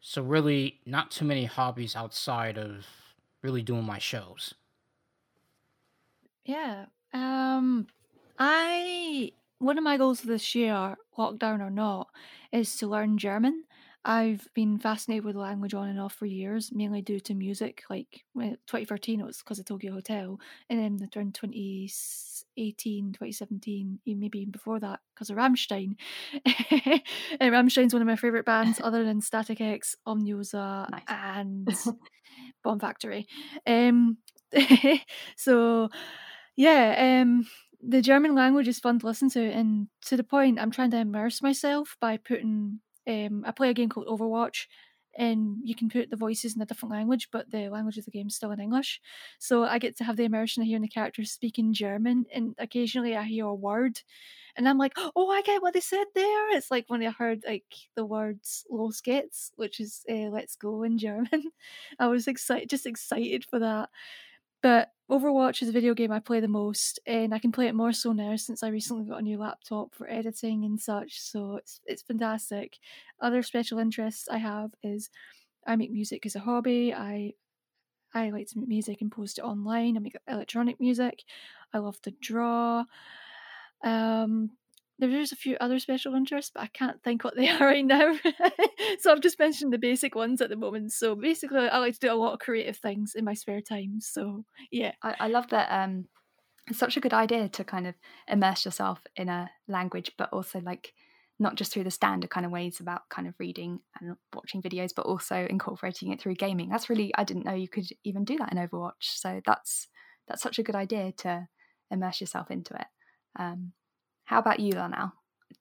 So 0.00 0.22
really 0.22 0.80
not 0.86 1.10
too 1.10 1.24
many 1.24 1.44
hobbies 1.46 1.96
outside 1.96 2.56
of 2.58 2.86
really 3.42 3.62
doing 3.62 3.84
my 3.84 3.98
shows. 3.98 4.54
Yeah. 6.44 6.86
Um 7.12 7.86
I 8.38 9.32
one 9.58 9.78
of 9.78 9.84
my 9.84 9.96
goals 9.96 10.20
for 10.20 10.26
this 10.28 10.54
year, 10.54 10.96
lockdown 11.18 11.60
or 11.60 11.70
not, 11.70 12.08
is 12.52 12.76
to 12.78 12.86
learn 12.86 13.18
German. 13.18 13.64
I've 14.04 14.46
been 14.54 14.78
fascinated 14.78 15.24
with 15.24 15.34
the 15.34 15.40
language 15.40 15.74
on 15.74 15.88
and 15.88 16.00
off 16.00 16.14
for 16.14 16.24
years, 16.24 16.70
mainly 16.72 17.02
due 17.02 17.20
to 17.20 17.34
music. 17.34 17.82
Like 17.90 18.24
when 18.32 18.56
2013, 18.66 19.20
it 19.20 19.26
was 19.26 19.38
because 19.38 19.58
of 19.58 19.66
Tokio 19.66 19.92
Hotel, 19.92 20.38
and 20.70 20.78
then 20.78 21.08
around 21.16 21.34
2018, 21.34 23.12
2017, 23.12 23.98
maybe 24.06 24.38
even 24.40 24.52
before 24.52 24.80
that, 24.80 25.00
because 25.14 25.30
of 25.30 25.36
Rammstein. 25.36 25.96
and 27.40 27.52
Rammstein's 27.52 27.92
one 27.92 28.00
of 28.02 28.08
my 28.08 28.16
favorite 28.16 28.46
bands, 28.46 28.80
other 28.84 29.04
than 29.04 29.20
Static 29.20 29.60
X, 29.60 29.96
Omniosa, 30.06 30.88
Nice. 30.90 31.02
and 31.08 31.68
Bomb 32.64 32.78
Factory. 32.80 33.26
Um, 33.66 34.18
so 35.36 35.88
yeah, 36.56 37.20
um, 37.22 37.46
the 37.80 38.02
German 38.02 38.34
language 38.34 38.68
is 38.68 38.80
fun 38.80 38.98
to 39.00 39.06
listen 39.06 39.30
to, 39.30 39.40
and 39.40 39.88
to 40.06 40.16
the 40.16 40.24
point, 40.24 40.58
I'm 40.58 40.70
trying 40.70 40.90
to 40.92 40.98
immerse 40.98 41.42
myself 41.42 41.96
by 42.00 42.16
putting. 42.16 42.80
Um, 43.06 43.42
I 43.46 43.52
play 43.52 43.70
a 43.70 43.74
game 43.74 43.88
called 43.88 44.06
Overwatch, 44.06 44.66
and 45.16 45.58
you 45.64 45.74
can 45.74 45.88
put 45.88 46.10
the 46.10 46.16
voices 46.16 46.54
in 46.54 46.60
a 46.62 46.66
different 46.66 46.92
language, 46.92 47.28
but 47.32 47.50
the 47.50 47.68
language 47.70 47.96
of 47.96 48.04
the 48.04 48.10
game 48.10 48.26
is 48.26 48.36
still 48.36 48.50
in 48.52 48.60
English. 48.60 49.00
So 49.38 49.64
I 49.64 49.78
get 49.78 49.96
to 49.98 50.04
have 50.04 50.16
the 50.16 50.24
immersion 50.24 50.62
of 50.62 50.66
hearing 50.66 50.82
the 50.82 50.88
characters 50.88 51.30
speaking 51.32 51.72
German, 51.72 52.26
and 52.32 52.54
occasionally 52.58 53.16
I 53.16 53.22
hear 53.24 53.46
a 53.46 53.54
word, 53.54 54.00
and 54.56 54.68
I'm 54.68 54.78
like, 54.78 54.94
"Oh, 55.16 55.30
I 55.30 55.42
get 55.42 55.62
what 55.62 55.74
they 55.74 55.80
said 55.80 56.06
there." 56.14 56.50
It's 56.56 56.70
like 56.70 56.86
when 56.88 57.02
I 57.06 57.10
heard 57.10 57.44
like 57.46 57.64
the 57.94 58.04
words 58.04 58.66
"los 58.70 59.00
geht's," 59.00 59.52
which 59.56 59.80
is 59.80 60.04
uh, 60.10 60.30
"let's 60.30 60.56
go" 60.56 60.82
in 60.82 60.98
German. 61.06 61.52
I 61.98 62.08
was 62.08 62.28
excited, 62.28 62.70
just 62.70 62.86
excited 62.86 63.44
for 63.44 63.58
that. 63.60 63.90
But 64.62 64.92
Overwatch 65.10 65.62
is 65.62 65.68
a 65.68 65.72
video 65.72 65.94
game 65.94 66.12
I 66.12 66.20
play 66.20 66.40
the 66.40 66.48
most, 66.48 66.98
and 67.06 67.32
I 67.32 67.38
can 67.38 67.52
play 67.52 67.66
it 67.66 67.74
more 67.74 67.92
so 67.92 68.12
now 68.12 68.36
since 68.36 68.62
I 68.62 68.68
recently 68.68 69.04
got 69.04 69.20
a 69.20 69.22
new 69.22 69.38
laptop 69.38 69.94
for 69.94 70.08
editing 70.10 70.64
and 70.64 70.78
such. 70.80 71.20
So 71.20 71.56
it's 71.56 71.80
it's 71.86 72.02
fantastic. 72.02 72.78
Other 73.20 73.42
special 73.42 73.78
interests 73.78 74.28
I 74.28 74.38
have 74.38 74.72
is 74.82 75.10
I 75.66 75.76
make 75.76 75.92
music 75.92 76.26
as 76.26 76.36
a 76.36 76.40
hobby. 76.40 76.92
I 76.94 77.34
I 78.14 78.30
like 78.30 78.48
to 78.48 78.58
make 78.58 78.68
music 78.68 79.00
and 79.00 79.12
post 79.12 79.38
it 79.38 79.42
online. 79.42 79.96
I 79.96 80.00
make 80.00 80.16
electronic 80.26 80.80
music. 80.80 81.24
I 81.72 81.78
love 81.78 82.00
to 82.02 82.10
draw. 82.10 82.84
Um, 83.84 84.50
there's 84.98 85.32
a 85.32 85.36
few 85.36 85.56
other 85.60 85.78
special 85.78 86.14
interests, 86.14 86.50
but 86.54 86.62
I 86.62 86.66
can't 86.68 87.02
think 87.02 87.24
what 87.24 87.36
they 87.36 87.48
are 87.50 87.60
right 87.60 87.84
now. 87.84 88.14
so 88.98 89.12
I've 89.12 89.20
just 89.20 89.38
mentioned 89.38 89.72
the 89.72 89.78
basic 89.78 90.14
ones 90.14 90.40
at 90.40 90.50
the 90.50 90.56
moment. 90.56 90.92
So 90.92 91.14
basically, 91.14 91.68
I 91.68 91.78
like 91.78 91.94
to 91.94 92.00
do 92.00 92.12
a 92.12 92.14
lot 92.14 92.32
of 92.32 92.40
creative 92.40 92.76
things 92.76 93.14
in 93.14 93.24
my 93.24 93.34
spare 93.34 93.60
time. 93.60 94.00
So 94.00 94.44
yeah, 94.70 94.92
I, 95.02 95.14
I 95.20 95.28
love 95.28 95.48
that 95.50 95.70
um 95.70 96.06
it's 96.68 96.78
such 96.78 96.96
a 96.96 97.00
good 97.00 97.14
idea 97.14 97.48
to 97.48 97.64
kind 97.64 97.86
of 97.86 97.94
immerse 98.28 98.64
yourself 98.64 99.00
in 99.16 99.28
a 99.28 99.50
language 99.68 100.12
but 100.18 100.28
also 100.32 100.60
like 100.60 100.92
not 101.38 101.54
just 101.54 101.72
through 101.72 101.84
the 101.84 101.90
standard 101.90 102.30
kind 102.30 102.44
of 102.44 102.52
ways 102.52 102.80
about 102.80 103.08
kind 103.08 103.26
of 103.28 103.34
reading 103.38 103.80
and 104.00 104.16
watching 104.34 104.60
videos 104.60 104.90
but 104.94 105.06
also 105.06 105.46
incorporating 105.48 106.12
it 106.12 106.20
through 106.20 106.34
gaming 106.34 106.68
that's 106.68 106.90
really 106.90 107.12
i 107.16 107.24
didn't 107.24 107.44
know 107.44 107.54
you 107.54 107.68
could 107.68 107.86
even 108.04 108.24
do 108.24 108.36
that 108.36 108.52
in 108.52 108.58
overwatch 108.58 108.92
so 109.00 109.40
that's 109.46 109.88
that's 110.26 110.42
such 110.42 110.58
a 110.58 110.62
good 110.62 110.74
idea 110.74 111.12
to 111.12 111.46
immerse 111.90 112.20
yourself 112.20 112.50
into 112.50 112.74
it 112.74 112.86
um 113.38 113.72
how 114.28 114.38
about 114.38 114.60
you 114.60 114.72
Lionel? 114.72 115.12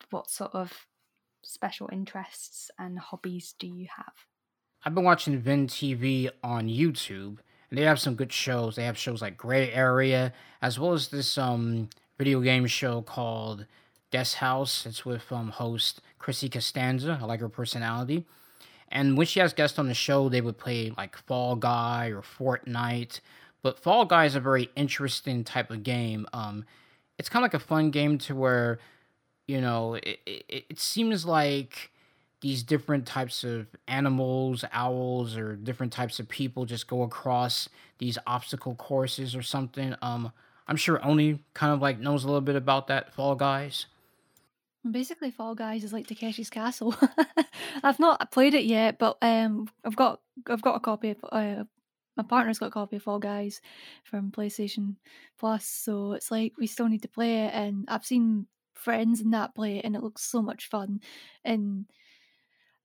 what 0.09 0.29
sort 0.29 0.53
of 0.53 0.85
special 1.41 1.89
interests 1.91 2.69
and 2.77 2.99
hobbies 2.99 3.55
do 3.57 3.67
you 3.67 3.87
have 3.95 4.13
I've 4.83 4.93
been 4.93 5.03
watching 5.03 5.39
Vin 5.39 5.67
TV 5.67 6.29
on 6.43 6.67
YouTube, 6.67 7.39
and 7.69 7.77
they 7.77 7.81
have 7.81 7.99
some 7.99 8.15
good 8.15 8.31
shows. 8.31 8.75
They 8.75 8.85
have 8.85 8.97
shows 8.97 9.21
like 9.21 9.35
Gray 9.35 9.71
Area, 9.71 10.31
as 10.61 10.79
well 10.79 10.93
as 10.93 11.09
this 11.09 11.37
um 11.37 11.89
video 12.17 12.41
game 12.41 12.67
show 12.67 13.01
called 13.01 13.65
Guest 14.11 14.35
House. 14.35 14.85
It's 14.85 15.03
with 15.03 15.29
um 15.31 15.49
host 15.49 16.01
Chrissy 16.19 16.47
Costanza. 16.47 17.19
I 17.21 17.25
like 17.25 17.41
her 17.41 17.49
personality. 17.49 18.25
And 18.89 19.17
when 19.17 19.27
she 19.27 19.41
has 19.41 19.51
guests 19.51 19.77
on 19.77 19.87
the 19.87 19.93
show, 19.93 20.29
they 20.29 20.39
would 20.39 20.57
play 20.57 20.93
like 20.95 21.17
Fall 21.17 21.57
Guy 21.57 22.07
or 22.07 22.21
Fortnite. 22.21 23.19
But 23.61 23.79
Fall 23.79 24.05
Guy 24.05 24.25
is 24.25 24.35
a 24.35 24.39
very 24.39 24.69
interesting 24.77 25.43
type 25.43 25.69
of 25.69 25.83
game. 25.83 26.25
Um, 26.31 26.63
it's 27.17 27.29
kind 27.29 27.43
of 27.43 27.51
like 27.51 27.61
a 27.61 27.65
fun 27.65 27.91
game 27.91 28.17
to 28.19 28.35
where, 28.35 28.79
you 29.47 29.61
know, 29.61 29.95
it, 29.95 30.19
it, 30.25 30.65
it 30.69 30.79
seems 30.79 31.25
like 31.25 31.91
these 32.41 32.63
different 32.63 33.05
types 33.05 33.43
of 33.43 33.67
animals, 33.87 34.63
owls, 34.71 35.35
or 35.35 35.55
different 35.55 35.91
types 35.91 36.19
of 36.19 36.29
people 36.29 36.65
just 36.65 36.87
go 36.87 37.01
across 37.01 37.67
these 37.97 38.17
obstacle 38.27 38.75
courses 38.75 39.35
or 39.35 39.41
something. 39.41 39.95
Um, 40.01 40.31
I'm 40.67 40.75
sure 40.75 41.03
Oni 41.05 41.43
kind 41.53 41.73
of 41.73 41.81
like 41.81 41.99
knows 41.99 42.23
a 42.23 42.27
little 42.27 42.41
bit 42.41 42.55
about 42.55 42.87
that 42.87 43.13
Fall 43.13 43.35
Guys. 43.35 43.87
basically 44.89 45.31
Fall 45.31 45.55
Guys 45.55 45.83
is 45.83 45.93
like 45.93 46.07
Takeshi's 46.07 46.49
Castle. 46.49 46.95
I've 47.83 47.99
not 47.99 48.31
played 48.31 48.53
it 48.53 48.65
yet, 48.65 48.99
but 48.99 49.17
um, 49.21 49.69
I've 49.83 49.95
got 49.95 50.21
I've 50.47 50.61
got 50.61 50.75
a 50.75 50.79
copy 50.79 51.11
of. 51.11 51.17
Uh, 51.31 51.63
my 52.17 52.23
partner's 52.23 52.59
got 52.59 52.67
a 52.67 52.71
copy 52.71 52.97
of 52.97 53.03
Fall 53.03 53.19
Guys 53.19 53.61
from 54.03 54.31
PlayStation 54.31 54.95
Plus, 55.37 55.65
so 55.65 56.13
it's 56.13 56.31
like 56.31 56.53
we 56.57 56.67
still 56.67 56.87
need 56.87 57.03
to 57.03 57.07
play 57.07 57.45
it. 57.45 57.53
And 57.53 57.85
I've 57.87 58.05
seen 58.05 58.47
friends 58.73 59.21
in 59.21 59.31
that 59.31 59.55
play 59.55 59.77
it, 59.77 59.85
and 59.85 59.95
it 59.95 60.03
looks 60.03 60.23
so 60.23 60.41
much 60.41 60.69
fun. 60.69 60.99
And 61.45 61.85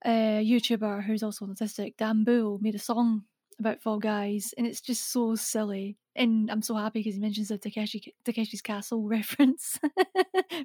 a 0.05 0.45
YouTuber 0.45 1.05
who's 1.05 1.22
also 1.22 1.47
autistic, 1.47 1.97
Dan 1.97 2.24
Bull, 2.24 2.59
made 2.61 2.74
a 2.74 2.78
song 2.78 3.22
about 3.59 3.83
Fall 3.83 3.99
Guys, 3.99 4.55
and 4.57 4.66
it's 4.66 4.80
just 4.80 5.11
so 5.12 5.35
silly. 5.35 5.97
And 6.14 6.51
I'm 6.51 6.61
so 6.61 6.74
happy 6.74 7.01
because 7.01 7.14
he 7.14 7.20
mentions 7.20 7.49
the 7.49 7.57
Takeshi 7.57 8.14
Takeshi's 8.24 8.61
Castle 8.61 9.03
reference, 9.09 9.78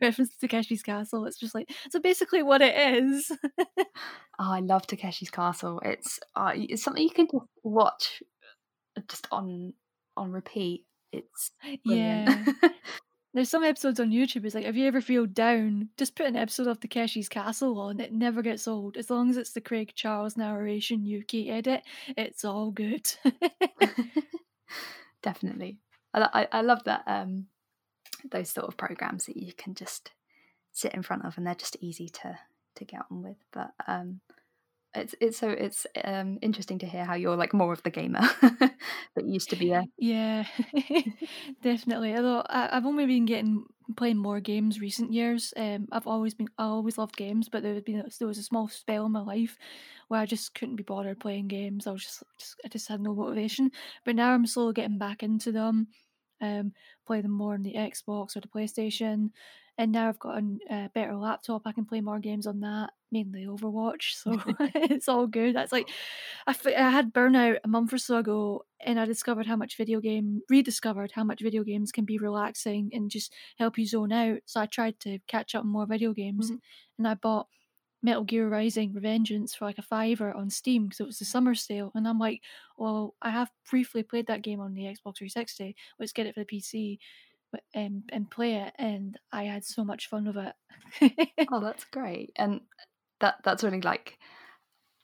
reference 0.01 0.35
to 0.35 0.47
Takeshi's 0.47 0.83
Castle. 0.83 1.25
It's 1.25 1.39
just 1.39 1.55
like 1.55 1.71
so 1.89 1.99
basically 1.99 2.43
what 2.43 2.61
it 2.61 2.75
is. 2.75 3.31
oh 4.39 4.51
i 4.51 4.59
love 4.59 4.85
takeshi's 4.87 5.29
castle 5.29 5.81
it's 5.83 6.19
uh, 6.35 6.51
it's 6.53 6.83
something 6.83 7.03
you 7.03 7.09
can 7.09 7.27
just 7.31 7.45
watch 7.63 8.21
just 9.07 9.27
on 9.31 9.73
on 10.15 10.31
repeat 10.31 10.85
it's 11.11 11.51
brilliant. 11.85 12.55
yeah. 12.61 12.69
There's 13.33 13.49
some 13.49 13.63
episodes 13.63 13.99
on 13.99 14.09
YouTube. 14.09 14.45
It's 14.45 14.55
like, 14.55 14.65
if 14.65 14.75
you 14.75 14.87
ever 14.87 14.99
feel 14.99 15.25
down, 15.27 15.89
just 15.97 16.15
put 16.15 16.25
an 16.25 16.35
episode 16.35 16.65
of 16.65 16.79
Takeshi's 16.79 17.29
Castle 17.29 17.79
on. 17.79 17.99
It 17.99 18.11
never 18.11 18.41
gets 18.41 18.67
old. 18.67 18.97
As 18.97 19.11
long 19.11 19.29
as 19.29 19.37
it's 19.37 19.51
the 19.51 19.61
Craig 19.61 19.91
Charles 19.95 20.37
narration 20.37 21.05
UK 21.05 21.53
edit, 21.53 21.83
it's 22.17 22.43
all 22.43 22.71
good. 22.71 23.07
definitely 25.21 25.77
I, 26.13 26.29
I, 26.33 26.59
I 26.59 26.61
love 26.61 26.83
that 26.85 27.03
um 27.07 27.47
those 28.31 28.49
sort 28.49 28.67
of 28.67 28.77
programs 28.77 29.25
that 29.25 29.37
you 29.37 29.53
can 29.53 29.73
just 29.73 30.11
sit 30.71 30.93
in 30.93 31.03
front 31.03 31.25
of 31.25 31.37
and 31.37 31.45
they're 31.45 31.55
just 31.55 31.77
easy 31.81 32.09
to 32.09 32.37
to 32.75 32.85
get 32.85 33.01
on 33.09 33.23
with 33.23 33.37
but 33.51 33.71
um 33.87 34.21
it's 34.99 35.15
it's 35.19 35.37
so 35.37 35.49
it's 35.49 35.85
um 36.03 36.37
interesting 36.41 36.79
to 36.79 36.85
hear 36.85 37.05
how 37.05 37.15
you're 37.15 37.35
like 37.35 37.53
more 37.53 37.73
of 37.73 37.83
the 37.83 37.89
gamer 37.89 38.21
that 38.41 39.25
used 39.25 39.49
to 39.49 39.55
be 39.55 39.73
Yeah, 39.97 40.45
definitely. 41.61 42.15
Although 42.15 42.43
I, 42.49 42.69
I've 42.77 42.85
only 42.85 43.05
been 43.05 43.25
getting 43.25 43.65
playing 43.95 44.17
more 44.17 44.39
games 44.39 44.79
recent 44.79 45.13
years. 45.13 45.53
Um, 45.57 45.87
I've 45.91 46.07
always 46.07 46.33
been 46.33 46.49
I 46.57 46.65
always 46.65 46.97
loved 46.97 47.17
games, 47.17 47.49
but 47.49 47.63
there 47.63 47.73
had 47.73 47.85
been 47.85 48.03
there 48.19 48.27
was 48.27 48.37
a 48.37 48.43
small 48.43 48.67
spell 48.67 49.05
in 49.05 49.11
my 49.11 49.21
life 49.21 49.57
where 50.07 50.19
I 50.21 50.25
just 50.25 50.53
couldn't 50.53 50.75
be 50.75 50.83
bothered 50.83 51.19
playing 51.19 51.47
games. 51.47 51.87
I 51.87 51.91
was 51.91 52.03
just, 52.03 52.23
just 52.39 52.55
I 52.65 52.67
just 52.67 52.87
had 52.87 53.01
no 53.01 53.15
motivation. 53.15 53.71
But 54.05 54.15
now 54.15 54.33
I'm 54.33 54.45
slowly 54.45 54.73
getting 54.73 54.97
back 54.99 55.23
into 55.23 55.51
them. 55.51 55.87
Um, 56.39 56.73
play 57.07 57.21
them 57.21 57.31
more 57.31 57.55
on 57.55 57.63
the 57.63 57.73
Xbox 57.73 58.35
or 58.35 58.41
the 58.41 58.47
PlayStation 58.47 59.31
and 59.77 59.91
now 59.91 60.09
I've 60.09 60.19
got 60.19 60.41
a 60.69 60.89
better 60.93 61.15
laptop. 61.15 61.61
I 61.65 61.71
can 61.71 61.85
play 61.85 62.01
more 62.01 62.19
games 62.19 62.47
on 62.47 62.61
that, 62.61 62.91
mainly 63.11 63.45
Overwatch. 63.45 64.13
So 64.15 64.41
it's 64.75 65.07
all 65.07 65.27
good. 65.27 65.55
That's 65.55 65.71
like 65.71 65.89
I, 66.47 66.51
f- 66.51 66.65
I 66.67 66.89
had 66.89 67.13
burnout 67.13 67.57
a 67.63 67.67
month 67.67 67.93
or 67.93 67.99
so 67.99 68.17
ago, 68.17 68.65
and 68.79 68.99
I 68.99 69.05
discovered 69.05 69.45
how 69.45 69.55
much 69.55 69.77
video 69.77 69.99
game 69.99 70.41
rediscovered 70.49 71.11
how 71.11 71.23
much 71.23 71.41
video 71.41 71.63
games 71.63 71.91
can 71.91 72.05
be 72.05 72.17
relaxing 72.17 72.89
and 72.91 73.11
just 73.11 73.33
help 73.59 73.77
you 73.77 73.85
zone 73.85 74.11
out. 74.11 74.39
So 74.45 74.59
I 74.59 74.65
tried 74.65 74.99
to 75.01 75.19
catch 75.27 75.53
up 75.53 75.63
on 75.63 75.69
more 75.69 75.85
video 75.85 76.11
games, 76.11 76.47
mm-hmm. 76.47 76.57
and 76.97 77.07
I 77.07 77.13
bought 77.13 77.47
Metal 78.01 78.23
Gear 78.23 78.49
Rising 78.49 78.93
Revengeance 78.93 79.55
for 79.55 79.65
like 79.65 79.77
a 79.77 79.83
fiver 79.83 80.31
on 80.31 80.49
Steam 80.49 80.85
because 80.85 80.99
it 80.99 81.05
was 81.05 81.19
the 81.19 81.25
summer 81.25 81.53
sale. 81.53 81.91
And 81.93 82.07
I'm 82.07 82.19
like, 82.19 82.41
well, 82.77 83.15
I 83.21 83.29
have 83.29 83.51
briefly 83.69 84.01
played 84.01 84.27
that 84.27 84.43
game 84.43 84.59
on 84.59 84.73
the 84.73 84.83
Xbox 84.83 85.17
360. 85.17 85.75
Let's 85.99 86.13
get 86.13 86.25
it 86.25 86.33
for 86.33 86.41
the 86.41 86.45
PC 86.45 86.99
and 87.73 88.03
and 88.11 88.29
play 88.29 88.55
it, 88.55 88.73
and 88.77 89.17
I 89.31 89.43
had 89.43 89.65
so 89.65 89.83
much 89.83 90.07
fun 90.07 90.25
with 90.25 90.37
it. 90.37 91.47
oh, 91.51 91.61
that's 91.61 91.85
great, 91.85 92.31
and 92.35 92.61
that 93.19 93.35
that's 93.43 93.63
really 93.63 93.81
like 93.81 94.17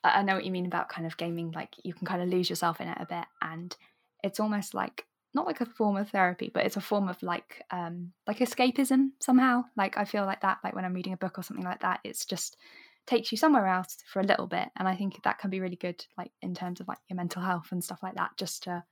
I 0.04 0.22
know 0.24 0.36
what 0.36 0.46
you 0.46 0.52
mean 0.52 0.66
about 0.66 0.90
kind 0.90 1.08
of 1.08 1.18
gaming. 1.18 1.52
Like 1.52 1.76
you 1.84 1.94
can 1.94 2.06
kind 2.06 2.22
of 2.22 2.30
lose 2.30 2.50
yourself 2.50 2.82
in 2.82 2.88
it 2.90 2.98
a 3.00 3.06
bit, 3.06 3.26
and 3.42 3.76
it's 4.24 4.40
almost 4.40 4.74
like 4.74 5.06
not 5.34 5.48
like 5.48 5.62
a 5.62 5.66
form 5.66 5.98
of 5.98 6.10
therapy, 6.10 6.52
but 6.54 6.66
it's 6.66 6.78
a 6.78 6.82
form 6.82 7.08
of 7.08 7.22
like 7.24 7.64
um 7.72 8.12
like 8.28 8.40
escapism 8.40 9.12
somehow. 9.20 9.64
Like 9.78 9.98
I 9.98 10.06
feel 10.06 10.26
like 10.26 10.42
that, 10.42 10.60
like 10.64 10.76
when 10.76 10.86
I'm 10.86 10.94
reading 10.94 11.14
a 11.14 11.18
book 11.18 11.40
or 11.40 11.44
something 11.44 11.66
like 11.66 11.82
that, 11.82 12.02
it's 12.04 12.26
just 12.26 12.58
takes 13.06 13.32
you 13.32 13.38
somewhere 13.38 13.68
else 13.68 13.98
for 14.06 14.20
a 14.20 14.26
little 14.26 14.48
bit, 14.48 14.68
and 14.78 14.88
I 14.88 14.96
think 14.96 15.22
that 15.24 15.40
can 15.40 15.50
be 15.50 15.62
really 15.62 15.76
good, 15.78 16.06
like 16.18 16.32
in 16.42 16.54
terms 16.54 16.80
of 16.82 16.88
like 16.88 17.00
your 17.10 17.18
mental 17.18 17.42
health 17.42 17.68
and 17.72 17.84
stuff 17.84 18.04
like 18.04 18.16
that. 18.16 18.32
Just 18.38 18.64
to 18.64 18.84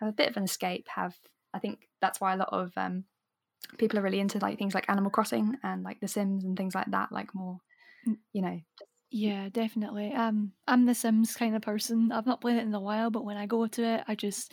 have 0.00 0.08
a 0.08 0.12
bit 0.12 0.28
of 0.28 0.36
an 0.36 0.44
escape, 0.44 0.86
have 0.94 1.14
I 1.54 1.58
think 1.58 1.88
that's 2.00 2.20
why 2.20 2.34
a 2.34 2.36
lot 2.36 2.52
of 2.52 2.72
um, 2.76 3.04
people 3.78 3.98
are 3.98 4.02
really 4.02 4.20
into 4.20 4.38
like 4.38 4.58
things 4.58 4.74
like 4.74 4.88
Animal 4.88 5.10
Crossing 5.10 5.56
and 5.62 5.82
like 5.82 6.00
The 6.00 6.08
Sims 6.08 6.44
and 6.44 6.56
things 6.56 6.74
like 6.74 6.90
that. 6.90 7.12
Like 7.12 7.34
more, 7.34 7.58
mm. 8.06 8.16
you 8.32 8.42
know. 8.42 8.60
Yeah, 9.10 9.48
definitely. 9.50 10.12
Um, 10.12 10.52
I'm 10.66 10.84
the 10.84 10.94
Sims 10.94 11.34
kind 11.34 11.54
of 11.54 11.62
person. 11.62 12.10
I've 12.12 12.26
not 12.26 12.40
played 12.40 12.56
it 12.56 12.64
in 12.64 12.74
a 12.74 12.80
while, 12.80 13.10
but 13.10 13.24
when 13.24 13.36
I 13.36 13.46
go 13.46 13.66
to 13.66 13.84
it, 13.84 14.04
I 14.08 14.14
just 14.14 14.52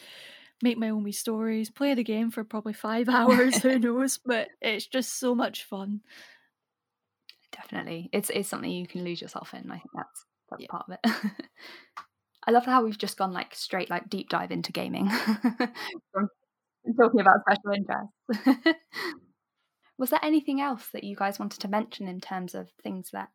make 0.62 0.78
my 0.78 0.89
own 0.89 1.04
wee 1.04 1.12
stories, 1.12 1.70
play 1.70 1.94
the 1.94 2.04
game 2.04 2.32
for 2.32 2.44
probably 2.44 2.74
five 2.74 3.10
hours. 3.10 3.58
who 3.58 3.80
knows? 3.80 4.20
But 4.24 4.50
it's 4.62 4.88
just 4.88 5.20
so 5.20 5.36
much 5.36 5.64
fun. 5.64 6.02
Definitely, 7.52 8.10
it's 8.12 8.30
it's 8.30 8.50
something 8.50 8.72
you 8.72 8.88
can 8.88 9.04
lose 9.04 9.22
yourself 9.22 9.54
in. 9.54 9.70
I 9.70 9.76
think 9.76 9.91
that's 9.94 10.26
that's 10.50 10.62
yeah. 10.62 10.68
part 10.70 10.86
of 10.88 10.98
it. 11.04 11.32
I 12.48 12.52
love 12.52 12.66
how 12.66 12.84
we've 12.84 12.98
just 12.98 13.18
gone 13.18 13.32
like 13.32 13.56
straight 13.56 13.89
like 13.89 14.10
deep 14.10 14.30
dive 14.30 14.52
into 14.52 14.72
gaming 14.72 15.10
from 15.10 16.30
talking 16.97 17.21
about 17.21 17.41
special 17.41 17.71
interests. 17.71 18.77
Was 19.97 20.09
there 20.09 20.19
anything 20.23 20.59
else 20.59 20.88
that 20.93 21.03
you 21.03 21.15
guys 21.15 21.39
wanted 21.39 21.61
to 21.61 21.67
mention 21.67 22.07
in 22.07 22.19
terms 22.19 22.55
of 22.55 22.69
things 22.81 23.11
that 23.11 23.29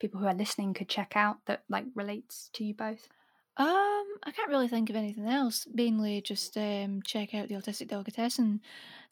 people 0.00 0.20
who 0.20 0.26
are 0.26 0.34
listening 0.34 0.74
could 0.74 0.88
check 0.88 1.12
out 1.14 1.36
that 1.46 1.62
like 1.68 1.84
relates 1.94 2.50
to 2.54 2.64
you 2.64 2.74
both? 2.74 3.08
Um, 3.56 4.06
I 4.24 4.32
can't 4.34 4.48
really 4.48 4.68
think 4.68 4.88
of 4.88 4.96
anything 4.96 5.28
else. 5.28 5.66
Mainly 5.72 6.22
just 6.22 6.56
um, 6.56 7.02
check 7.04 7.34
out 7.34 7.48
the 7.48 7.56
Autistic 7.56 7.88
Delicatessen 7.88 8.60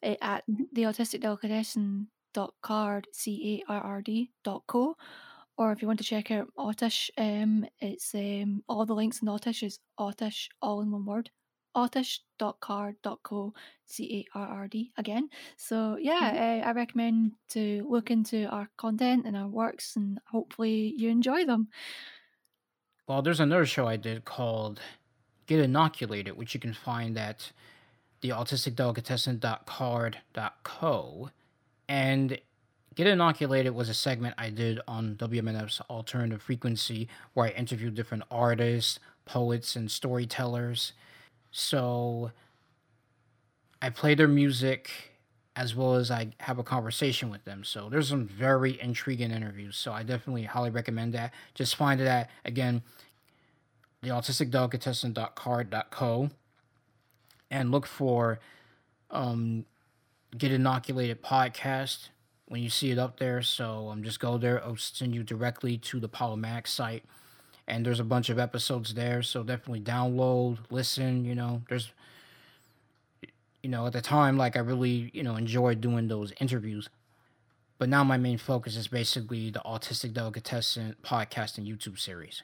eh, 0.01 0.15
at 0.21 0.43
mm-hmm. 0.49 0.63
the 0.73 0.83
Autistic 0.83 1.21
Delicatessen 1.21 2.07
dot 2.33 2.53
card 2.61 3.07
c 3.11 3.63
a 3.67 3.71
r 3.71 3.81
r 3.81 4.01
d 4.01 4.31
dot 4.43 4.63
co, 4.67 4.95
or 5.57 5.71
if 5.71 5.81
you 5.81 5.87
want 5.87 5.99
to 5.99 6.05
check 6.05 6.31
out 6.31 6.47
Autish, 6.57 7.09
um, 7.17 7.65
it's 7.79 8.13
um 8.15 8.63
all 8.67 8.85
the 8.85 8.95
links 8.95 9.21
in 9.21 9.27
Autish 9.27 9.61
is 9.61 9.79
Autish 9.99 10.47
all 10.61 10.81
in 10.81 10.91
one 10.91 11.05
word 11.05 11.29
autish.card.co 11.75 13.53
c-a-r-r-d 13.85 14.91
again. 14.97 15.29
So 15.57 15.97
yeah 15.99 16.31
mm-hmm. 16.31 16.37
uh, 16.37 16.61
i 16.69 16.71
recommend 16.73 17.31
to 17.49 17.85
look 17.89 18.11
into 18.11 18.45
our 18.45 18.69
content 18.77 19.25
and 19.25 19.35
our 19.35 19.47
works 19.47 19.95
and 19.95 20.19
hopefully 20.29 20.93
you 20.97 21.09
enjoy 21.09 21.45
them. 21.45 21.69
Well 23.07 23.21
there's 23.21 23.39
another 23.39 23.65
show 23.65 23.87
i 23.87 23.95
did 23.97 24.25
called 24.25 24.79
get 25.47 25.59
inoculated 25.59 26.37
which 26.37 26.53
you 26.53 26.59
can 26.59 26.73
find 26.73 27.17
at 27.17 27.51
the 28.21 28.29
autisticdelicatessen.card.co 28.29 31.29
and 31.87 32.39
Get 32.99 33.07
Inoculated 33.07 33.73
was 33.73 33.87
a 33.87 33.93
segment 33.93 34.35
I 34.37 34.49
did 34.49 34.81
on 34.85 35.15
WMNF's 35.15 35.79
Alternative 35.89 36.41
Frequency 36.41 37.07
where 37.33 37.45
I 37.45 37.51
interviewed 37.51 37.95
different 37.95 38.25
artists, 38.29 38.99
poets, 39.23 39.77
and 39.77 39.89
storytellers 39.89 40.91
so 41.51 42.31
I 43.81 43.89
play 43.89 44.15
their 44.15 44.27
music 44.27 44.89
as 45.55 45.75
well 45.75 45.95
as 45.95 46.11
I 46.11 46.31
have 46.39 46.59
a 46.59 46.63
conversation 46.63 47.29
with 47.29 47.43
them. 47.43 47.63
So 47.63 47.89
there's 47.89 48.09
some 48.09 48.27
very 48.27 48.79
intriguing 48.79 49.31
interviews. 49.31 49.75
So 49.75 49.91
I 49.91 50.03
definitely 50.03 50.43
highly 50.43 50.69
recommend 50.69 51.13
that. 51.13 51.33
Just 51.53 51.75
find 51.75 51.99
it 51.99 52.07
at 52.07 52.29
again 52.45 52.81
the 54.01 54.09
autisticdelicatessen.card.co 54.09 56.29
and 57.51 57.71
look 57.71 57.85
for 57.85 58.39
um 59.11 59.65
get 60.37 60.51
inoculated 60.51 61.23
podcast 61.23 62.09
when 62.47 62.61
you 62.61 62.69
see 62.69 62.91
it 62.91 62.99
up 62.99 63.19
there. 63.19 63.41
So 63.41 63.89
um 63.89 64.03
just 64.03 64.19
go 64.19 64.37
there. 64.37 64.63
I'll 64.63 64.77
send 64.77 65.15
you 65.15 65.23
directly 65.23 65.77
to 65.77 65.99
the 65.99 66.09
Polymax 66.09 66.67
site 66.67 67.03
and 67.69 67.85
there's 67.85 67.99
a 67.99 68.03
bunch 68.03 68.29
of 68.29 68.39
episodes 68.39 68.93
there 68.93 69.21
so 69.21 69.43
definitely 69.43 69.81
download 69.81 70.57
listen 70.69 71.23
you 71.23 71.35
know 71.35 71.61
there's 71.69 71.91
you 73.63 73.69
know 73.69 73.85
at 73.85 73.93
the 73.93 74.01
time 74.01 74.37
like 74.37 74.55
i 74.55 74.59
really 74.59 75.09
you 75.13 75.23
know 75.23 75.35
enjoyed 75.35 75.81
doing 75.81 76.07
those 76.07 76.33
interviews. 76.39 76.89
But 77.77 77.87
now 77.87 78.03
my 78.03 78.17
main 78.17 78.37
focus 78.37 78.75
is 78.75 78.89
basically 78.89 79.51
the 79.51 79.61
autistic 79.65 80.13
delicatessen 80.13 80.97
podcast 81.01 81.57
and 81.57 81.65
youtube 81.65 81.97
series. 81.97 82.43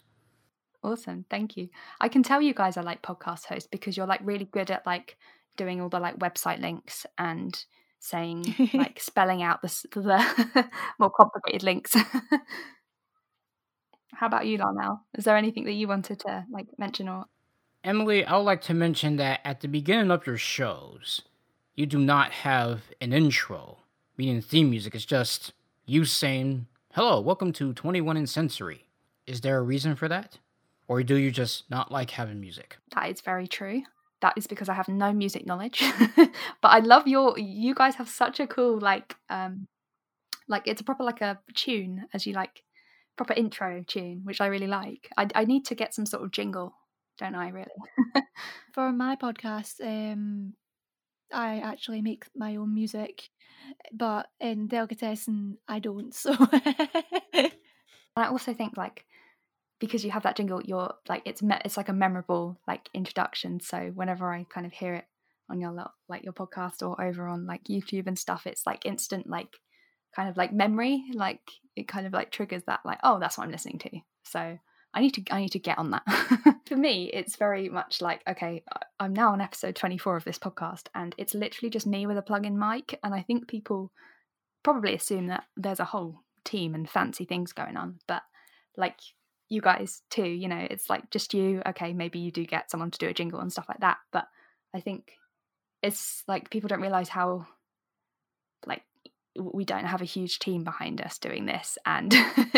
Awesome. 0.82 1.26
Thank 1.30 1.58
you. 1.58 1.70
I 2.00 2.08
can 2.08 2.24
tell 2.24 2.42
you 2.42 2.54
guys 2.54 2.78
are 2.78 2.84
like 2.84 3.02
podcast 3.02 3.46
hosts 3.46 3.68
because 3.70 3.98
you're 3.98 4.08
like 4.08 4.22
really 4.24 4.46
good 4.46 4.72
at 4.72 4.86
like 4.86 5.18
doing 5.58 5.82
all 5.82 5.90
the 5.90 6.00
like 6.00 6.20
website 6.20 6.62
links 6.62 7.06
and 7.18 7.66
saying 8.00 8.56
like 8.74 9.00
spelling 9.00 9.42
out 9.42 9.62
the, 9.62 9.68
the 9.94 10.70
more 11.00 11.10
complicated 11.10 11.64
links 11.64 11.96
How 14.18 14.28
about 14.28 14.46
you, 14.46 14.58
Larnell? 14.58 15.02
Is 15.18 15.26
there 15.26 15.36
anything 15.36 15.66
that 15.66 15.74
you 15.74 15.88
wanted 15.88 16.20
to 16.22 16.46
like 16.50 16.68
mention 16.78 17.10
or? 17.10 17.26
Emily, 17.84 18.26
I 18.26 18.38
would 18.38 18.44
like 18.44 18.62
to 18.62 18.74
mention 18.74 19.18
that 19.18 19.42
at 19.44 19.60
the 19.60 19.68
beginning 19.68 20.10
of 20.10 20.26
your 20.26 20.38
shows, 20.38 21.22
you 21.76 21.86
do 21.86 22.00
not 22.00 22.32
have 22.32 22.84
an 23.02 23.12
intro, 23.12 23.80
meaning 24.18 24.42
theme 24.42 24.70
music. 24.70 24.96
It's 24.96 25.06
just 25.06 25.52
you 25.86 26.06
saying, 26.06 26.68
"Hello, 26.94 27.20
welcome 27.20 27.52
to 27.54 27.74
Twenty 27.74 28.00
One 28.00 28.16
and 28.16 28.30
Sensory." 28.30 28.86
Is 29.28 29.42
there 29.42 29.58
a 29.58 29.62
reason 29.62 29.96
for 29.96 30.08
that, 30.08 30.40
or 30.88 31.04
do 31.04 31.16
you 31.16 31.30
just 31.30 31.70
not 31.70 31.92
like 31.92 32.12
having 32.12 32.40
music? 32.40 32.78
That 32.94 33.10
is 33.10 33.22
very 33.22 33.48
true. 33.48 33.84
That 34.22 34.34
is 34.38 34.48
because 34.48 34.70
I 34.70 34.74
have 34.76 34.88
no 34.88 35.12
music 35.12 35.46
knowledge. 35.46 35.84
but 36.16 36.70
I 36.70 36.80
love 36.80 37.06
your. 37.06 37.38
You 37.38 37.76
guys 37.76 37.96
have 37.96 38.08
such 38.08 38.40
a 38.40 38.48
cool 38.48 38.80
like, 38.80 39.16
um, 39.30 39.68
like 40.48 40.64
it's 40.68 40.80
a 40.80 40.86
proper 40.86 41.04
like 41.04 41.22
a 41.22 41.40
tune 41.54 42.06
as 42.14 42.26
you 42.26 42.34
like 42.34 42.64
proper 43.18 43.34
intro 43.34 43.84
tune, 43.88 44.22
which 44.24 44.42
I 44.42 44.48
really 44.48 44.68
like. 44.68 45.10
I, 45.18 45.28
I 45.36 45.46
need 45.46 45.66
to 45.66 45.76
get 45.76 45.94
some 45.94 46.06
sort 46.06 46.24
of 46.24 46.32
jingle, 46.32 46.74
don't 47.18 47.36
I? 47.36 47.50
Really. 47.50 47.68
For 48.74 48.92
my 48.92 49.16
podcast, 49.16 49.82
um, 49.82 50.54
I 51.34 51.60
actually 51.60 52.02
make 52.02 52.26
my 52.36 52.56
own 52.56 52.74
music, 52.74 53.30
but 53.92 54.28
in 54.40 54.68
Delicatessen, 54.68 55.58
I 55.68 55.80
don't. 55.80 56.14
So. 56.14 56.36
I 58.18 58.28
also 58.28 58.54
think 58.54 58.78
like 58.78 59.06
because 59.80 60.06
you 60.06 60.12
have 60.12 60.24
that 60.24 60.38
jingle, 60.38 60.62
you're 60.64 60.94
like 61.10 61.24
it's 61.26 61.42
me- 61.44 61.60
it's 61.66 61.78
like 61.78 61.90
a 61.90 61.94
memorable 61.94 62.58
like 62.68 62.90
introduction. 62.94 63.60
So 63.60 63.92
whenever 63.94 64.32
I 64.32 64.46
kind 64.50 64.66
of 64.66 64.74
hear 64.74 64.94
it 64.96 65.06
on 65.50 65.60
your 65.60 65.76
like 66.08 66.24
your 66.24 66.34
podcast 66.34 66.82
or 66.82 67.02
over 67.02 67.28
on 67.28 67.46
like 67.46 67.66
YouTube 67.66 68.08
and 68.08 68.18
stuff, 68.18 68.48
it's 68.48 68.66
like 68.66 68.86
instant 68.86 69.28
like 69.28 69.58
kind 70.16 70.30
of 70.30 70.38
like 70.38 70.54
memory 70.54 71.04
like 71.14 71.42
it 71.76 71.88
kind 71.88 72.06
of 72.06 72.14
like 72.14 72.32
triggers 72.32 72.64
that 72.64 72.80
like 72.86 73.00
oh 73.04 73.20
that's 73.20 73.38
what 73.38 73.44
i'm 73.44 73.52
listening 73.52 73.80
to 73.80 73.90
so 74.24 74.58
i 74.94 75.02
need 75.02 75.14
to 75.14 75.24
i 75.32 75.40
need 75.40 75.52
to 75.52 75.60
get 75.60 75.78
on 75.78 75.92
that 75.92 76.04
for 76.66 76.76
me 76.76 77.10
it's 77.14 77.36
very 77.36 77.70
much 77.70 78.02
like 78.02 78.22
okay 78.28 78.64
i'm 79.00 79.14
now 79.14 79.32
on 79.32 79.42
episode 79.42 79.76
24 79.76 80.18
of 80.18 80.24
this 80.24 80.40
podcast 80.40 80.88
and 80.94 81.16
it's 81.18 81.34
literally 81.34 81.70
just 81.70 81.88
me 81.88 82.06
with 82.06 82.18
a 82.18 82.22
plug-in 82.22 82.58
mic 82.58 83.00
and 83.04 83.14
i 83.14 83.22
think 83.22 83.48
people 83.48 83.92
probably 84.64 84.96
assume 84.96 85.28
that 85.28 85.44
there's 85.56 85.80
a 85.80 85.86
whole 85.86 86.22
team 86.44 86.76
and 86.76 86.90
fancy 86.90 87.26
things 87.26 87.54
going 87.54 87.78
on 87.78 88.00
but 88.08 88.24
like 88.78 89.00
you 89.50 89.62
guys 89.62 90.02
too. 90.10 90.28
You 90.28 90.48
know, 90.48 90.68
it's 90.70 90.90
like 90.90 91.10
just 91.12 91.34
you. 91.34 91.62
Okay, 91.66 91.94
maybe 91.94 92.20
you 92.20 92.32
do 92.32 92.46
get 92.46 92.72
someone 92.72 92.92
to 92.92 92.98
do 92.98 93.08
a 93.08 93.14
jingle 93.14 93.40
and 93.40 93.52
stuff 93.52 93.70
like 93.70 93.80
that, 93.82 93.98
but 94.12 94.26
I 94.74 94.80
think 94.80 95.14
it's 95.82 96.24
like 96.28 96.50
people 96.50 96.68
don't 96.68 96.82
realize 96.82 97.10
how 97.10 97.46
like 98.66 98.82
we 99.38 99.66
don't 99.66 99.86
have 99.86 100.02
a 100.02 100.06
huge 100.06 100.40
team 100.40 100.64
behind 100.64 101.02
us 101.02 101.18
doing 101.18 101.46
this 101.46 101.78
and 101.86 102.14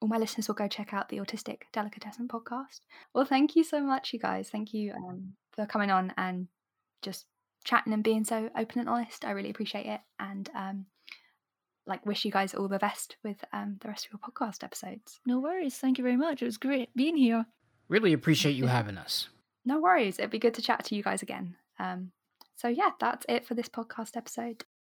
all 0.00 0.08
my 0.08 0.18
listeners 0.18 0.48
will 0.48 0.54
go 0.54 0.68
check 0.68 0.92
out 0.92 1.08
the 1.08 1.18
Autistic 1.18 1.62
Delicatessen 1.72 2.28
podcast. 2.28 2.80
Well, 3.14 3.24
thank 3.24 3.56
you 3.56 3.64
so 3.64 3.80
much, 3.80 4.12
you 4.12 4.18
guys. 4.18 4.48
Thank 4.50 4.74
you 4.74 4.92
um, 4.92 5.32
for 5.52 5.66
coming 5.66 5.90
on 5.90 6.12
and 6.16 6.48
just 7.02 7.26
chatting 7.64 7.92
and 7.92 8.04
being 8.04 8.24
so 8.24 8.50
open 8.56 8.80
and 8.80 8.88
honest. 8.88 9.24
I 9.24 9.30
really 9.30 9.50
appreciate 9.50 9.86
it. 9.86 10.00
And 10.18 10.48
um, 10.54 10.86
like, 11.86 12.04
wish 12.06 12.24
you 12.24 12.30
guys 12.30 12.54
all 12.54 12.68
the 12.68 12.78
best 12.78 13.16
with 13.24 13.42
um, 13.52 13.78
the 13.80 13.88
rest 13.88 14.06
of 14.06 14.12
your 14.12 14.20
podcast 14.20 14.64
episodes. 14.64 15.20
No 15.26 15.38
worries. 15.40 15.76
Thank 15.76 15.98
you 15.98 16.04
very 16.04 16.16
much. 16.16 16.42
It 16.42 16.46
was 16.46 16.56
great 16.56 16.94
being 16.94 17.16
here. 17.16 17.46
Really 17.88 18.12
appreciate 18.12 18.56
you 18.56 18.66
having 18.68 18.98
us. 18.98 19.28
No 19.64 19.80
worries. 19.80 20.18
It'd 20.18 20.30
be 20.30 20.38
good 20.38 20.54
to 20.54 20.62
chat 20.62 20.84
to 20.84 20.94
you 20.94 21.02
guys 21.02 21.22
again. 21.22 21.56
Um, 21.80 22.12
so, 22.56 22.68
yeah, 22.68 22.90
that's 23.00 23.24
it 23.28 23.46
for 23.46 23.54
this 23.54 23.68
podcast 23.68 24.16
episode. 24.16 24.64